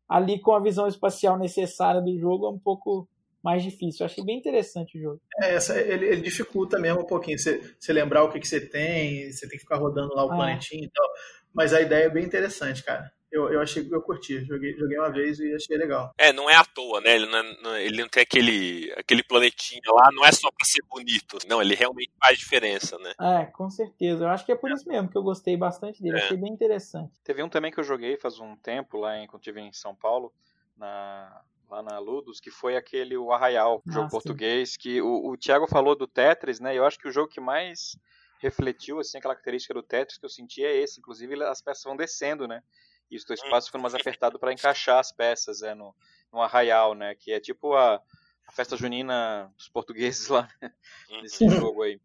ali 0.08 0.40
com 0.40 0.54
a 0.54 0.60
visão 0.60 0.88
espacial 0.88 1.38
necessária 1.38 2.00
do 2.00 2.18
jogo 2.18 2.46
é 2.46 2.50
um 2.50 2.60
pouco 2.60 3.08
mais 3.44 3.64
difícil. 3.64 4.04
Eu 4.04 4.06
achei 4.06 4.24
bem 4.24 4.38
interessante 4.38 4.98
o 4.98 5.02
jogo. 5.02 5.22
É, 5.42 5.56
essa, 5.56 5.80
ele, 5.80 6.06
ele 6.06 6.22
dificulta 6.22 6.80
mesmo 6.80 7.02
um 7.02 7.08
pouquinho. 7.08 7.38
Você, 7.38 7.76
você 7.80 7.92
lembrar 7.92 8.24
o 8.24 8.32
que, 8.32 8.40
que 8.40 8.48
você 8.48 8.62
tem, 8.62 9.32
você 9.32 9.48
tem 9.48 9.58
que 9.58 9.64
ficar 9.64 9.78
rodando 9.78 10.14
lá 10.14 10.26
o 10.26 10.32
ah. 10.32 10.36
planetinho 10.36 10.86
e 10.86 10.90
tal. 10.90 11.08
Mas 11.54 11.74
a 11.74 11.82
ideia 11.82 12.06
é 12.06 12.10
bem 12.10 12.24
interessante, 12.24 12.84
cara. 12.84 13.12
Eu, 13.32 13.52
eu 13.52 13.62
achei 13.62 13.84
que 13.86 13.96
eu 13.96 14.02
curti. 14.02 14.44
Joguei, 14.44 14.74
joguei 14.78 14.98
uma 14.98 15.10
vez 15.10 15.40
e 15.40 15.54
achei 15.56 15.78
legal. 15.78 16.12
É, 16.18 16.34
não 16.34 16.50
é 16.50 16.56
à 16.56 16.66
toa, 16.66 17.00
né? 17.00 17.16
Ele 17.16 17.28
não, 17.28 17.74
é, 17.74 17.86
ele 17.86 18.02
não 18.02 18.10
tem 18.10 18.24
aquele, 18.24 18.94
aquele 18.98 19.24
planetinho 19.24 19.82
lá, 19.94 20.10
não 20.12 20.26
é 20.26 20.32
só 20.34 20.50
pra 20.52 20.66
ser 20.66 20.84
bonito. 20.90 21.38
Não, 21.48 21.62
ele 21.62 21.74
realmente 21.74 22.12
faz 22.22 22.38
diferença, 22.38 22.98
né? 22.98 23.14
É, 23.20 23.46
com 23.46 23.70
certeza. 23.70 24.26
Eu 24.26 24.28
acho 24.28 24.46
que 24.46 24.52
é 24.52 24.56
por 24.56 24.70
isso 24.70 24.88
mesmo 24.88 25.10
que 25.10 25.18
eu 25.18 25.24
gostei 25.24 25.56
bastante 25.56 26.04
dele. 26.04 26.20
É. 26.20 26.24
Achei 26.24 26.36
bem 26.36 26.52
interessante. 26.52 27.14
Teve 27.24 27.42
um 27.42 27.48
também 27.48 27.72
que 27.72 27.80
eu 27.80 27.86
joguei 27.86 28.18
faz 28.18 28.38
um 28.38 28.56
tempo, 28.58 28.98
lá 28.98 29.18
em, 29.18 29.28
quando 29.28 29.42
estive 29.42 29.62
em 29.62 29.72
São 29.72 29.96
Paulo, 29.96 30.34
na 30.76 31.42
lá 31.72 31.82
na 31.82 31.98
Ludus, 32.00 32.42
que 32.42 32.52
foi 32.52 32.76
aquele 32.76 33.16
o 33.16 33.32
Arraial, 33.32 33.82
jogo 33.88 34.10
português, 34.10 34.76
que 34.76 35.02
o, 35.02 35.32
o 35.32 35.38
Thiago 35.38 35.66
falou 35.68 35.96
do 35.96 36.06
Tetris, 36.06 36.60
né? 36.60 36.78
Eu 36.78 36.86
acho 36.86 37.00
que 37.00 37.08
o 37.08 37.12
jogo 37.12 37.30
que 37.30 37.40
mais 37.40 37.98
refletiu 38.40 39.00
assim 39.00 39.20
a 39.20 39.22
característica 39.22 39.74
do 39.74 39.82
Tetris 39.82 40.18
que 40.18 40.26
eu 40.26 40.30
senti 40.30 40.64
é 40.64 40.76
esse, 40.76 41.00
inclusive 41.00 41.42
as 41.44 41.62
peças 41.62 41.84
vão 41.84 41.96
descendo, 41.96 42.46
né? 42.46 42.62
E 43.10 43.18
o 43.18 43.26
teu 43.26 43.34
espaço 43.34 43.68
ficando 43.68 43.84
mais 43.84 43.96
apertado 43.96 44.38
para 44.38 44.52
encaixar 44.52 45.00
as 45.00 45.12
peças, 45.12 45.62
é 45.62 45.74
no, 45.74 45.96
no 46.32 46.42
Arraial, 46.42 46.94
né? 46.94 47.16
Que 47.16 47.32
é 47.32 47.40
tipo 47.40 47.74
a, 47.74 48.02
a 48.48 48.52
festa 48.52 48.76
junina 48.76 49.50
dos 49.56 49.70
portugueses 49.70 50.28
lá 50.28 50.50
né? 50.62 50.74
nesse 51.22 51.46
uhum. 51.46 51.52
jogo 51.52 51.84
aí. 51.84 51.96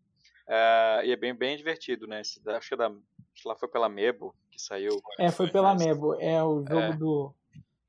Uh, 0.46 1.02
e 1.04 1.10
é 1.10 1.16
bem, 1.16 1.34
bem 1.34 1.56
divertido, 1.56 2.06
né? 2.06 2.20
Esse, 2.20 2.40
acho 2.50 2.68
que 2.68 2.74
é 2.74 2.76
da, 2.76 2.86
acho 2.86 3.42
que 3.42 3.48
lá 3.48 3.56
foi 3.56 3.68
pela 3.68 3.88
Mebo 3.88 4.32
que 4.48 4.62
saiu. 4.62 5.02
É, 5.18 5.28
foi 5.32 5.50
pela 5.50 5.74
Mebo. 5.74 6.14
É 6.20 6.42
o 6.42 6.64
jogo 6.64 6.80
é. 6.80 6.96
do. 6.96 7.34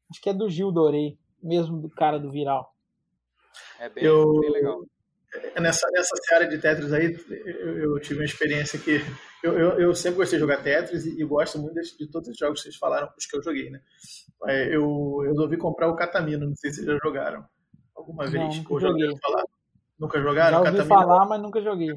Acho 0.09 0.21
que 0.21 0.29
é 0.29 0.33
do 0.33 0.49
Gil 0.49 0.71
Dorei 0.71 1.17
mesmo 1.41 1.79
do 1.79 1.89
cara 1.89 2.19
do 2.19 2.31
viral. 2.31 2.73
É 3.79 3.89
bem, 3.89 4.03
eu, 4.03 4.39
bem 4.39 4.51
legal. 4.51 4.85
Nessa, 5.59 5.87
nessa 5.91 6.15
série 6.27 6.47
de 6.47 6.57
Tetris 6.57 6.91
aí, 6.93 7.17
eu, 7.29 7.77
eu 7.79 7.99
tive 7.99 8.19
uma 8.19 8.25
experiência 8.25 8.79
que 8.79 9.01
eu, 9.43 9.57
eu, 9.57 9.79
eu, 9.79 9.95
sempre 9.95 10.17
gostei 10.17 10.37
de 10.37 10.41
jogar 10.41 10.63
Tetris 10.63 11.05
e, 11.05 11.21
e 11.21 11.25
gosto 11.25 11.59
muito 11.59 11.75
de, 11.75 11.97
de, 11.97 12.07
todos 12.07 12.29
os 12.29 12.37
jogos 12.37 12.59
que 12.59 12.69
vocês 12.69 12.77
falaram, 12.77 13.09
os 13.17 13.25
que 13.25 13.37
eu 13.37 13.43
joguei, 13.43 13.69
né? 13.69 13.81
Eu, 14.47 15.21
eu 15.23 15.31
resolvi 15.31 15.57
comprar 15.57 15.89
o 15.89 15.95
Catamino, 15.95 16.47
não 16.47 16.55
sei 16.55 16.71
se 16.71 16.77
vocês 16.77 16.87
já 16.87 16.97
jogaram 17.03 17.45
alguma 17.95 18.25
vez. 18.25 18.43
Não, 18.43 18.63
nunca 18.63 18.79
joguei. 18.79 19.17
Falar. 19.17 19.43
Nunca 19.99 20.21
jogaram? 20.21 20.51
Já 20.51 20.59
ouvi 20.59 20.71
Catamino, 20.71 20.87
falar, 20.87 21.25
mas 21.25 21.41
nunca 21.41 21.61
joguei. 21.61 21.89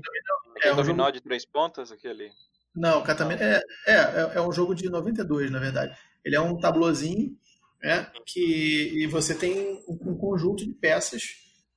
É, 0.62 0.68
é 0.68 0.72
um 0.72 0.76
dominó 0.76 1.04
jogo... 1.04 1.12
de 1.12 1.22
três 1.22 1.46
pontas, 1.46 1.92
aquele? 1.92 2.30
Não, 2.74 3.02
Catamino 3.02 3.42
é, 3.42 3.60
é, 3.86 3.94
é, 3.94 4.32
é 4.34 4.40
um 4.40 4.52
jogo 4.52 4.74
de 4.74 4.88
92, 4.88 5.50
na 5.50 5.58
verdade. 5.58 5.96
Ele 6.24 6.36
é 6.36 6.40
um 6.40 6.58
tablozinho 6.58 7.36
né? 7.82 8.10
que 8.26 9.02
e 9.02 9.06
você 9.06 9.34
tem 9.34 9.82
um, 9.88 10.16
conjunto 10.16 10.64
de 10.64 10.72
peças, 10.72 11.22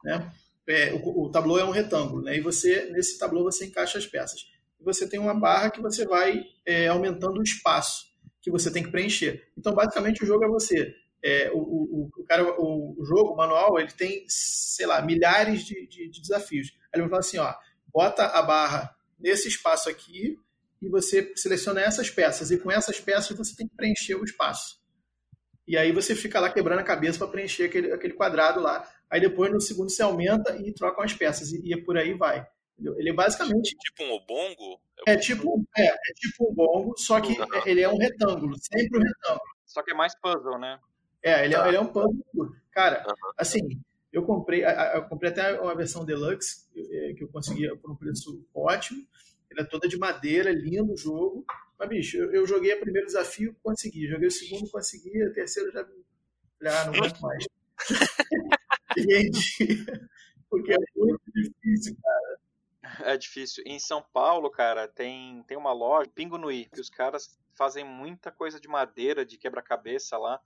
né? 0.03 0.31
É, 0.67 0.93
o, 0.93 1.25
o 1.25 1.29
tablô 1.29 1.57
é 1.57 1.65
um 1.65 1.71
retângulo, 1.71 2.21
né? 2.21 2.37
E 2.37 2.41
você 2.41 2.89
nesse 2.91 3.17
tablô 3.17 3.43
você 3.43 3.65
encaixa 3.65 3.97
as 3.97 4.05
peças. 4.05 4.41
E 4.79 4.83
você 4.83 5.07
tem 5.07 5.19
uma 5.19 5.33
barra 5.33 5.69
que 5.69 5.81
você 5.81 6.05
vai 6.05 6.43
é, 6.65 6.87
aumentando 6.87 7.39
o 7.39 7.43
espaço 7.43 8.13
que 8.43 8.51
você 8.51 8.69
tem 8.69 8.83
que 8.83 8.91
preencher. 8.91 9.47
Então, 9.57 9.73
basicamente, 9.73 10.21
o 10.21 10.27
jogo 10.27 10.43
é 10.43 10.47
você. 10.49 10.93
É, 11.23 11.49
o, 11.53 11.57
o, 11.57 12.11
o, 12.17 12.23
cara, 12.25 12.43
o, 12.59 13.01
o, 13.01 13.05
jogo, 13.05 13.31
o 13.31 13.37
manual, 13.37 13.79
ele 13.79 13.91
tem, 13.91 14.25
sei 14.27 14.85
lá, 14.85 15.01
milhares 15.01 15.65
de, 15.65 15.87
de, 15.87 16.09
de 16.09 16.21
desafios. 16.21 16.73
Aí 16.91 16.99
ele 16.99 17.03
vai 17.03 17.09
falar 17.09 17.19
assim, 17.21 17.37
ó, 17.37 17.53
bota 17.87 18.25
a 18.25 18.41
barra 18.41 18.93
nesse 19.17 19.47
espaço 19.47 19.89
aqui 19.89 20.37
e 20.81 20.89
você 20.89 21.31
seleciona 21.37 21.79
essas 21.79 22.09
peças. 22.09 22.51
E 22.51 22.57
com 22.57 22.69
essas 22.69 22.99
peças 22.99 23.37
você 23.37 23.55
tem 23.55 23.65
que 23.65 23.75
preencher 23.75 24.15
o 24.15 24.25
espaço. 24.25 24.82
E 25.67 25.77
aí 25.77 25.91
você 25.91 26.15
fica 26.15 26.39
lá 26.39 26.49
quebrando 26.49 26.79
a 26.79 26.83
cabeça 26.83 27.19
para 27.19 27.27
preencher 27.27 27.65
aquele, 27.65 27.91
aquele 27.91 28.13
quadrado 28.13 28.59
lá. 28.59 28.87
Aí 29.09 29.21
depois 29.21 29.51
no 29.51 29.61
segundo 29.61 29.89
você 29.89 30.01
aumenta 30.01 30.55
e 30.57 30.73
troca 30.73 31.03
as 31.03 31.13
peças. 31.13 31.51
E, 31.53 31.73
e 31.73 31.77
por 31.77 31.97
aí 31.97 32.13
vai. 32.13 32.45
Entendeu? 32.73 32.99
Ele 32.99 33.09
é 33.09 33.13
basicamente. 33.13 33.75
Tipo 33.77 34.03
um 34.03 34.13
obongo? 34.13 34.81
É, 35.07 35.15
tipo, 35.15 35.63
é, 35.77 35.87
é 35.87 36.13
tipo 36.15 36.49
um 36.49 36.53
bongo, 36.53 36.97
só 36.97 37.19
que 37.19 37.33
uhum. 37.33 37.47
ele 37.65 37.81
é 37.81 37.89
um 37.89 37.97
retângulo, 37.97 38.55
sempre 38.57 38.99
um 38.99 39.01
retângulo. 39.01 39.53
Só 39.65 39.81
que 39.83 39.91
é 39.91 39.93
mais 39.93 40.13
puzzle, 40.19 40.57
né? 40.57 40.79
É, 41.21 41.45
ele, 41.45 41.55
é, 41.55 41.57
tá. 41.57 41.67
ele 41.67 41.77
é 41.77 41.79
um 41.79 41.87
puzzle. 41.87 42.21
Cara, 42.71 43.05
uhum. 43.07 43.31
assim, 43.37 43.81
eu 44.11 44.23
comprei, 44.23 44.63
eu 44.93 45.03
comprei 45.03 45.31
até 45.31 45.59
uma 45.59 45.75
versão 45.75 46.05
deluxe, 46.05 46.67
é, 46.75 47.13
que 47.13 47.23
eu 47.23 47.27
consegui 47.29 47.67
por 47.77 47.91
um 47.91 47.95
preço 47.95 48.45
ótimo. 48.53 49.05
Ele 49.49 49.61
é 49.61 49.65
toda 49.65 49.87
de 49.87 49.97
madeira, 49.97 50.51
lindo 50.51 50.93
o 50.93 50.97
jogo. 50.97 51.45
Mas, 51.83 51.89
bicho, 51.89 52.17
eu, 52.17 52.31
eu, 52.31 52.47
joguei 52.47 52.73
o 52.73 52.79
primeiro 52.79 53.07
desafio, 53.07 53.53
consegui. 53.61 54.07
Joguei 54.07 54.27
o 54.27 54.31
segundo, 54.31 54.71
consegui. 54.71 55.21
O 55.25 55.33
terceiro 55.33 55.69
já, 55.71 55.83
Falei, 55.83 56.73
ah, 56.73 56.85
não 56.85 56.93
aguento 56.93 57.19
mais. 57.19 57.45
e 58.97 59.01
vendi. 59.01 59.85
Porque 60.49 60.71
é 60.71 60.77
muito 60.95 61.21
difícil, 61.33 61.97
cara. 62.01 63.11
É 63.11 63.17
difícil. 63.17 63.63
Em 63.67 63.79
São 63.79 64.01
Paulo, 64.13 64.49
cara, 64.49 64.87
tem, 64.87 65.43
tem 65.43 65.57
uma 65.57 65.73
loja, 65.73 66.09
Pingo 66.13 66.37
Nui, 66.37 66.69
que 66.71 66.79
os 66.79 66.89
caras 66.89 67.37
fazem 67.53 67.83
muita 67.83 68.31
coisa 68.31 68.59
de 68.59 68.67
madeira, 68.67 69.25
de 69.25 69.37
quebra-cabeça 69.37 70.17
lá. 70.17 70.39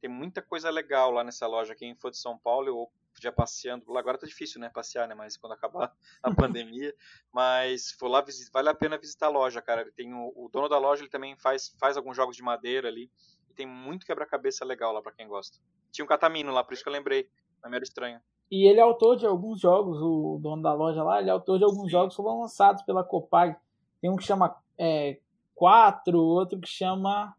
Tem 0.00 0.10
muita 0.10 0.40
coisa 0.40 0.70
legal 0.70 1.10
lá 1.10 1.24
nessa 1.24 1.46
loja. 1.46 1.74
Quem 1.74 1.94
for 1.94 2.10
de 2.10 2.18
São 2.18 2.38
Paulo 2.38 2.74
ou 2.74 2.92
já 3.20 3.32
passeando, 3.32 3.96
agora 3.96 4.18
tá 4.18 4.26
difícil, 4.26 4.60
né, 4.60 4.68
passear, 4.68 5.08
né, 5.08 5.14
mas 5.14 5.36
quando 5.36 5.52
acabar 5.52 5.92
a 6.22 6.32
pandemia, 6.32 6.94
mas 7.32 7.90
for 7.92 8.08
lá, 8.08 8.24
vale 8.52 8.68
a 8.68 8.74
pena 8.74 8.96
visitar 8.96 9.26
a 9.26 9.30
loja, 9.30 9.60
cara. 9.60 9.90
Tem 9.96 10.12
o, 10.14 10.32
o 10.36 10.48
dono 10.48 10.68
da 10.68 10.78
loja, 10.78 11.02
ele 11.02 11.10
também 11.10 11.36
faz, 11.36 11.74
faz 11.80 11.96
alguns 11.96 12.16
jogos 12.16 12.36
de 12.36 12.42
madeira 12.42 12.88
ali, 12.88 13.10
e 13.50 13.54
tem 13.54 13.66
muito 13.66 14.06
quebra-cabeça 14.06 14.64
legal 14.64 14.92
lá 14.92 15.02
para 15.02 15.12
quem 15.12 15.26
gosta. 15.26 15.58
Tinha 15.90 16.04
um 16.04 16.08
catamino 16.08 16.52
lá, 16.52 16.62
por 16.62 16.74
isso 16.74 16.82
que 16.82 16.88
eu 16.88 16.92
lembrei, 16.92 17.28
não 17.64 17.74
era 17.74 17.82
estranho. 17.82 18.20
E 18.50 18.68
ele 18.68 18.80
é 18.80 18.82
autor 18.82 19.16
de 19.16 19.26
alguns 19.26 19.60
jogos, 19.60 19.98
o 20.00 20.38
dono 20.40 20.62
da 20.62 20.72
loja 20.72 21.02
lá, 21.02 21.20
ele 21.20 21.28
é 21.28 21.32
autor 21.32 21.58
de 21.58 21.64
alguns 21.64 21.90
jogos 21.90 22.14
que 22.14 22.22
foram 22.22 22.40
lançados 22.40 22.82
pela 22.82 23.04
Copag. 23.04 23.56
Tem 24.00 24.10
um 24.10 24.16
que 24.16 24.24
chama 24.24 24.56
é, 24.78 25.18
4, 25.54 26.18
outro 26.18 26.58
que 26.58 26.68
chama. 26.68 27.34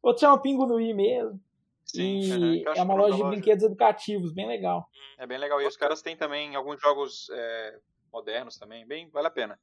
Outro 0.00 0.20
chama 0.20 0.40
Pingo 0.40 0.66
no 0.66 0.78
I 0.78 0.94
mesmo. 0.94 1.40
Sim, 1.88 2.20
e 2.20 2.64
é 2.64 2.82
uma 2.82 2.94
loja 2.94 3.16
de 3.16 3.22
loja. 3.22 3.34
brinquedos 3.34 3.64
educativos, 3.64 4.32
bem 4.32 4.46
legal. 4.46 4.88
É 5.18 5.26
bem 5.26 5.38
legal. 5.38 5.60
E 5.60 5.66
os 5.66 5.76
caras 5.76 6.02
têm 6.02 6.16
também 6.16 6.54
alguns 6.54 6.80
jogos 6.80 7.28
é, 7.30 7.78
modernos 8.12 8.58
também, 8.58 8.86
bem 8.86 9.08
vale 9.10 9.26
a 9.26 9.30
pena. 9.30 9.58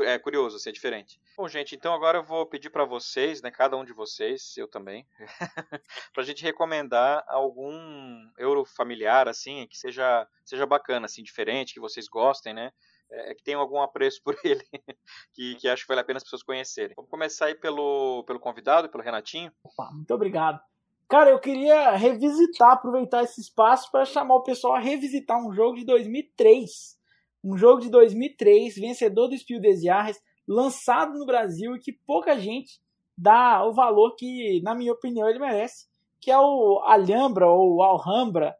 É 0.00 0.18
curioso, 0.18 0.56
assim, 0.56 0.68
é 0.68 0.72
diferente. 0.72 1.18
Bom, 1.38 1.48
gente, 1.48 1.74
então 1.74 1.94
agora 1.94 2.18
eu 2.18 2.24
vou 2.24 2.44
pedir 2.44 2.68
para 2.68 2.84
vocês, 2.84 3.40
né, 3.40 3.50
cada 3.50 3.78
um 3.78 3.84
de 3.84 3.94
vocês, 3.94 4.54
eu 4.58 4.68
também, 4.68 5.06
pra 6.12 6.22
gente 6.22 6.42
recomendar 6.42 7.24
algum 7.28 7.72
euro 8.36 8.66
familiar, 8.66 9.26
assim, 9.26 9.66
que 9.66 9.78
seja, 9.78 10.28
seja 10.44 10.66
bacana, 10.66 11.06
assim, 11.06 11.22
diferente, 11.22 11.72
que 11.72 11.80
vocês 11.80 12.08
gostem, 12.08 12.52
né? 12.52 12.72
é, 13.10 13.34
que 13.34 13.42
tenham 13.42 13.60
algum 13.60 13.80
apreço 13.80 14.20
por 14.24 14.36
ele, 14.44 14.64
que, 15.32 15.54
que 15.56 15.68
acho 15.68 15.82
que 15.82 15.88
vale 15.88 16.00
a 16.00 16.04
pena 16.04 16.18
as 16.18 16.24
pessoas 16.24 16.42
conhecerem. 16.42 16.94
Vamos 16.96 17.10
começar 17.10 17.46
aí 17.46 17.54
pelo, 17.54 18.24
pelo 18.24 18.40
convidado, 18.40 18.88
pelo 18.88 19.02
Renatinho. 19.02 19.52
Opa, 19.62 19.90
muito 19.92 20.12
obrigado. 20.12 20.60
Cara, 21.08 21.30
eu 21.30 21.38
queria 21.38 21.92
revisitar, 21.92 22.72
aproveitar 22.72 23.22
esse 23.22 23.40
espaço 23.40 23.90
para 23.92 24.04
chamar 24.04 24.36
o 24.36 24.42
pessoal 24.42 24.74
a 24.74 24.80
revisitar 24.80 25.38
um 25.38 25.52
jogo 25.52 25.76
de 25.76 25.84
2003. 25.84 26.98
Um 27.44 27.56
jogo 27.56 27.80
de 27.80 27.88
2003, 27.88 28.74
vencedor 28.74 29.28
do 29.28 29.38
Spiel 29.38 29.60
des 29.60 29.82
Jahres, 29.82 30.20
lançado 30.48 31.16
no 31.16 31.24
Brasil 31.24 31.76
e 31.76 31.80
que 31.80 31.92
pouca 31.92 32.36
gente 32.36 32.80
dá 33.16 33.64
o 33.64 33.72
valor 33.72 34.16
que, 34.16 34.60
na 34.62 34.74
minha 34.74 34.92
opinião, 34.92 35.28
ele 35.28 35.38
merece, 35.38 35.86
que 36.20 36.28
é 36.30 36.38
o 36.38 36.80
Alhambra 36.84 37.48
ou 37.48 37.82
Alhambra. 37.82 38.56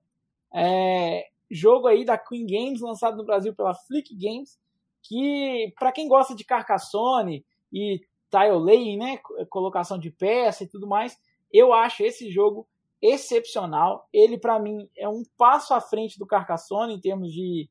É, 0.55 1.27
jogo 1.51 1.89
aí 1.89 2.05
da 2.05 2.17
Queen 2.17 2.47
Games, 2.47 2.81
lançado 2.81 3.17
no 3.17 3.25
Brasil 3.25 3.55
pela 3.57 3.75
Flick 3.75 4.15
Games, 4.17 4.57
que 5.03 5.73
para 5.79 5.91
quem 5.91 6.07
gosta 6.07 6.35
de 6.35 6.45
Carcassonne 6.45 7.45
e 7.73 8.01
tile 8.31 8.59
laying, 8.59 8.99
né, 8.99 9.19
colocação 9.51 9.99
de 9.99 10.11
peça 10.11 10.65
e 10.65 10.69
tudo 10.69 10.87
mais, 10.87 11.17
eu 11.57 11.73
acho 11.73 12.05
esse 12.05 12.31
jogo 12.31 12.67
excepcional. 13.01 14.09
Ele 14.13 14.39
para 14.39 14.59
mim 14.59 14.89
é 14.97 15.09
um 15.09 15.23
passo 15.37 15.75
à 15.75 15.81
frente 15.81 16.19
do 16.19 16.27
Carcassonne 16.27 16.95
em 16.95 17.01
termos 17.01 17.33
de 17.33 17.69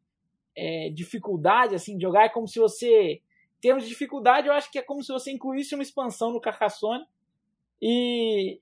é, 0.56 0.90
dificuldade 0.90 1.76
assim 1.76 1.98
de 1.98 2.04
jogar. 2.04 2.26
É 2.26 2.30
como 2.30 2.48
se 2.48 2.60
você, 2.60 3.22
em 3.58 3.62
termos 3.62 3.84
de 3.84 3.90
dificuldade, 3.90 4.48
eu 4.48 4.54
acho 4.54 4.72
que 4.72 4.80
é 4.80 4.82
como 4.82 5.04
se 5.04 5.12
você 5.12 5.32
incluísse 5.32 5.76
uma 5.76 5.84
expansão 5.84 6.32
no 6.32 6.42
Carcassonne. 6.42 7.06
E 7.82 8.60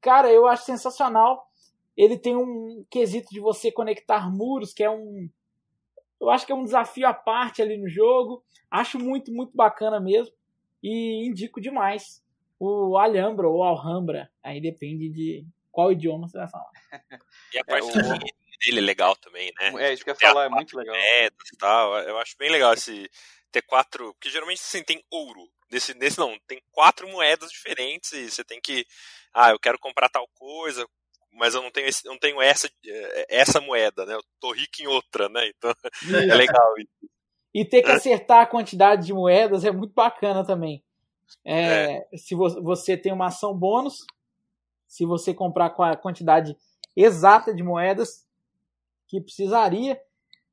cara, 0.00 0.30
eu 0.30 0.46
acho 0.46 0.64
sensacional. 0.64 1.48
Ele 1.96 2.18
tem 2.18 2.36
um 2.36 2.84
quesito 2.90 3.28
de 3.30 3.38
você 3.38 3.70
conectar 3.70 4.30
muros, 4.30 4.72
que 4.72 4.82
é 4.82 4.90
um. 4.90 5.28
Eu 6.20 6.30
acho 6.30 6.46
que 6.46 6.52
é 6.52 6.54
um 6.54 6.64
desafio 6.64 7.06
à 7.06 7.14
parte 7.14 7.60
ali 7.62 7.76
no 7.76 7.88
jogo. 7.88 8.42
Acho 8.70 8.98
muito, 8.98 9.32
muito 9.32 9.54
bacana 9.54 10.00
mesmo. 10.00 10.34
E 10.82 11.26
indico 11.26 11.60
demais 11.60 12.23
o 12.64 12.98
Alhambra 12.98 13.48
ou 13.48 13.62
Alhambra. 13.62 14.30
Aí 14.42 14.60
depende 14.60 15.08
de 15.08 15.46
qual 15.70 15.92
idioma 15.92 16.28
você 16.28 16.38
vai 16.38 16.48
falar. 16.48 16.70
E 17.52 17.58
a 17.58 17.64
parte 17.64 17.86
é, 17.86 18.00
o... 18.00 18.18
dele 18.66 18.78
é 18.78 18.80
legal 18.80 19.14
também, 19.16 19.52
né? 19.60 19.84
É, 19.84 19.92
isso 19.92 20.02
que 20.02 20.10
eu 20.10 20.14
ia 20.14 20.20
falar, 20.20 20.46
é 20.46 20.48
muito 20.48 20.76
legal. 20.76 20.96
e 20.96 21.56
tal. 21.56 21.96
Eu 22.00 22.18
acho 22.18 22.36
bem 22.36 22.50
legal 22.50 22.74
esse 22.74 23.08
ter 23.52 23.62
quatro. 23.62 24.12
Porque 24.14 24.28
geralmente 24.28 24.60
assim, 24.60 24.82
tem 24.82 25.02
ouro. 25.10 25.48
Nesse, 25.70 25.94
nesse 25.94 26.18
não, 26.18 26.36
tem 26.46 26.60
quatro 26.72 27.08
moedas 27.08 27.50
diferentes 27.50 28.12
e 28.12 28.30
você 28.30 28.44
tem 28.44 28.60
que. 28.60 28.84
Ah, 29.32 29.50
eu 29.50 29.58
quero 29.58 29.78
comprar 29.78 30.08
tal 30.08 30.28
coisa, 30.34 30.86
mas 31.32 31.54
eu 31.54 31.62
não 31.62 31.70
tenho, 31.70 31.88
esse, 31.88 32.04
não 32.04 32.18
tenho 32.18 32.40
essa, 32.40 32.68
eh, 32.86 33.26
essa 33.28 33.60
moeda, 33.60 34.04
né? 34.06 34.14
Eu 34.14 34.22
tô 34.40 34.52
rico 34.52 34.80
em 34.80 34.86
outra, 34.86 35.28
né? 35.28 35.48
Então 35.48 35.72
é 36.32 36.34
legal 36.34 36.74
isso. 36.78 37.10
E 37.54 37.64
ter 37.64 37.82
que 37.82 37.90
acertar 37.90 38.40
a 38.40 38.46
quantidade 38.46 39.06
de 39.06 39.12
moedas 39.12 39.64
é 39.64 39.70
muito 39.70 39.94
bacana 39.94 40.44
também. 40.44 40.82
É, 41.44 42.04
é. 42.12 42.16
Se 42.16 42.34
você 42.34 42.96
tem 42.96 43.12
uma 43.12 43.26
ação 43.26 43.56
bônus, 43.56 43.98
se 44.86 45.04
você 45.04 45.34
comprar 45.34 45.70
com 45.70 45.82
a 45.82 45.96
quantidade 45.96 46.56
exata 46.96 47.54
de 47.54 47.62
moedas 47.62 48.26
que 49.08 49.20
precisaria. 49.20 50.00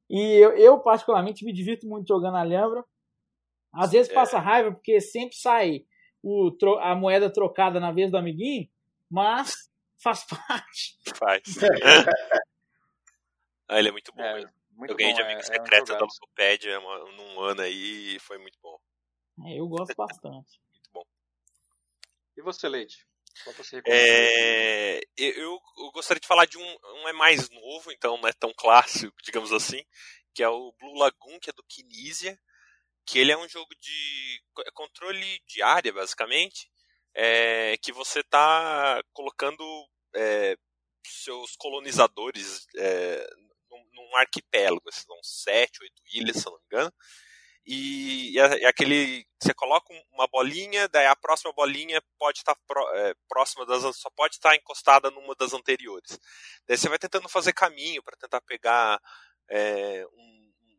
E 0.10 0.19
eu, 0.19 0.51
eu 0.57 0.79
particularmente, 0.79 1.45
me 1.45 1.53
divirto 1.53 1.88
muito 1.88 2.07
jogando 2.07 2.38
a 2.38 2.43
Lhambra. 2.43 2.84
Às 3.73 3.91
vezes 3.91 4.12
é. 4.12 4.13
passa 4.15 4.39
raiva, 4.39 4.71
porque 4.71 4.99
sempre 4.99 5.36
sai 5.36 5.86
o, 6.21 6.51
a 6.79 6.95
moeda 6.95 7.31
trocada 7.31 7.79
na 7.79 7.91
vez 7.91 8.12
do 8.12 8.17
amiguinho, 8.17 8.67
mas 9.10 9.69
faz 10.01 10.25
parte. 10.27 10.97
Faz. 11.15 11.41
ah, 13.69 13.79
ele 13.79 13.89
é 13.89 13.91
muito 13.91 14.12
bom. 14.13 14.21
É, 14.21 14.45
muito 14.71 14.91
eu 14.91 14.97
ganhei 14.97 15.13
bom, 15.13 15.17
de 15.17 15.23
amigo 15.23 15.39
é, 15.39 15.43
secreto 15.43 15.91
é 15.91 15.95
um 15.95 15.99
da 15.99 16.05
Lupédia 16.21 16.79
num 16.79 17.39
ano 17.41 17.62
aí 17.62 18.15
e 18.15 18.19
foi 18.19 18.38
muito 18.38 18.57
bom. 18.62 18.77
É, 19.47 19.60
eu 19.60 19.67
gosto 19.67 19.95
bastante. 19.95 20.60
muito 20.71 20.89
bom. 20.93 21.04
E 22.38 22.41
você, 22.41 22.67
Leite? 22.67 23.06
Você 23.58 23.82
é, 23.88 25.01
eu, 25.17 25.60
eu, 25.77 25.91
gostaria 25.93 26.19
de 26.19 26.27
falar 26.27 26.45
de 26.45 26.58
um, 26.58 26.77
um 26.84 27.08
é 27.08 27.13
mais 27.13 27.49
novo, 27.49 27.91
então 27.91 28.17
não 28.17 28.27
é 28.27 28.34
tão 28.34 28.54
clássico, 28.54 29.15
digamos 29.23 29.51
assim, 29.51 29.84
que 30.34 30.43
é 30.43 30.49
o 30.49 30.71
Blue 30.73 30.95
Lagoon, 30.95 31.39
que 31.39 31.49
é 31.49 31.54
do 31.54 31.63
Kinesia, 31.63 32.38
que 33.06 33.19
ele 33.19 33.32
é 33.32 33.38
um 33.38 33.47
jogo 33.47 33.73
de 33.80 34.43
controle 34.73 35.39
de 35.47 35.62
área, 35.62 35.91
basicamente, 35.91 36.69
é, 37.13 37.77
que 37.77 37.91
você 37.91 38.19
está 38.19 39.01
colocando 39.12 39.63
é, 40.15 40.56
seus 41.06 41.56
colonizadores 41.56 42.65
é, 42.77 43.27
num, 43.69 43.86
num, 43.93 44.15
arquipélago, 44.17 44.91
são 44.91 45.17
sete, 45.23 45.82
oito 45.82 46.01
ilhas, 46.13 46.38
se 46.38 46.45
não 46.45 46.54
me 46.54 46.65
engano, 46.65 46.93
e, 47.65 48.34
e, 48.34 48.65
aquele 48.65 49.26
você 49.41 49.54
coloca 49.54 49.93
uma 50.12 50.28
bolinha, 50.28 50.88
daí 50.89 51.08
a 51.08 51.15
próxima 51.15 51.52
bolinha 51.54 52.02
pode 52.19 52.39
estar 52.39 52.54
tá 52.54 52.62
pro, 52.67 52.88
é, 52.95 53.13
próxima 53.28 53.65
das 53.65 53.95
só 53.95 54.10
pode 54.12 54.36
estar 54.36 54.50
tá 54.50 54.56
encostada 54.56 55.10
numa 55.10 55.36
das 55.36 55.54
anteriores. 55.54 56.19
Daí 56.67 56.78
você 56.78 56.89
vai 56.89 57.00
tentando 57.00 57.28
fazer 57.28 57.54
caminho 57.54 58.04
para 58.04 58.17
tentar 58.17 58.41
pegar 58.41 59.00
é, 59.50 60.06
um, 60.13 60.31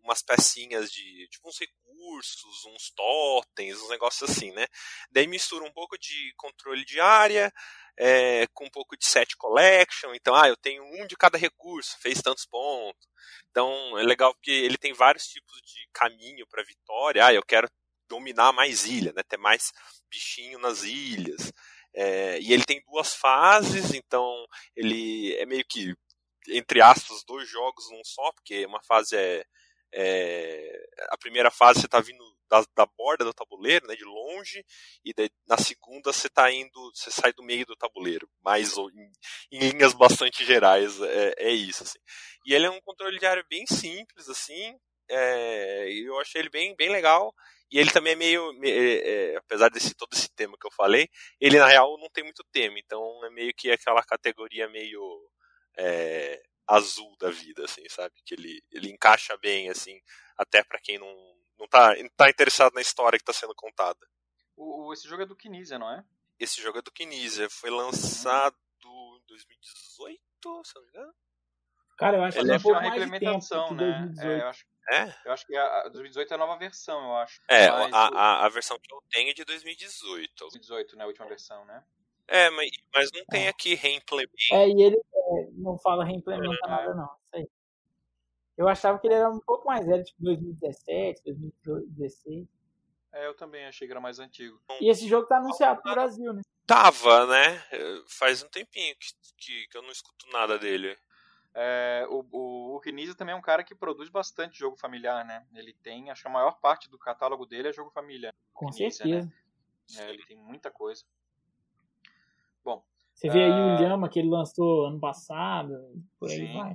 umas 0.02 0.22
pecinhas 0.22 0.90
de 0.90 1.28
tipo 1.28 1.48
uns 1.48 1.58
recursos, 1.58 2.64
uns 2.66 2.90
totens, 2.90 3.80
uns 3.80 3.88
negócios 3.90 4.30
assim, 4.30 4.50
né? 4.52 4.66
Daí 5.10 5.26
mistura 5.26 5.64
um 5.64 5.72
pouco 5.72 5.98
de 5.98 6.32
controle 6.36 6.84
de 6.84 7.00
área 7.00 7.52
é, 7.96 8.46
com 8.48 8.64
um 8.64 8.70
pouco 8.70 8.96
de 8.96 9.06
set 9.06 9.36
collection. 9.36 10.14
Então, 10.14 10.34
ah, 10.34 10.48
eu 10.48 10.56
tenho 10.56 10.82
um 10.84 11.06
de 11.06 11.16
cada 11.16 11.38
recurso, 11.38 11.98
fez 12.00 12.20
tantos 12.20 12.46
pontos. 12.46 13.08
Então, 13.50 13.98
é 13.98 14.02
legal 14.02 14.34
porque 14.34 14.50
ele 14.50 14.76
tem 14.76 14.92
vários 14.92 15.24
tipos 15.26 15.60
de 15.62 15.88
caminho 15.92 16.46
para 16.48 16.64
vitória. 16.64 17.26
Ah, 17.26 17.34
eu 17.34 17.42
quero 17.42 17.68
dominar 18.08 18.52
mais 18.52 18.86
ilha, 18.86 19.12
né? 19.14 19.22
Ter 19.22 19.38
mais 19.38 19.72
bichinho 20.10 20.58
nas 20.58 20.82
ilhas. 20.84 21.52
É, 21.94 22.40
e 22.40 22.52
ele 22.52 22.64
tem 22.64 22.82
duas 22.86 23.14
fases, 23.14 23.92
então 23.92 24.46
ele 24.74 25.34
é 25.36 25.44
meio 25.44 25.64
que, 25.68 25.94
entre 26.48 26.80
aspas, 26.80 27.22
dois 27.24 27.48
jogos 27.48 27.90
num 27.90 28.02
só, 28.02 28.32
porque 28.32 28.64
uma 28.64 28.82
fase 28.82 29.14
é 29.14 29.44
é, 29.94 30.86
a 31.10 31.18
primeira 31.18 31.50
fase 31.50 31.80
você 31.80 31.86
está 31.86 32.00
vindo 32.00 32.22
da, 32.48 32.64
da, 32.74 32.86
borda 32.86 33.24
do 33.24 33.32
tabuleiro, 33.32 33.86
né, 33.86 33.94
de 33.94 34.04
longe, 34.04 34.64
e 35.04 35.14
na 35.46 35.56
segunda 35.56 36.12
você 36.12 36.26
está 36.26 36.50
indo, 36.50 36.92
você 36.94 37.10
sai 37.10 37.32
do 37.32 37.42
meio 37.42 37.64
do 37.64 37.76
tabuleiro, 37.76 38.28
mais 38.42 38.76
em, 38.76 39.12
em 39.52 39.70
linhas 39.70 39.94
bastante 39.94 40.44
gerais, 40.44 41.00
é, 41.00 41.34
é, 41.38 41.50
isso. 41.50 41.82
Assim. 41.82 41.98
E 42.44 42.54
ele 42.54 42.66
é 42.66 42.70
um 42.70 42.80
controle 42.80 43.18
de 43.18 43.26
área 43.26 43.44
bem 43.48 43.64
simples, 43.66 44.28
assim, 44.28 44.76
é, 45.08 45.90
eu 45.90 46.18
achei 46.20 46.40
ele 46.40 46.50
bem, 46.50 46.74
bem 46.76 46.90
legal. 46.90 47.34
E 47.70 47.78
ele 47.78 47.90
também 47.90 48.12
é 48.12 48.16
meio, 48.16 48.52
é, 48.64 49.32
é, 49.32 49.36
apesar 49.36 49.70
desse 49.70 49.94
todo 49.94 50.12
esse 50.12 50.28
tema 50.34 50.58
que 50.60 50.66
eu 50.66 50.70
falei, 50.72 51.08
ele 51.40 51.58
na 51.58 51.66
real 51.66 51.96
não 51.98 52.08
tem 52.10 52.22
muito 52.22 52.44
tema, 52.52 52.78
então 52.78 53.24
é 53.24 53.30
meio 53.30 53.52
que 53.56 53.70
aquela 53.70 54.02
categoria 54.02 54.68
meio 54.68 55.00
é, 55.78 56.42
azul 56.66 57.16
da 57.18 57.30
vida, 57.30 57.64
assim, 57.64 57.82
sabe? 57.88 58.14
Que 58.24 58.34
ele, 58.34 58.62
ele 58.70 58.90
encaixa 58.90 59.36
bem, 59.38 59.68
assim, 59.68 60.00
até 60.36 60.62
para 60.62 60.78
quem 60.80 60.98
não, 60.98 61.14
não, 61.58 61.66
tá, 61.68 61.94
tá 62.16 62.28
interessado 62.30 62.74
na 62.74 62.80
história 62.80 63.18
que 63.18 63.22
está 63.22 63.32
sendo 63.32 63.54
contada. 63.54 64.00
O, 64.56 64.92
esse 64.92 65.08
jogo 65.08 65.22
é 65.22 65.26
do 65.26 65.36
Kinesia, 65.36 65.78
não 65.78 65.90
é? 65.90 66.04
Esse 66.38 66.60
jogo 66.60 66.78
é 66.78 66.82
do 66.82 66.92
Kinesia. 66.92 67.48
Foi 67.50 67.70
lançado 67.70 68.56
em 68.84 69.22
2018, 69.26 70.20
se 70.64 70.74
não 70.74 70.82
me 70.82 70.88
engano. 70.88 71.14
Cara, 71.98 72.16
eu 72.16 72.24
acho 72.24 72.38
Ele 72.38 72.46
que 72.46 72.52
é 72.52 72.54
é 72.54 72.58
um 72.58 72.70
uma 72.72 72.80
mais 72.80 72.92
de 72.94 72.98
tempo 73.00 73.16
implementação, 73.16 73.74
né? 73.74 73.92
2018. 74.06 74.28
É, 74.28 74.40
eu 74.42 74.48
acho, 74.48 74.64
É? 74.90 75.14
eu 75.26 75.32
acho 75.32 75.46
que 75.46 75.56
a, 75.56 75.80
a 75.82 75.88
2018 75.88 76.30
é 76.32 76.34
a 76.34 76.38
nova 76.38 76.58
versão, 76.58 77.00
eu 77.04 77.16
acho. 77.16 77.40
É, 77.48 77.70
Mas 77.70 77.92
a, 77.94 78.10
o- 78.10 78.14
a, 78.16 78.46
a 78.46 78.48
versão 78.48 78.78
que 78.80 78.92
eu 78.92 79.02
tenho 79.10 79.30
é 79.30 79.34
de 79.34 79.44
2018. 79.44 80.32
2018, 80.40 80.96
né? 80.96 81.04
A 81.04 81.06
última 81.06 81.28
versão, 81.28 81.64
né? 81.64 81.84
É, 82.28 82.50
mas, 82.50 82.70
mas 82.94 83.10
não 83.12 83.24
tem 83.26 83.46
aqui 83.48 83.74
reimplemento. 83.74 84.32
É, 84.52 84.66
e 84.68 84.82
ele 84.82 84.96
é, 85.38 85.48
não 85.52 85.78
fala 85.78 86.04
reimplementa 86.04 86.66
nada, 86.66 86.94
não. 86.94 87.10
Isso 87.24 87.36
aí. 87.36 87.48
Eu 88.56 88.68
achava 88.68 88.98
que 88.98 89.06
ele 89.06 89.14
era 89.14 89.30
um 89.30 89.40
pouco 89.40 89.66
mais 89.66 89.86
velho, 89.86 90.04
tipo 90.04 90.22
2017, 90.22 91.22
2016. 91.24 92.46
É, 93.12 93.26
eu 93.26 93.34
também 93.34 93.66
achei 93.66 93.86
que 93.86 93.92
era 93.92 94.00
mais 94.00 94.18
antigo. 94.18 94.60
E 94.80 94.88
esse 94.88 95.06
jogo 95.08 95.26
tá 95.26 95.36
anunciado 95.36 95.82
pro 95.82 95.92
Brasil, 95.92 96.32
né? 96.32 96.42
Tava, 96.66 97.26
né? 97.26 97.62
É, 97.70 98.02
Faz 98.06 98.42
um 98.42 98.48
tempinho 98.48 98.94
que, 98.96 99.08
que, 99.36 99.66
que 99.68 99.76
eu 99.76 99.82
não 99.82 99.90
escuto 99.90 100.26
nada 100.32 100.58
dele. 100.58 100.96
É, 101.54 102.06
o, 102.08 102.24
o, 102.30 102.76
o 102.76 102.80
Kinisa 102.80 103.14
também 103.14 103.34
é 103.34 103.36
um 103.36 103.42
cara 103.42 103.62
que 103.62 103.74
produz 103.74 104.08
bastante 104.08 104.58
jogo 104.58 104.76
familiar, 104.76 105.24
né? 105.24 105.46
Ele 105.54 105.74
tem, 105.74 106.10
acho 106.10 106.22
que 106.22 106.28
a 106.28 106.32
maior 106.32 106.58
parte 106.60 106.88
do 106.88 106.98
catálogo 106.98 107.44
dele 107.44 107.68
é 107.68 107.72
jogo 107.72 107.90
família. 107.90 108.32
Com 108.54 108.66
Início, 108.66 109.04
certeza. 109.04 109.30
É, 109.98 110.08
ele 110.08 110.24
tem 110.24 110.36
muita 110.36 110.70
coisa. 110.70 111.04
Você 113.22 113.30
vê 113.30 113.44
aí 113.44 113.52
Ah. 113.52 113.66
o 113.66 113.80
Lhama 113.80 114.08
que 114.08 114.18
ele 114.18 114.28
lançou 114.28 114.84
ano 114.84 114.98
passado, 114.98 116.02
por 116.18 116.28
aí 116.28 116.38
Sim. 116.38 116.52
vai. 116.54 116.72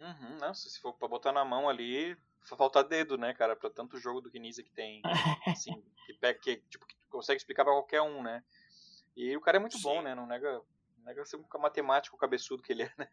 Uhum, 0.00 0.38
nossa, 0.40 0.70
se 0.70 0.80
for 0.80 0.94
pra 0.94 1.06
botar 1.06 1.32
na 1.32 1.44
mão 1.44 1.68
ali, 1.68 2.14
vai 2.48 2.56
faltar 2.56 2.82
dedo, 2.84 3.18
né, 3.18 3.34
cara? 3.34 3.54
Pra 3.54 3.68
tanto 3.68 3.98
jogo 3.98 4.22
do 4.22 4.30
Kinisa 4.30 4.62
que 4.62 4.70
tem, 4.70 5.02
assim, 5.46 5.82
que 6.06 6.14
pega, 6.14 6.38
que, 6.38 6.56
tipo, 6.70 6.86
que 6.86 6.96
consegue 7.10 7.36
explicar 7.36 7.62
pra 7.64 7.74
qualquer 7.74 8.00
um, 8.00 8.22
né? 8.22 8.42
E 9.14 9.36
o 9.36 9.40
cara 9.42 9.58
é 9.58 9.60
muito 9.60 9.76
Sim. 9.76 9.82
bom, 9.82 10.00
né? 10.00 10.14
Não 10.14 10.26
nega, 10.26 10.62
não 10.96 11.04
nega 11.04 11.26
ser 11.26 11.36
um 11.36 11.44
matemático 11.60 12.16
cabeçudo 12.16 12.62
que 12.62 12.72
ele 12.72 12.84
é, 12.84 12.92
né? 12.96 13.06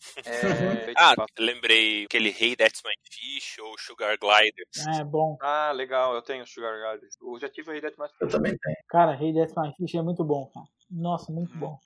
É, 0.24 0.94
Ah, 0.98 1.14
lembrei 1.38 2.04
aquele 2.04 2.30
Hey 2.30 2.56
That's 2.56 2.80
My 2.82 2.92
Fish 3.10 3.58
ou 3.58 3.78
Sugar 3.78 4.16
Gliders. 4.18 4.86
É 4.98 5.04
bom. 5.04 5.36
ah, 5.42 5.70
legal, 5.72 6.14
eu 6.14 6.22
tenho 6.22 6.44
o 6.44 6.46
Sugar 6.46 6.78
Garden. 6.80 7.08
Eu 7.20 7.38
já 7.38 7.48
tive 7.50 7.70
o 7.70 7.72
Red 7.74 7.82
Dead 7.82 7.94
Eu 8.22 8.28
também 8.28 8.56
tenho. 8.56 8.76
Cara, 8.88 9.22
Hey 9.22 9.34
Death 9.34 9.52
My 9.54 9.74
Fish 9.76 9.94
é 9.94 10.02
muito 10.02 10.24
bom, 10.24 10.50
cara. 10.54 10.66
Nossa, 10.90 11.32
muito 11.32 11.52
Uhum. 11.54 11.60
bom. 11.60 11.78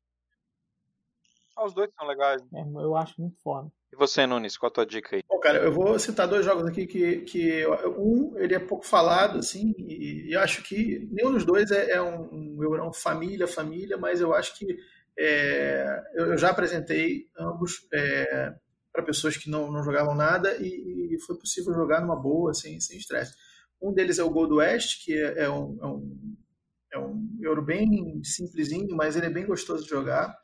Ah, 1.56 1.66
os 1.66 1.74
dois 1.74 1.90
são 1.98 2.06
legais. 2.06 2.42
É, 2.54 2.60
eu 2.62 2.96
acho 2.96 3.20
muito 3.20 3.36
foda. 3.42 3.70
E 3.92 3.96
você, 3.96 4.26
Nunes, 4.26 4.56
qual 4.56 4.70
a 4.70 4.72
tua 4.72 4.86
dica 4.86 5.16
aí? 5.16 5.22
Bom, 5.28 5.38
cara, 5.40 5.58
eu 5.58 5.72
vou 5.72 5.98
citar 5.98 6.28
dois 6.28 6.44
jogos 6.44 6.64
aqui 6.64 6.86
que, 6.86 7.22
que 7.22 7.66
um, 7.98 8.38
ele 8.38 8.54
é 8.54 8.58
pouco 8.58 8.86
falado, 8.86 9.40
assim, 9.40 9.74
e, 9.76 10.30
e 10.30 10.36
acho 10.36 10.62
que 10.62 11.08
nenhum 11.10 11.32
dos 11.32 11.44
dois 11.44 11.70
é, 11.70 11.90
é 11.90 12.00
um, 12.02 12.56
um 12.56 12.62
Eurão 12.62 12.92
família, 12.92 13.48
família, 13.48 13.98
mas 13.98 14.20
eu 14.20 14.32
acho 14.32 14.56
que 14.56 14.78
é, 15.18 16.02
eu, 16.14 16.26
eu 16.28 16.38
já 16.38 16.50
apresentei 16.50 17.28
ambos 17.36 17.86
é, 17.92 18.54
para 18.92 19.02
pessoas 19.02 19.36
que 19.36 19.50
não, 19.50 19.70
não 19.70 19.82
jogavam 19.82 20.14
nada 20.14 20.56
e, 20.60 21.14
e 21.14 21.20
foi 21.20 21.36
possível 21.36 21.74
jogar 21.74 22.00
numa 22.00 22.16
boa, 22.16 22.52
assim, 22.52 22.78
sem 22.80 22.96
estresse. 22.96 23.34
Um 23.82 23.92
deles 23.92 24.18
é 24.18 24.22
o 24.22 24.30
Gold 24.30 24.54
West, 24.54 25.04
que 25.04 25.14
é, 25.18 25.44
é 25.44 25.50
um, 25.50 25.78
é 25.82 25.86
um 25.86 26.36
é 26.92 26.98
um 26.98 27.38
euro 27.40 27.62
bem 27.62 28.20
simplesinho, 28.24 28.94
mas 28.96 29.16
ele 29.16 29.26
é 29.26 29.30
bem 29.30 29.46
gostoso 29.46 29.84
de 29.84 29.90
jogar. 29.90 30.36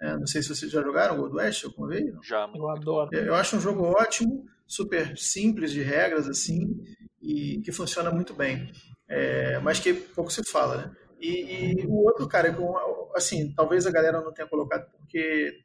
É, 0.00 0.16
não 0.16 0.26
sei 0.26 0.42
se 0.42 0.48
vocês 0.48 0.70
já 0.70 0.82
jogaram 0.82 1.16
Gold 1.16 1.36
West 1.36 1.64
alguma 1.64 1.88
vez. 1.88 2.12
não? 2.12 2.22
Já, 2.22 2.50
Eu 2.54 2.68
adoro. 2.68 3.14
Eu 3.14 3.34
acho 3.34 3.56
um 3.56 3.60
jogo 3.60 3.84
ótimo, 3.84 4.44
super 4.66 5.16
simples 5.16 5.70
de 5.70 5.80
regras, 5.80 6.28
assim, 6.28 6.82
e 7.20 7.60
que 7.60 7.70
funciona 7.70 8.10
muito 8.10 8.34
bem. 8.34 8.72
É, 9.08 9.58
mas 9.60 9.78
que 9.78 9.94
pouco 9.94 10.32
se 10.32 10.42
fala, 10.50 10.76
né? 10.76 10.96
E, 11.20 11.82
e 11.82 11.86
o 11.86 11.94
outro, 12.04 12.26
cara, 12.26 12.52
com, 12.52 12.74
assim, 13.14 13.54
talvez 13.54 13.86
a 13.86 13.92
galera 13.92 14.20
não 14.20 14.32
tenha 14.32 14.48
colocado, 14.48 14.90
porque 14.98 15.60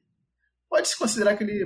pode-se 0.70 0.98
considerar 0.98 1.36
que 1.36 1.44
ele 1.44 1.66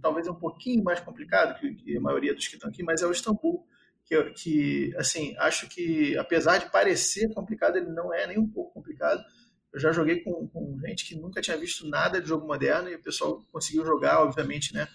talvez 0.00 0.26
é 0.26 0.30
um 0.30 0.38
pouquinho 0.38 0.82
mais 0.82 1.00
complicado 1.00 1.58
que, 1.58 1.74
que 1.74 1.96
a 1.96 2.00
maioria 2.00 2.34
dos 2.34 2.46
que 2.48 2.54
estão 2.54 2.70
aqui, 2.70 2.82
mas 2.82 3.02
é 3.02 3.06
o 3.06 3.12
Istambul, 3.12 3.66
que, 4.06 4.22
que, 4.30 4.94
assim, 4.96 5.34
acho 5.38 5.68
que, 5.68 6.16
apesar 6.16 6.58
de 6.58 6.70
parecer 6.70 7.32
complicado, 7.34 7.76
ele 7.76 7.90
não 7.90 8.14
é 8.14 8.26
nem 8.26 8.38
um 8.38 8.48
pouco 8.48 8.72
complicado. 8.72 9.22
Eu 9.72 9.80
já 9.80 9.92
joguei 9.92 10.20
com, 10.22 10.46
com 10.48 10.78
gente 10.86 11.04
que 11.04 11.16
nunca 11.16 11.42
tinha 11.42 11.56
visto 11.56 11.86
nada 11.88 12.20
de 12.20 12.28
jogo 12.28 12.46
moderno 12.46 12.88
e 12.88 12.94
o 12.94 13.02
pessoal 13.02 13.42
conseguiu 13.52 13.84
jogar, 13.84 14.22
obviamente, 14.22 14.72
né? 14.72 14.86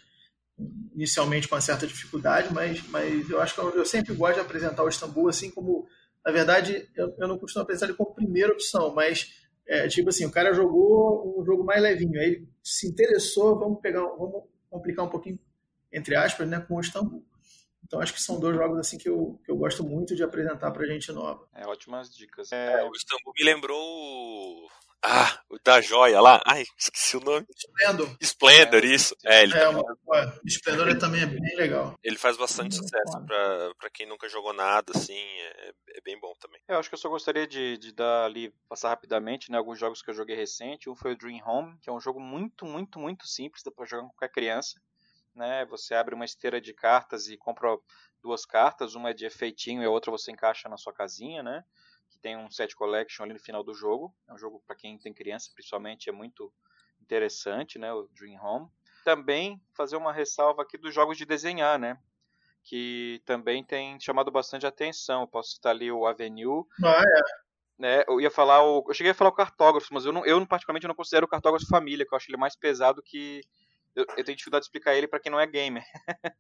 Inicialmente 0.96 1.48
com 1.48 1.56
uma 1.56 1.62
certa 1.62 1.86
dificuldade, 1.86 2.54
mas, 2.54 2.82
mas 2.88 3.30
eu 3.30 3.42
acho 3.42 3.54
que 3.54 3.60
eu, 3.60 3.70
eu 3.72 3.86
sempre 3.86 4.14
gosto 4.14 4.36
de 4.36 4.42
apresentar 4.42 4.84
o 4.84 4.90
Istambul 4.90 5.28
assim 5.28 5.52
como, 5.52 5.88
na 6.26 6.32
verdade, 6.32 6.88
eu, 6.96 7.14
eu 7.20 7.28
não 7.28 7.38
costumo 7.38 7.64
apresentar 7.64 7.88
ele 7.88 7.98
como 7.98 8.16
primeira 8.16 8.54
opção, 8.54 8.94
mas 8.94 9.34
é, 9.68 9.88
tipo 9.88 10.10
assim, 10.10 10.26
o 10.26 10.32
cara 10.32 10.54
jogou 10.54 11.40
um 11.40 11.46
jogo 11.46 11.64
mais 11.64 11.82
levinho, 11.82 12.20
aí 12.20 12.28
ele 12.28 12.50
se 12.64 12.88
interessou, 12.88 13.60
vamos 13.60 13.82
pegar, 13.82 14.02
vamos 14.02 14.44
complicar 14.70 15.06
um 15.06 15.10
pouquinho, 15.10 15.40
entre 15.92 16.16
aspas, 16.16 16.48
né, 16.48 16.60
com 16.60 16.76
o 16.76 16.82
Istambul. 16.82 17.26
Então 17.92 18.00
acho 18.00 18.14
que 18.14 18.22
são 18.22 18.40
dois 18.40 18.56
jogos 18.56 18.80
assim 18.80 18.98
que 18.98 19.10
eu, 19.10 19.38
que 19.44 19.52
eu 19.52 19.58
gosto 19.58 19.84
muito 19.84 20.16
de 20.16 20.24
apresentar 20.24 20.72
pra 20.72 20.86
gente 20.86 21.12
nova. 21.12 21.46
É, 21.54 21.68
ótimas 21.68 22.10
dicas. 22.10 22.50
É, 22.50 22.80
É, 22.80 22.84
o 22.86 22.92
Istambul 22.96 23.34
me 23.38 23.44
lembrou 23.44 23.78
o. 23.78 24.70
Ah, 25.04 25.42
o 25.50 25.58
da 25.62 25.82
joia 25.82 26.22
lá. 26.22 26.42
Ai, 26.46 26.64
esqueci 26.80 27.18
o 27.18 27.20
nome. 27.20 27.46
Splendor, 27.54 28.16
Splendor, 28.22 28.86
isso. 28.86 29.14
É, 29.26 29.44
ele, 29.44 29.54
é 29.58 29.66
Splendor 30.46 30.88
ele 30.88 31.00
também 31.00 31.24
é 31.24 31.26
bem 31.26 31.56
legal. 31.58 32.00
ele 32.02 32.18
faz 32.18 32.38
bastante 32.38 32.78
Muito 32.78 32.84
sucesso 32.90 33.26
pra, 33.26 33.74
pra 33.78 33.90
quem 33.90 34.08
nunca 34.08 34.30
jogou 34.30 34.54
nada, 34.54 34.94
assim. 34.96 35.20
É, 35.20 35.74
é 35.98 36.02
bem 36.02 36.18
bom 36.18 36.34
também. 36.40 36.62
Eu 36.70 36.78
acho 36.78 36.88
que 36.88 36.96
eu 36.96 37.00
só 37.00 37.10
gostaria 37.10 37.46
de, 37.46 37.78
de 37.78 37.92
dar 37.92 38.24
ali, 38.24 38.54
passar 38.70 38.88
rapidamente, 38.88 39.52
né, 39.52 39.58
alguns 39.58 39.78
jogos 39.78 40.02
que 40.02 40.10
eu 40.12 40.16
joguei 40.16 40.36
recente. 40.38 40.90
Um 40.90 40.96
foi 40.96 41.12
o 41.12 41.18
Dream 41.18 41.42
Home, 41.46 41.78
que 41.82 41.90
é 41.90 41.94
um 41.94 42.00
jogo 42.00 42.22
muito, 42.22 42.66
muito, 42.66 43.00
muito 43.00 43.28
simples, 43.28 43.64
dá 43.66 43.72
pra 43.72 43.86
jogar 43.86 44.04
com 44.04 44.10
qualquer 44.12 44.32
criança. 44.32 44.80
Né? 45.36 45.66
Você 45.66 45.94
abre 45.96 46.14
uma 46.14 46.26
esteira 46.26 46.60
de 46.60 46.74
cartas 46.74 47.28
e 47.28 47.38
compra 47.38 47.78
duas 48.22 48.46
cartas, 48.46 48.96
uma 48.96 49.10
é 49.12 49.14
de 49.14 49.26
efeitinho 49.26 49.82
e 49.82 49.86
a 49.86 49.90
outra 49.90 50.12
você 50.12 50.32
encaixa 50.32 50.68
na 50.70 50.78
sua 50.78 50.94
casinha, 50.94 51.42
né? 51.42 51.64
Que 52.10 52.20
tem 52.20 52.38
um 52.38 52.52
set 52.52 52.76
collection 52.76 53.24
ali 53.24 53.34
no 53.34 53.40
final 53.40 53.64
do 53.64 53.74
jogo. 53.74 54.14
É 54.30 54.34
um 54.34 54.38
jogo 54.38 54.62
para 54.68 54.76
quem 54.76 54.98
tem 55.00 55.14
criança, 55.14 55.50
principalmente, 55.54 56.10
é 56.10 56.12
muito 56.12 56.54
interessante, 57.02 57.80
né? 57.80 57.92
O 57.94 58.08
Dream 58.10 58.40
Home. 58.44 58.68
Também 59.04 59.60
fazer 59.76 59.96
uma 59.96 60.14
ressalva 60.14 60.62
aqui 60.62 60.78
dos 60.78 60.94
jogos 60.94 61.18
de 61.18 61.26
desenhar, 61.26 61.80
né? 61.80 61.98
Que 62.64 63.22
também 63.26 63.64
tem 63.64 64.00
chamado 64.00 64.30
bastante 64.30 64.68
atenção. 64.68 65.22
Eu 65.22 65.28
posso 65.28 65.52
citar 65.52 65.72
ali 65.72 65.92
o 65.92 66.06
Avenue, 66.06 66.64
Ah, 66.84 67.02
é. 67.02 67.22
né? 67.80 68.04
Eu 68.08 68.22
ia 68.22 68.30
falar 68.30 68.64
o, 68.64 68.86
eu 68.88 68.94
cheguei 68.94 69.12
a 69.12 69.16
falar 69.16 69.32
o 69.32 69.36
cartógrafo, 69.36 69.88
mas 69.92 70.06
eu 70.06 70.12
não, 70.14 70.24
eu 70.26 70.46
particularmente 70.46 70.88
não 70.88 70.94
considero 70.94 71.26
o 71.26 71.30
cartógrafo 71.30 71.66
família, 71.68 72.06
que 72.06 72.14
eu 72.14 72.18
acho 72.18 72.30
ele 72.30 72.38
mais 72.38 72.56
pesado 72.56 73.02
que 73.02 73.42
eu, 73.96 74.06
eu 74.18 74.24
tenho 74.24 74.38
dificuldade 74.38 74.64
de 74.64 74.68
explicar 74.68 74.96
ele 74.96 75.08
para 75.08 75.20
quem 75.20 75.32
não 75.32 75.40
é 75.40 75.48
gamer. 75.48 75.84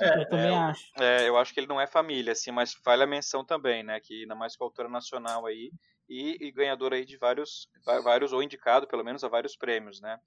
eu 0.00 0.28
também 0.28 0.54
é, 0.54 0.58
acho. 0.58 0.92
É, 0.98 1.28
eu 1.28 1.36
acho 1.36 1.52
que 1.52 1.60
ele 1.60 1.66
não 1.66 1.80
é 1.80 1.86
família, 1.86 2.32
assim, 2.32 2.50
mas 2.50 2.74
vale 2.84 3.02
a 3.02 3.06
menção 3.06 3.44
também, 3.44 3.82
né? 3.82 4.00
Que 4.00 4.22
ainda 4.22 4.34
mais 4.34 4.56
com 4.56 4.64
a 4.64 4.66
autora 4.66 4.88
nacional 4.88 5.46
aí 5.46 5.70
e, 6.08 6.36
e 6.40 6.52
ganhador 6.52 6.92
aí 6.92 7.04
de 7.04 7.16
vários, 7.16 7.68
vários 8.02 8.32
ou 8.32 8.42
indicado 8.42 8.86
pelo 8.86 9.04
menos 9.04 9.24
a 9.24 9.28
vários 9.28 9.56
prêmios, 9.56 10.00
né? 10.00 10.18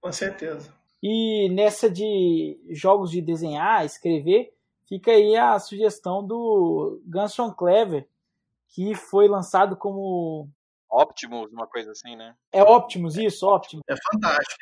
Com 0.00 0.12
certeza. 0.12 0.74
E 1.02 1.48
nessa 1.50 1.88
de 1.88 2.60
jogos 2.70 3.10
de 3.10 3.22
desenhar, 3.22 3.84
escrever, 3.84 4.52
fica 4.86 5.12
aí 5.12 5.36
a 5.36 5.58
sugestão 5.58 6.26
do 6.26 7.00
Gunston 7.06 7.52
Clever, 7.52 8.06
que 8.68 8.94
foi 8.94 9.28
lançado 9.28 9.76
como. 9.76 10.48
Optimus, 10.90 11.52
uma 11.52 11.66
coisa 11.66 11.92
assim, 11.92 12.16
né? 12.16 12.34
É 12.52 12.62
Optimus, 12.62 13.16
isso, 13.16 13.46
Optimus. 13.46 13.82
É 13.88 13.94
fantástico. 14.12 14.60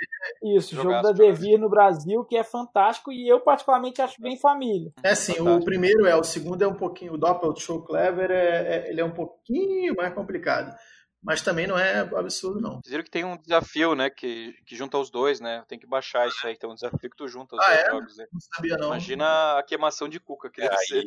Isso, 0.57 0.75
jogo 0.75 1.03
da. 1.03 1.13
Devir 1.13 1.59
no 1.59 1.69
Brasil, 1.71 2.25
que 2.25 2.37
é 2.37 2.45
fantástico 2.45 3.11
e 3.11 3.27
eu 3.27 3.41
particularmente 3.41 4.03
acho 4.03 4.21
bem 4.21 4.39
família. 4.39 4.93
É 5.03 5.11
assim, 5.11 5.35
Fantástico. 5.35 5.63
o 5.63 5.65
primeiro 5.65 6.07
é, 6.07 6.15
o 6.15 6.23
segundo 6.23 6.63
é 6.63 6.67
um 6.69 6.75
pouquinho, 6.77 7.15
o 7.15 7.19
Doppel 7.19 7.57
Show 7.57 7.83
Clever, 7.83 8.31
é, 8.31 8.77
é- 8.87 8.91
ele 8.91 9.01
é 9.01 9.05
um 9.05 9.15
pouquinho 9.15 9.95
mais 9.97 10.13
complicado. 10.15 10.77
Mas 11.21 11.43
também 11.43 11.67
não 11.67 11.77
é 11.77 11.99
absurdo, 11.99 12.61
não. 12.61 12.75
Vocês 12.75 12.91
viram 12.91 13.03
que 13.03 13.11
tem 13.11 13.25
um 13.25 13.37
desafio, 13.37 13.97
né? 13.97 14.09
Que, 14.09 14.53
que 14.65 14.77
junta 14.77 14.97
os 14.99 15.11
dois, 15.11 15.41
né? 15.41 15.65
Tem 15.67 15.77
que 15.77 15.85
baixar 15.87 16.29
isso 16.29 16.47
aí. 16.47 16.57
Tem 16.57 16.71
um 16.71 16.75
desafio 16.75 17.11
que 17.11 17.17
tu 17.17 17.27
junta 17.27 17.57
os 17.57 17.63
Ah, 17.65 17.67
dois 17.67 17.79
é? 17.81 17.91
jogos, 17.91 18.17
né? 18.17 18.27
Não 18.33 18.41
sabia, 18.41 18.77
não. 18.77 18.87
Imagina 18.89 19.59
a 19.59 19.63
queimação 19.65 20.09
de 20.09 20.21
cuca 20.21 20.49
que 20.49 20.61
deve 20.61 20.77
ser. 20.79 21.03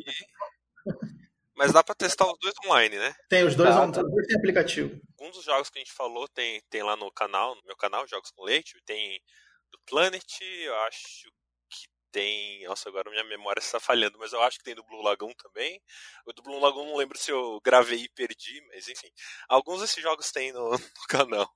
Mas 1.56 1.72
dá 1.72 1.82
pra 1.84 1.94
testar 1.94 2.26
os 2.26 2.38
dois 2.40 2.54
online, 2.66 2.98
né? 2.98 3.14
Tem 3.28 3.44
os 3.44 3.54
dois, 3.54 3.74
Tá, 3.74 3.86
os 3.86 3.92
dois 3.92 4.26
têm 4.26 4.36
aplicativo. 4.36 5.00
Alguns 5.18 5.36
dos 5.36 5.44
jogos 5.44 5.70
que 5.70 5.78
a 5.78 5.82
gente 5.82 5.92
falou 5.92 6.26
tem, 6.28 6.60
tem 6.70 6.82
lá 6.82 6.96
no 6.96 7.10
canal, 7.12 7.54
no 7.54 7.62
meu 7.64 7.76
canal, 7.76 8.06
Jogos 8.06 8.30
com 8.30 8.44
Leite. 8.44 8.80
Tem 8.84 9.20
do 9.70 9.78
Planet, 9.86 10.24
eu 10.42 10.74
acho 10.86 11.28
que 11.70 11.86
tem. 12.10 12.64
Nossa, 12.66 12.88
agora 12.88 13.10
minha 13.10 13.24
memória 13.24 13.60
está 13.60 13.78
falhando, 13.80 14.18
mas 14.18 14.32
eu 14.32 14.42
acho 14.42 14.58
que 14.58 14.64
tem 14.64 14.74
do 14.74 14.84
Blue 14.84 15.02
Lagoon 15.02 15.32
também. 15.34 15.80
O 16.26 16.32
do 16.32 16.42
Blue 16.42 16.58
Lagoon 16.58 16.86
não 16.86 16.96
lembro 16.96 17.16
se 17.18 17.30
eu 17.30 17.60
gravei 17.64 18.00
e 18.04 18.08
perdi, 18.10 18.60
mas 18.68 18.88
enfim. 18.88 19.08
Alguns 19.48 19.80
desses 19.80 20.02
jogos 20.02 20.30
tem 20.32 20.52
no, 20.52 20.70
no 20.72 21.06
canal. 21.08 21.48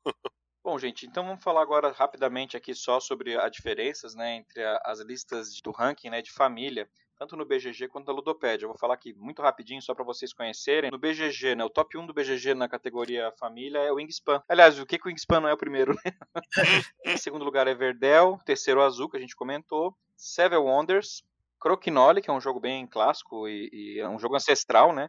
Bom, 0.63 0.79
gente, 0.79 1.07
então 1.07 1.25
vamos 1.25 1.43
falar 1.45 1.63
agora 1.63 1.93
rapidamente 1.93 2.57
aqui 2.57 2.75
só 2.75 2.99
sobre 2.99 3.37
as 3.41 3.51
diferenças, 3.53 4.15
né, 4.17 4.37
entre 4.37 4.65
a- 4.65 4.81
as 4.85 4.99
listas 5.01 5.61
do 5.63 5.71
ranking, 5.71 6.11
né, 6.11 6.21
de 6.23 6.33
família. 6.33 6.91
Tanto 7.19 7.37
no 7.37 7.45
BGG 7.45 7.89
quanto 7.89 8.07
na 8.07 8.13
Ludopédia. 8.13 8.65
Eu 8.65 8.69
vou 8.69 8.79
falar 8.79 8.95
aqui 8.95 9.13
muito 9.15 9.43
rapidinho 9.43 9.81
só 9.83 9.95
para 9.95 10.05
vocês 10.05 10.33
conhecerem. 10.33 10.91
No 10.91 10.99
BGG, 10.99 11.55
né, 11.55 11.65
o 11.65 11.71
top 11.71 11.97
1 11.97 12.07
do 12.07 12.15
BGG 12.15 12.55
na 12.55 12.69
categoria 12.69 13.33
família 13.39 13.79
é 13.79 13.93
o 13.93 13.97
Wingspan. 13.97 14.43
Aliás, 14.49 14.79
o 14.79 14.87
que, 14.87 14.99
que 14.99 15.07
o 15.07 15.09
Wingspan 15.09 15.41
não 15.41 15.49
é 15.49 15.53
o 15.53 15.59
primeiro, 15.59 15.95
né? 15.95 16.13
em 17.05 17.17
segundo 17.17 17.45
lugar 17.45 17.67
é 17.67 17.75
Verdel, 17.75 18.39
terceiro 18.45 18.83
Azul, 18.83 19.09
que 19.09 19.17
a 19.17 19.21
gente 19.21 19.37
comentou, 19.37 19.97
Seven 20.17 20.59
Wonders, 20.59 21.25
Crokinole, 21.61 22.21
que 22.21 22.31
é 22.31 22.33
um 22.33 22.41
jogo 22.41 22.61
bem 22.61 22.87
clássico 22.87 23.49
e, 23.49 23.71
e 23.73 24.01
é 24.01 24.09
um 24.09 24.19
jogo 24.19 24.37
ancestral, 24.37 24.93
né? 24.93 25.09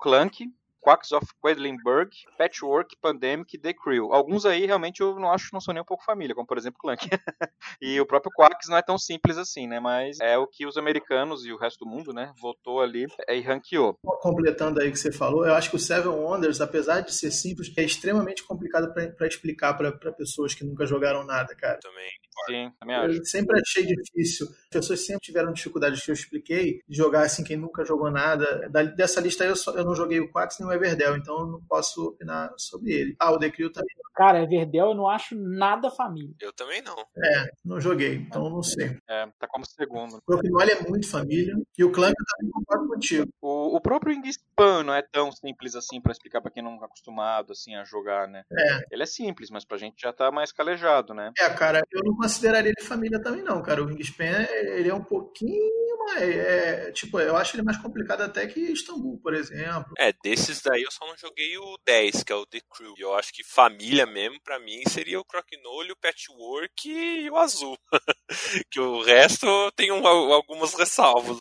Clank, 0.00 0.46
Quacks 0.80 1.12
of 1.12 1.26
Quedlinburg, 1.42 2.10
Patchwork, 2.38 2.96
Pandemic 3.00 3.58
The 3.58 3.74
Crew. 3.74 4.12
Alguns 4.12 4.46
aí 4.46 4.66
realmente 4.66 5.00
eu 5.00 5.18
não 5.18 5.30
acho 5.30 5.48
que 5.48 5.52
não 5.52 5.60
são 5.60 5.74
nem 5.74 5.82
um 5.82 5.86
pouco 5.86 6.04
família, 6.04 6.34
como 6.34 6.46
por 6.46 6.58
exemplo 6.58 6.78
Clank. 6.80 7.08
e 7.80 8.00
o 8.00 8.06
próprio 8.06 8.32
Quacks 8.34 8.68
não 8.68 8.76
é 8.76 8.82
tão 8.82 8.98
simples 8.98 9.36
assim, 9.36 9.66
né? 9.66 9.80
Mas 9.80 10.18
é 10.20 10.38
o 10.38 10.46
que 10.46 10.66
os 10.66 10.76
americanos 10.76 11.44
e 11.44 11.52
o 11.52 11.58
resto 11.58 11.84
do 11.84 11.90
mundo, 11.90 12.12
né, 12.12 12.32
votou 12.40 12.80
ali 12.80 13.06
e 13.28 13.40
ranqueou. 13.40 13.96
Completando 14.20 14.80
aí 14.80 14.88
o 14.88 14.92
que 14.92 14.98
você 14.98 15.12
falou, 15.12 15.46
eu 15.46 15.54
acho 15.54 15.70
que 15.70 15.76
o 15.76 15.78
Seven 15.78 16.12
Wonders, 16.12 16.60
apesar 16.60 17.00
de 17.00 17.14
ser 17.14 17.30
simples, 17.30 17.72
é 17.76 17.82
extremamente 17.82 18.42
complicado 18.44 18.92
para 18.92 19.26
explicar 19.26 19.74
para 19.74 20.12
pessoas 20.12 20.54
que 20.54 20.64
nunca 20.64 20.86
jogaram 20.86 21.24
nada, 21.24 21.54
cara. 21.54 21.78
Também. 21.80 22.10
Sim, 22.46 22.72
também 22.80 22.96
acho. 22.96 23.18
Eu 23.18 23.24
sempre 23.24 23.60
achei 23.60 23.84
difícil. 23.84 24.46
As 24.46 24.68
pessoas 24.70 25.04
sempre 25.04 25.20
tiveram 25.20 25.52
dificuldades 25.52 26.02
que 26.02 26.10
eu 26.10 26.14
expliquei 26.14 26.80
de 26.88 26.96
jogar 26.96 27.22
assim 27.22 27.44
quem 27.44 27.56
nunca 27.56 27.84
jogou 27.84 28.10
nada. 28.10 28.68
Da, 28.70 28.82
dessa 28.82 29.20
lista 29.20 29.44
aí 29.44 29.50
eu, 29.50 29.56
só, 29.56 29.72
eu 29.72 29.84
não 29.84 29.94
joguei 29.94 30.20
o 30.20 30.30
Quacks 30.30 30.58
nem 30.58 30.68
o 30.70 30.72
Everdell, 30.72 31.16
então 31.16 31.38
eu 31.40 31.46
não 31.46 31.60
posso 31.68 32.08
opinar 32.08 32.52
sobre 32.56 32.92
ele. 32.92 33.16
Ah, 33.18 33.32
o 33.32 33.38
Decrio 33.38 33.70
também. 33.70 33.94
Cara, 34.14 34.42
Everdell 34.42 34.88
eu 34.88 34.94
não 34.94 35.08
acho 35.08 35.34
nada 35.34 35.90
família. 35.90 36.34
Eu 36.40 36.52
também 36.52 36.82
não. 36.82 36.98
É, 36.98 37.50
não 37.64 37.80
joguei, 37.80 38.16
então 38.16 38.50
não 38.50 38.62
sei. 38.62 38.98
É, 39.08 39.26
tá 39.38 39.46
como 39.48 39.64
segundo. 39.64 40.16
O 40.16 40.22
Croquinole 40.22 40.72
é 40.72 40.82
muito 40.82 41.08
família 41.08 41.54
e 41.78 41.84
o 41.84 41.88
eu 41.88 41.92
também 41.92 42.50
concordo 42.52 42.88
contigo. 42.88 43.28
O, 43.40 43.76
o 43.76 43.80
próprio 43.80 44.14
Wingspan 44.14 44.82
não 44.84 44.94
é 44.94 45.02
tão 45.02 45.32
simples 45.32 45.74
assim 45.74 46.00
para 46.00 46.12
explicar 46.12 46.40
para 46.40 46.50
quem 46.50 46.62
não 46.62 46.74
é 46.74 46.84
acostumado 46.84 47.52
assim 47.52 47.74
a 47.74 47.84
jogar, 47.84 48.28
né? 48.28 48.42
É. 48.52 48.80
Ele 48.90 49.02
é 49.02 49.06
simples, 49.06 49.50
mas 49.50 49.64
pra 49.64 49.78
gente 49.78 50.00
já 50.00 50.12
tá 50.12 50.30
mais 50.30 50.52
calejado, 50.52 51.14
né? 51.14 51.32
É, 51.38 51.48
cara, 51.50 51.80
eu 51.90 52.02
não 52.04 52.16
consideraria 52.16 52.72
ele 52.76 52.86
família 52.86 53.20
também 53.20 53.42
não, 53.42 53.62
cara. 53.62 53.82
O 53.82 53.86
Wingspan, 53.86 54.46
ele 54.50 54.88
é 54.88 54.94
um 54.94 55.02
pouquinho 55.02 55.98
mais, 55.98 56.22
é, 56.22 56.92
tipo, 56.92 57.18
eu 57.20 57.36
acho 57.36 57.56
ele 57.56 57.62
mais 57.62 57.78
complicado 57.78 58.22
até 58.22 58.46
que 58.46 58.60
Istambul, 58.60 59.18
por 59.22 59.34
exemplo. 59.34 59.92
É, 59.98 60.12
desses 60.22 60.59
daí 60.62 60.82
eu 60.82 60.90
só 60.90 61.06
não 61.06 61.16
joguei 61.16 61.56
o 61.58 61.76
10, 61.86 62.22
que 62.24 62.32
é 62.32 62.36
o 62.36 62.46
The 62.46 62.60
Crew. 62.70 62.94
E 62.96 63.00
eu 63.02 63.14
acho 63.14 63.32
que 63.32 63.42
família 63.44 64.06
mesmo, 64.06 64.40
pra 64.42 64.58
mim, 64.58 64.80
seria 64.88 65.20
o 65.20 65.24
Crokinole, 65.24 65.92
o 65.92 65.96
Patchwork 65.96 66.88
e 66.88 67.30
o 67.30 67.36
Azul. 67.36 67.76
que 68.70 68.80
o 68.80 69.02
resto 69.02 69.46
tem 69.76 69.90
um, 69.92 70.06
algumas 70.06 70.74
ressalvas. 70.74 71.38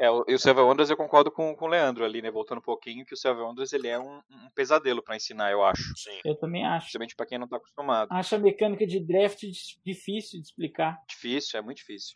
É. 0.00 0.10
O- 0.10 0.24
e 0.28 0.34
o 0.34 0.38
Seven 0.38 0.64
Wonders 0.64 0.90
eu 0.90 0.96
concordo 0.96 1.30
com, 1.30 1.54
com 1.54 1.64
o 1.64 1.68
Leandro 1.68 2.04
ali, 2.04 2.20
né? 2.22 2.30
Voltando 2.30 2.58
um 2.58 2.62
pouquinho, 2.62 3.04
que 3.04 3.14
o 3.14 3.16
Seven 3.16 3.42
Wonders 3.42 3.72
ele 3.72 3.88
é 3.88 3.98
um, 3.98 4.20
um 4.30 4.50
pesadelo 4.54 5.02
pra 5.02 5.16
ensinar, 5.16 5.50
eu 5.50 5.64
acho. 5.64 5.82
Sim. 5.96 6.18
Eu 6.24 6.34
também 6.36 6.64
acho. 6.66 6.86
Principalmente 6.86 7.16
pra 7.16 7.26
quem 7.26 7.38
não 7.38 7.48
tá 7.48 7.56
acostumado. 7.56 8.08
Acho 8.12 8.34
a 8.34 8.38
mecânica 8.38 8.86
de 8.86 9.00
draft 9.00 9.42
difícil 9.84 10.40
de 10.40 10.46
explicar. 10.46 10.98
Difícil, 11.08 11.58
é 11.58 11.62
muito 11.62 11.78
difícil. 11.78 12.12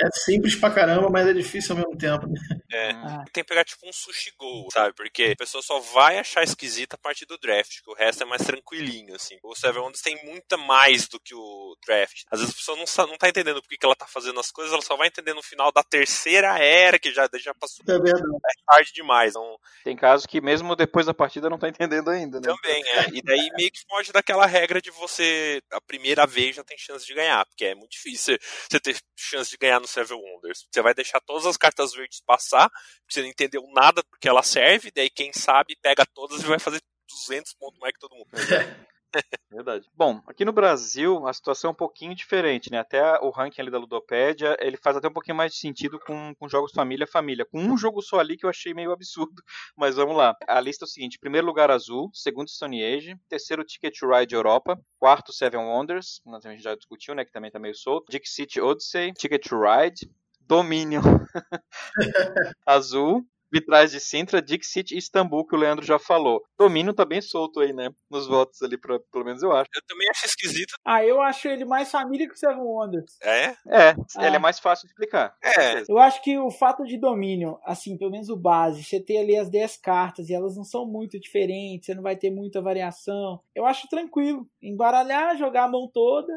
É 0.00 0.08
simples 0.24 0.56
pra 0.56 0.70
caramba, 0.70 1.08
mas 1.10 1.26
é 1.28 1.32
difícil 1.34 1.76
ao 1.76 1.82
mesmo 1.82 1.96
tempo. 1.98 2.26
É. 2.72 2.92
Hum. 2.94 3.02
Ah, 3.04 3.24
Tem 3.32 3.44
que 3.44 3.48
pegar 3.48 3.64
tipo 3.64 3.86
um 3.86 3.92
sushi 3.92 4.32
go, 4.38 4.68
sabe? 4.72 4.94
Porque 4.94 5.32
a 5.34 5.36
pessoa 5.36 5.62
só 5.62 5.78
vai 5.80 6.18
achar 6.18 6.42
esquisita 6.42 6.96
a 6.96 6.98
partir 6.98 7.26
do 7.26 7.36
draft, 7.36 7.82
que 7.82 7.90
o 7.90 7.94
resto 7.94 8.22
é 8.22 8.26
mais 8.26 8.42
tranquilinho, 8.42 9.14
assim. 9.14 9.36
O 9.42 9.54
Seven 9.54 9.82
Wonders 9.82 10.00
tem 10.00 10.18
muita 10.24 10.56
mais 10.56 11.06
do 11.08 11.20
que 11.20 11.34
o 11.34 11.76
draft. 11.86 12.22
Às 12.30 12.40
vezes 12.40 12.54
a 12.54 12.56
pessoa 12.58 12.78
não, 12.78 13.08
não 13.12 13.18
tá 13.18 13.28
entendendo 13.28 13.60
por 13.60 13.68
que 13.68 13.76
que 13.76 13.84
ela 13.84 13.94
tá 13.94 14.06
fazendo 14.06 14.40
as 14.40 14.50
coisas, 14.50 14.72
ela 14.72 14.82
só 14.82 14.96
vai 14.96 15.08
entender 15.08 15.34
no 15.34 15.42
final 15.42 15.70
da 15.70 15.82
terceira 15.82 16.58
era, 16.58 16.98
que 16.98 17.12
já, 17.12 17.28
já 17.34 17.54
passou 17.54 17.84
É 17.86 17.98
verdade. 17.98 18.22
tarde 18.66 18.92
demais. 18.94 19.30
Então, 19.32 19.58
Tem 19.84 19.96
casos 19.96 20.24
que 20.26 20.40
mesmo 20.40 20.74
depois 20.74 21.04
da 21.06 21.12
partida 21.14 21.50
não 21.50 21.58
tá 21.58 21.68
entendendo 21.68 22.08
ainda, 22.10 22.40
né? 22.40 22.46
Também, 22.48 22.82
é. 22.88 23.08
E 23.12 23.22
daí 23.22 23.50
meio 23.56 23.70
que 23.70 23.80
foge 23.88 24.10
daquela 24.12 24.46
regra 24.46 24.80
de 24.80 24.90
você, 24.90 25.60
a 25.70 25.80
primeira 25.80 26.26
vez 26.26 26.56
já 26.56 26.64
tem 26.64 26.78
chance 26.78 27.06
de 27.06 27.12
ganhar, 27.14 27.44
porque 27.46 27.66
é 27.66 27.74
muito 27.74 27.90
difícil 27.92 28.38
você 28.70 28.80
ter 28.80 28.96
chance 29.16 29.50
de 29.50 29.56
ganhar 29.58 29.80
no 29.80 29.86
Seven 29.92 30.18
Wonders. 30.18 30.66
Você 30.70 30.82
vai 30.82 30.94
deixar 30.94 31.20
todas 31.20 31.46
as 31.46 31.56
cartas 31.56 31.92
verdes 31.92 32.20
passar, 32.20 32.68
porque 32.70 33.14
você 33.14 33.22
não 33.22 33.28
entendeu 33.28 33.62
nada 33.72 34.02
porque 34.04 34.28
ela 34.28 34.42
serve, 34.42 34.90
daí 34.90 35.10
quem 35.10 35.32
sabe 35.32 35.76
pega 35.80 36.04
todas 36.06 36.42
e 36.42 36.46
vai 36.46 36.58
fazer 36.58 36.80
200 37.08 37.54
pontos 37.54 37.78
mais 37.78 37.92
que 37.92 38.00
todo 38.00 38.14
mundo. 38.14 38.28
Verdade. 39.50 39.86
Bom, 39.94 40.22
aqui 40.26 40.44
no 40.44 40.52
Brasil 40.52 41.26
a 41.26 41.32
situação 41.32 41.68
é 41.68 41.72
um 41.72 41.76
pouquinho 41.76 42.14
diferente, 42.14 42.70
né? 42.70 42.78
Até 42.78 43.18
o 43.20 43.30
ranking 43.30 43.60
ali 43.60 43.70
da 43.70 43.78
Ludopédia, 43.78 44.56
ele 44.60 44.76
faz 44.76 44.96
até 44.96 45.08
um 45.08 45.12
pouquinho 45.12 45.36
mais 45.36 45.52
de 45.52 45.58
sentido 45.58 46.00
com, 46.00 46.34
com 46.34 46.48
jogos 46.48 46.72
família 46.72 47.06
família. 47.06 47.44
Com 47.44 47.60
um 47.60 47.76
jogo 47.76 48.00
só 48.00 48.18
ali 48.18 48.36
que 48.36 48.46
eu 48.46 48.50
achei 48.50 48.72
meio 48.72 48.92
absurdo, 48.92 49.42
mas 49.76 49.96
vamos 49.96 50.16
lá. 50.16 50.34
A 50.48 50.60
lista 50.60 50.84
é 50.84 50.86
o 50.86 50.88
seguinte: 50.88 51.18
primeiro 51.18 51.46
lugar 51.46 51.70
Azul, 51.70 52.10
segundo 52.14 52.48
Stone 52.48 52.82
Age, 52.82 53.16
terceiro 53.28 53.64
Ticket 53.64 53.98
to 53.98 54.08
Ride 54.08 54.34
Europa, 54.34 54.78
quarto 54.98 55.32
Seven 55.32 55.60
Wonders, 55.60 56.20
nós 56.24 56.44
a 56.46 56.50
gente 56.50 56.62
já 56.62 56.74
discutiu, 56.74 57.14
né? 57.14 57.24
Que 57.24 57.32
também 57.32 57.50
tá 57.50 57.58
meio 57.58 57.74
solto. 57.74 58.10
Dick 58.10 58.28
City 58.28 58.60
Odyssey, 58.60 59.12
Ticket 59.12 59.46
to 59.46 59.56
Ride, 59.60 60.10
Dominion 60.40 61.02
Azul. 62.66 63.26
Vitrais 63.52 63.90
de 63.90 64.00
Sintra, 64.00 64.40
Dixit 64.40 64.94
e 64.94 64.98
Istambul, 64.98 65.46
que 65.46 65.54
o 65.54 65.58
Leandro 65.58 65.84
já 65.84 65.98
falou. 65.98 66.42
Domínio 66.58 66.94
tá 66.94 67.04
bem 67.04 67.20
solto 67.20 67.60
aí, 67.60 67.72
né? 67.72 67.90
Nos 68.10 68.26
votos 68.26 68.62
ali, 68.62 68.78
pra, 68.78 68.98
pelo 69.12 69.24
menos 69.24 69.42
eu 69.42 69.52
acho. 69.52 69.68
Eu 69.74 69.82
também 69.86 70.08
acho 70.10 70.24
esquisito. 70.26 70.74
Ah, 70.84 71.04
eu 71.04 71.20
acho 71.20 71.48
ele 71.48 71.64
mais 71.64 71.90
família 71.90 72.26
que 72.26 72.34
o 72.34 72.38
Seven 72.38 72.62
Wonders. 72.62 73.16
É? 73.22 73.44
É, 73.68 73.94
Ah. 74.16 74.26
ele 74.26 74.36
é 74.36 74.38
mais 74.38 74.58
fácil 74.58 74.86
de 74.86 74.92
explicar. 74.92 75.36
É. 75.42 75.82
Eu 75.88 75.98
acho 75.98 76.22
que 76.22 76.38
o 76.38 76.50
fato 76.50 76.84
de 76.84 76.98
domínio, 76.98 77.58
assim, 77.64 77.98
pelo 77.98 78.10
menos 78.10 78.28
o 78.28 78.36
base, 78.36 78.82
você 78.82 78.98
ter 79.00 79.18
ali 79.18 79.36
as 79.36 79.50
10 79.50 79.76
cartas 79.76 80.28
e 80.30 80.34
elas 80.34 80.56
não 80.56 80.64
são 80.64 80.86
muito 80.86 81.20
diferentes, 81.20 81.86
você 81.86 81.94
não 81.94 82.02
vai 82.02 82.16
ter 82.16 82.30
muita 82.30 82.62
variação. 82.62 83.40
Eu 83.54 83.66
acho 83.66 83.86
tranquilo. 83.88 84.46
Embaralhar, 84.62 85.36
jogar 85.36 85.64
a 85.64 85.68
mão 85.68 85.90
toda, 85.92 86.32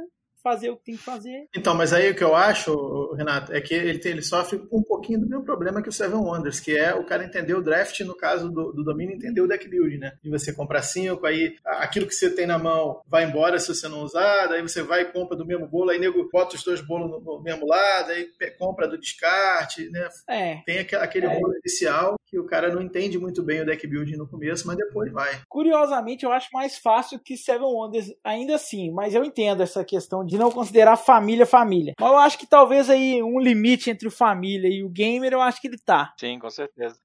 fazer 0.46 0.70
o 0.70 0.78
que 0.78 0.84
tem 0.86 0.96
que 0.98 1.04
fazer. 1.04 1.48
Então, 1.58 1.74
mas 1.74 1.92
aí 1.92 2.12
o 2.12 2.16
que 2.16 2.24
eu 2.24 2.36
acho, 2.36 3.14
Renato, 3.16 3.52
é 3.52 3.60
que 3.60 3.74
ele, 3.74 3.98
tem- 3.98 4.12
ele 4.12 4.22
sofre 4.22 4.62
um 4.72 4.84
pouquinho 4.84 5.20
do 5.22 5.28
mesmo 5.28 5.44
problema 5.44 5.82
que 5.82 5.90
o 5.90 5.92
Seven 5.92 6.20
Wonders, 6.20 6.60
que 6.60 6.78
é 6.78 6.94
o 6.94 7.04
cara 7.04 7.24
entender 7.26 7.56
o 7.56 7.64
draft, 7.64 8.00
no 8.02 8.16
caso 8.16 8.50
do, 8.52 8.72
do 8.72 8.84
domínio, 8.84 9.16
entender 9.16 9.42
o 9.42 9.48
deck 9.48 9.68
building, 9.68 9.98
né? 9.98 10.14
De 10.24 10.30
você 10.30 10.54
comprar 10.54 10.84
cinco, 10.84 11.26
aí 11.26 11.56
aquilo 11.66 12.06
que 12.06 12.14
você 12.14 12.30
tem 12.30 12.46
na 12.46 12.60
mão 12.60 13.02
vai 13.08 13.24
embora 13.26 13.60
se 13.60 13.74
você 13.74 13.88
não 13.88 14.04
usar, 14.04 14.46
daí 14.48 14.62
você 14.62 14.84
vai 14.84 15.02
e 15.02 15.06
compra 15.06 15.36
do 15.36 15.46
mesmo 15.46 15.68
bolo, 15.68 15.90
aí 15.90 15.98
nego 16.00 16.30
bota 16.32 16.56
os 16.56 16.64
dois 16.64 16.80
bolos 16.82 17.10
no, 17.10 17.20
no 17.20 17.42
mesmo 17.42 17.66
lado, 17.66 18.12
aí 18.12 18.30
compra 18.60 18.88
do 18.88 19.00
descarte, 19.00 19.90
né? 19.90 20.08
É. 20.30 20.58
Tem 20.66 20.78
aque- 20.80 20.96
aquele 20.96 21.26
É. 21.26 21.30
rolo 21.40 21.56
inicial 21.58 22.16
que 22.36 22.40
o 22.40 22.46
cara 22.46 22.74
não 22.74 22.82
entende 22.82 23.18
muito 23.18 23.42
bem 23.42 23.62
o 23.62 23.66
deck 23.66 23.88
building 23.88 24.18
no 24.18 24.28
começo, 24.28 24.68
mas 24.68 24.76
depois 24.76 25.10
vai. 25.12 25.42
Curiosamente, 25.48 26.26
eu 26.26 26.32
acho 26.34 26.50
mais 26.52 26.78
fácil 26.78 27.18
que 27.18 27.38
Seven 27.38 27.66
Wonders, 27.66 28.14
ainda 28.22 28.56
assim, 28.56 28.92
mas 28.92 29.16
eu 29.16 29.24
entendo 29.24 29.64
essa 29.64 29.86
questão 29.86 30.26
de 30.26 30.38
não 30.38 30.52
considerar 30.52 30.98
família 30.98 31.46
família. 31.46 31.94
Mas 31.98 32.12
eu 32.12 32.18
acho 32.18 32.38
que 32.38 32.46
talvez 32.46 32.90
aí 32.90 33.24
um 33.24 33.40
limite 33.40 33.90
entre 33.90 34.08
o 34.08 34.12
família 34.12 34.68
e 34.68 34.84
o 34.84 34.90
gamer, 34.90 35.32
eu 35.32 35.42
acho 35.42 35.62
que 35.62 35.68
ele 35.68 35.78
tá. 35.78 36.14
Sim, 36.20 36.38
com 36.38 36.50
certeza. 36.50 36.98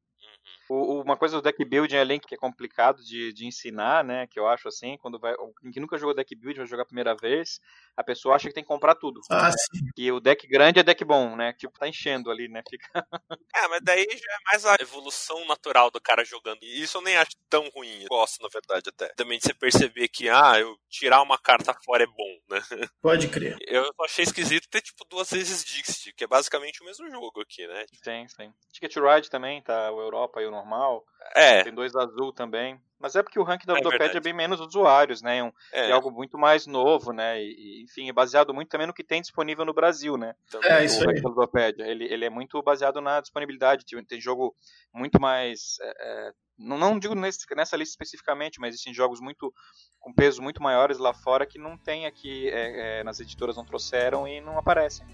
O- 0.72 1.02
uma 1.02 1.16
coisa 1.16 1.36
do 1.36 1.42
deck 1.42 1.64
building 1.64 1.96
além 1.96 2.20
que 2.20 2.34
é 2.34 2.38
complicado 2.38 3.02
de, 3.02 3.32
de 3.32 3.46
ensinar, 3.46 4.04
né? 4.04 4.26
Que 4.28 4.38
eu 4.38 4.46
acho 4.46 4.68
assim, 4.68 4.96
quando 4.98 5.18
vai. 5.18 5.34
Quem 5.72 5.80
nunca 5.82 5.98
jogou 5.98 6.14
deck 6.14 6.34
building, 6.34 6.58
vai 6.58 6.66
jogar 6.66 6.82
a 6.84 6.86
primeira 6.86 7.14
vez, 7.14 7.60
a 7.96 8.04
pessoa 8.04 8.36
acha 8.36 8.48
que 8.48 8.54
tem 8.54 8.62
que 8.62 8.68
comprar 8.68 8.94
tudo. 8.94 9.20
Ah, 9.30 9.50
sim. 9.50 9.80
E 9.96 10.12
o 10.12 10.20
deck 10.20 10.46
grande 10.46 10.78
é 10.78 10.82
deck 10.82 11.04
bom, 11.04 11.34
né? 11.36 11.52
Tipo, 11.54 11.78
tá 11.78 11.88
enchendo 11.88 12.30
ali, 12.30 12.48
né? 12.48 12.62
Fica... 12.68 12.86
É, 13.52 13.66
mas 13.68 13.80
daí 13.82 14.06
já 14.08 14.32
é 14.32 14.38
mais 14.52 14.64
a 14.64 14.76
evolução 14.80 15.44
natural 15.46 15.90
do 15.90 16.00
cara 16.00 16.24
jogando. 16.24 16.62
E 16.62 16.80
isso 16.82 16.98
eu 16.98 17.02
nem 17.02 17.16
acho 17.16 17.32
tão 17.48 17.68
ruim. 17.70 18.02
Eu 18.02 18.08
gosto, 18.08 18.40
na 18.42 18.48
verdade, 18.48 18.88
até. 18.88 19.08
Também 19.14 19.38
de 19.38 19.44
você 19.44 19.52
perceber 19.52 20.06
que, 20.08 20.28
ah, 20.28 20.58
eu 20.58 20.78
tirar 20.88 21.20
uma 21.20 21.36
carta 21.36 21.74
fora 21.84 22.04
é 22.04 22.06
bom, 22.06 22.38
né? 22.48 22.60
Pode 23.02 23.28
crer. 23.28 23.56
Eu 23.66 23.84
só 23.96 24.04
achei 24.04 24.22
esquisito 24.24 24.68
ter, 24.68 24.80
tipo, 24.80 25.04
duas 25.04 25.30
vezes 25.30 25.64
Dixit, 25.64 26.12
que 26.14 26.24
é 26.24 26.26
basicamente 26.28 26.80
o 26.80 26.84
mesmo 26.84 27.10
jogo 27.10 27.40
aqui, 27.40 27.66
né? 27.66 27.84
Sim, 28.02 28.26
sim. 28.28 28.52
Ticket 28.72 28.92
to 28.94 29.04
Ride 29.04 29.28
também, 29.28 29.60
tá? 29.62 29.90
O 29.90 30.00
Europa 30.00 30.40
e 30.40 30.46
o 30.46 30.50
normal. 30.60 31.04
É, 31.34 31.62
Tem 31.64 31.72
dois 31.74 31.94
azul 31.94 32.32
também. 32.32 32.80
Mas 32.98 33.14
é 33.16 33.22
porque 33.22 33.38
o 33.38 33.42
ranking 33.42 33.66
da 33.66 33.72
É 33.72 33.76
Ludopédia 33.76 33.96
é, 34.04 34.08
verdade. 34.08 34.24
bem 34.24 34.34
menos 34.34 34.60
usuários, 34.60 35.22
né? 35.22 35.38
É, 35.38 35.44
um- 35.44 35.52
é. 35.72 35.88
é 35.88 35.92
algo 35.92 36.10
muito 36.10 36.36
mais 36.36 36.66
novo, 36.66 37.12
né? 37.12 37.42
E, 37.42 37.80
e, 37.80 37.82
enfim, 37.84 38.08
é 38.10 38.12
baseado 38.12 38.52
muito 38.52 38.68
também 38.68 38.86
no 38.86 38.92
que 38.92 39.02
tem 39.04 39.22
disponível 39.22 39.64
no 39.64 39.72
Brasil, 39.72 40.16
né? 40.18 40.34
também. 40.50 40.70
É, 40.70 40.84
isso 40.84 40.98
o 40.98 41.08
aí. 41.08 41.14
ranking 41.14 41.28
da. 41.28 41.80
Ele, 41.80 42.04
ele 42.04 42.24
é 42.26 42.30
muito 42.30 42.62
baseado 42.62 43.00
na 43.00 43.20
disponibilidade. 43.20 43.86
Tem, 43.86 44.04
tem 44.04 44.20
jogo 44.20 44.54
muito 44.92 45.18
mais. 45.20 45.78
é, 45.80 45.94
é, 46.28 46.32
não, 46.58 46.76
não 46.76 46.98
digo 46.98 47.14
nesse- 47.14 47.46
nessa 47.56 47.74
lista 47.76 47.92
especificamente, 47.92 48.60
mas 48.60 48.70
existem 48.74 48.92
jogos 48.92 49.18
muito 49.18 49.50
com 49.98 50.12
pesos 50.12 50.40
muito 50.40 50.62
maiores 50.62 50.98
lá 50.98 51.14
fora 51.14 51.46
que 51.46 51.58
não 51.58 51.78
tem 51.78 52.04
aqui, 52.06 52.48
é, 52.50 53.00
é, 53.00 53.04
nas 53.04 53.18
editoras 53.18 53.56
não 53.56 53.64
trouxeram 53.64 54.28
e 54.28 54.40
não 54.42 54.58
aparecem. 54.58 55.06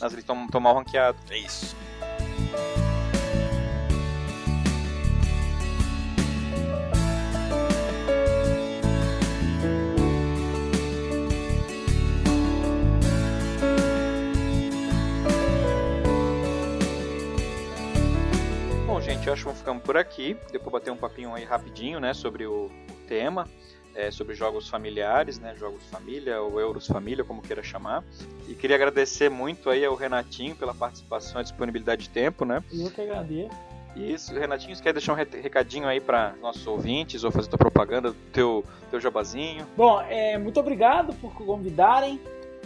Nas 0.00 0.12
listas 0.14 0.36
estão 0.46 0.60
mal 0.60 0.74
ranqueados. 0.74 1.20
É 1.30 1.36
isso. 1.36 1.76
Gente, 19.24 19.30
acho 19.30 19.40
que 19.40 19.46
vamos 19.46 19.60
ficando 19.60 19.80
por 19.80 19.96
aqui. 19.96 20.36
Depois 20.52 20.72
bater 20.72 20.90
um 20.90 20.96
papinho 20.96 21.34
aí 21.34 21.44
rapidinho, 21.44 21.98
né, 21.98 22.12
sobre 22.12 22.46
o, 22.46 22.66
o 22.66 23.06
tema. 23.08 23.48
É, 23.96 24.10
sobre 24.10 24.34
jogos 24.34 24.68
familiares, 24.68 25.38
né, 25.38 25.54
jogos 25.56 25.84
família 25.84 26.40
ou 26.40 26.58
euros 26.58 26.84
família, 26.84 27.22
como 27.22 27.40
queira 27.40 27.62
chamar. 27.62 28.02
E 28.48 28.52
queria 28.52 28.74
agradecer 28.74 29.30
muito 29.30 29.70
aí 29.70 29.84
ao 29.84 29.94
Renatinho 29.94 30.56
pela 30.56 30.74
participação 30.74 31.40
e 31.40 31.44
disponibilidade 31.44 32.02
de 32.02 32.10
tempo, 32.10 32.44
né? 32.44 32.60
Eu 32.72 32.90
que 32.90 33.00
agradeço. 33.00 33.54
Isso, 33.94 34.34
Renatinho, 34.34 34.74
você 34.74 34.82
quer 34.82 34.92
deixar 34.92 35.12
um 35.12 35.16
recadinho 35.16 35.86
aí 35.86 36.00
para 36.00 36.34
nossos 36.42 36.66
ouvintes 36.66 37.22
ou 37.22 37.30
fazer 37.30 37.48
tua 37.48 37.58
propaganda 37.58 38.10
do 38.10 38.16
teu, 38.32 38.64
teu 38.90 39.00
jabazinho? 39.00 39.64
Bom, 39.76 40.00
é, 40.00 40.36
muito 40.36 40.58
obrigado 40.58 41.14
por 41.14 41.32
convidarem. 41.32 42.20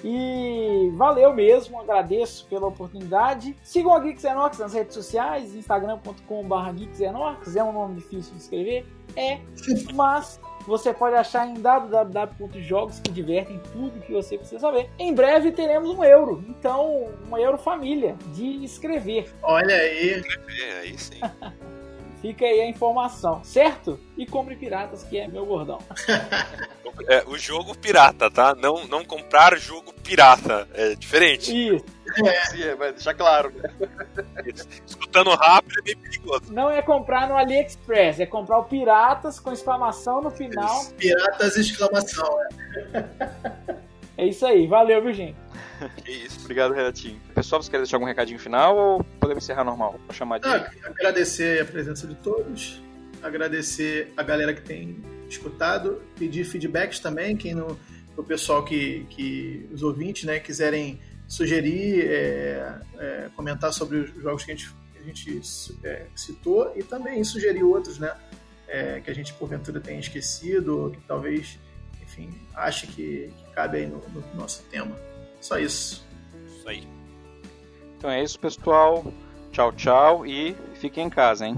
E 0.05 0.91
valeu 0.95 1.35
mesmo, 1.35 1.81
agradeço 1.81 2.47
pela 2.47 2.67
oportunidade. 2.67 3.57
Sigam 3.63 3.95
a 3.95 4.01
Geeks 4.01 4.25
Enox 4.25 4.59
nas 4.59 4.75
redes 4.75 4.95
sociais, 4.95 5.55
instagram.com.br 5.55 6.73
geeksenox, 6.77 7.57
é 7.57 7.65
um 7.65 7.73
nome 7.73 7.97
difícil 7.97 8.35
de 8.35 8.41
escrever, 8.41 8.87
é, 9.17 9.41
mas 9.95 10.41
você 10.67 10.93
pode 10.93 11.17
achar 11.17 11.49
em 11.49 11.55
www.jogos 11.55 13.01
que 13.01 13.11
divertem 13.11 13.61
tudo 13.73 14.01
que 14.01 14.13
você 14.13 14.37
precisa 14.37 14.61
saber. 14.61 14.91
Em 14.99 15.15
breve 15.15 15.51
teremos 15.51 15.89
um 15.91 16.05
euro, 16.05 16.45
então 16.49 17.07
uma 17.27 17.41
euro 17.41 17.57
família 17.57 18.17
de 18.35 18.65
escrever. 18.65 19.33
Olha 19.43 19.75
aí. 19.75 20.21
Escrever, 20.21 20.81
aí 20.81 20.99
sim. 20.99 21.21
Fica 22.21 22.45
aí 22.45 22.61
a 22.61 22.69
informação, 22.69 23.43
certo? 23.45 23.99
E 24.17 24.27
compre 24.27 24.57
piratas, 24.57 25.05
que 25.05 25.19
é 25.19 25.29
meu 25.29 25.47
gordão. 25.47 25.79
É, 27.07 27.23
o 27.27 27.39
jogo 27.39 27.77
pirata, 27.79 28.31
tá? 28.31 28.55
Não, 28.55 28.87
não 28.89 29.05
comprar 29.05 29.57
jogo 29.57 29.93
pirata. 30.03 30.69
É 30.75 30.95
diferente. 30.97 31.55
Isso. 31.55 31.85
É, 32.27 32.45
sim, 32.47 32.63
é, 32.63 32.75
vai 32.75 32.93
deixar 32.93 33.15
claro. 33.15 33.53
Escutando 34.85 35.31
rápido 35.31 35.79
é 35.79 35.83
bem 35.83 35.97
perigoso. 35.97 36.53
Não 36.53 36.71
é 36.71 36.83
comprar 36.83 37.29
no 37.29 37.37
AliExpress, 37.37 38.19
é 38.21 38.27
comprar 38.27 38.59
o 38.59 38.65
piratas 38.65 39.39
com 39.39 39.53
exclamação 39.53 40.21
no 40.21 40.31
final. 40.31 40.87
Piratas 40.97 41.57
exclamação, 41.57 42.29
é. 42.43 43.05
É 44.19 44.27
isso 44.27 44.45
aí, 44.45 44.67
valeu, 44.67 45.01
viu, 45.01 45.13
gente? 45.13 45.37
Que 46.05 46.11
isso. 46.11 46.41
Obrigado, 46.41 46.73
Renatinho. 46.75 47.21
Pessoal, 47.35 47.63
você 47.63 47.71
quer 47.71 47.79
deixar 47.79 47.97
algum 47.97 48.07
recadinho 48.07 48.39
final 48.39 48.77
ou 48.77 49.05
podemos 49.21 49.45
encerrar 49.45 49.65
normal? 49.65 49.99
Vou 50.07 50.15
chamar 50.15 50.39
de. 50.39 50.49
Ah, 50.49 50.71
agradecer 50.85 51.61
a 51.63 51.65
presença 51.65 52.07
de 52.07 52.15
todos, 52.17 52.83
agradecer 53.23 54.13
a 54.17 54.23
galera 54.23 54.55
que 54.55 54.63
tem 54.63 54.99
escutado, 55.29 56.03
pedir 56.19 56.45
feedbacks 56.45 57.01
também, 57.01 57.37
quem 57.37 57.55
não, 57.55 57.79
o 58.17 58.23
pessoal 58.23 58.65
que, 58.65 59.07
que 59.11 59.69
os 59.73 59.83
ouvintes, 59.83 60.25
né, 60.25 60.41
quiserem 60.41 60.99
sugerir, 61.27 62.07
é, 62.07 62.81
é, 62.99 63.31
comentar 63.37 63.73
sobre 63.73 63.99
os 63.99 64.23
jogos 64.23 64.45
que 64.45 64.51
a 64.51 64.55
gente, 64.55 64.71
que 64.93 64.99
a 64.99 65.03
gente 65.03 65.41
é, 65.85 66.07
citou 66.17 66.73
e 66.75 66.83
também 66.83 67.23
sugerir 67.23 67.63
outros, 67.63 67.99
né, 67.99 68.13
é, 68.67 69.01
que 69.01 69.11
a 69.11 69.15
gente 69.15 69.33
porventura 69.35 69.81
tenha 69.81 70.01
esquecido, 70.01 70.79
ou 70.79 70.91
que 70.91 71.01
talvez, 71.03 71.59
enfim, 72.03 72.31
ache 72.55 72.87
que, 72.87 73.31
que 73.37 73.51
cabe 73.55 73.79
aí 73.79 73.87
no, 73.87 73.99
no 74.09 74.25
nosso 74.35 74.63
tema. 74.65 74.97
Só 75.41 75.59
isso. 75.59 76.05
Isso 76.47 76.69
aí. 76.69 76.87
Então 77.97 78.11
é 78.11 78.23
isso, 78.23 78.39
pessoal. 78.39 79.05
Tchau, 79.53 79.73
tchau 79.73 80.27
e 80.27 80.57
fiquem 80.75 81.07
em 81.07 81.11
casa, 81.11 81.47
hein? 81.47 81.57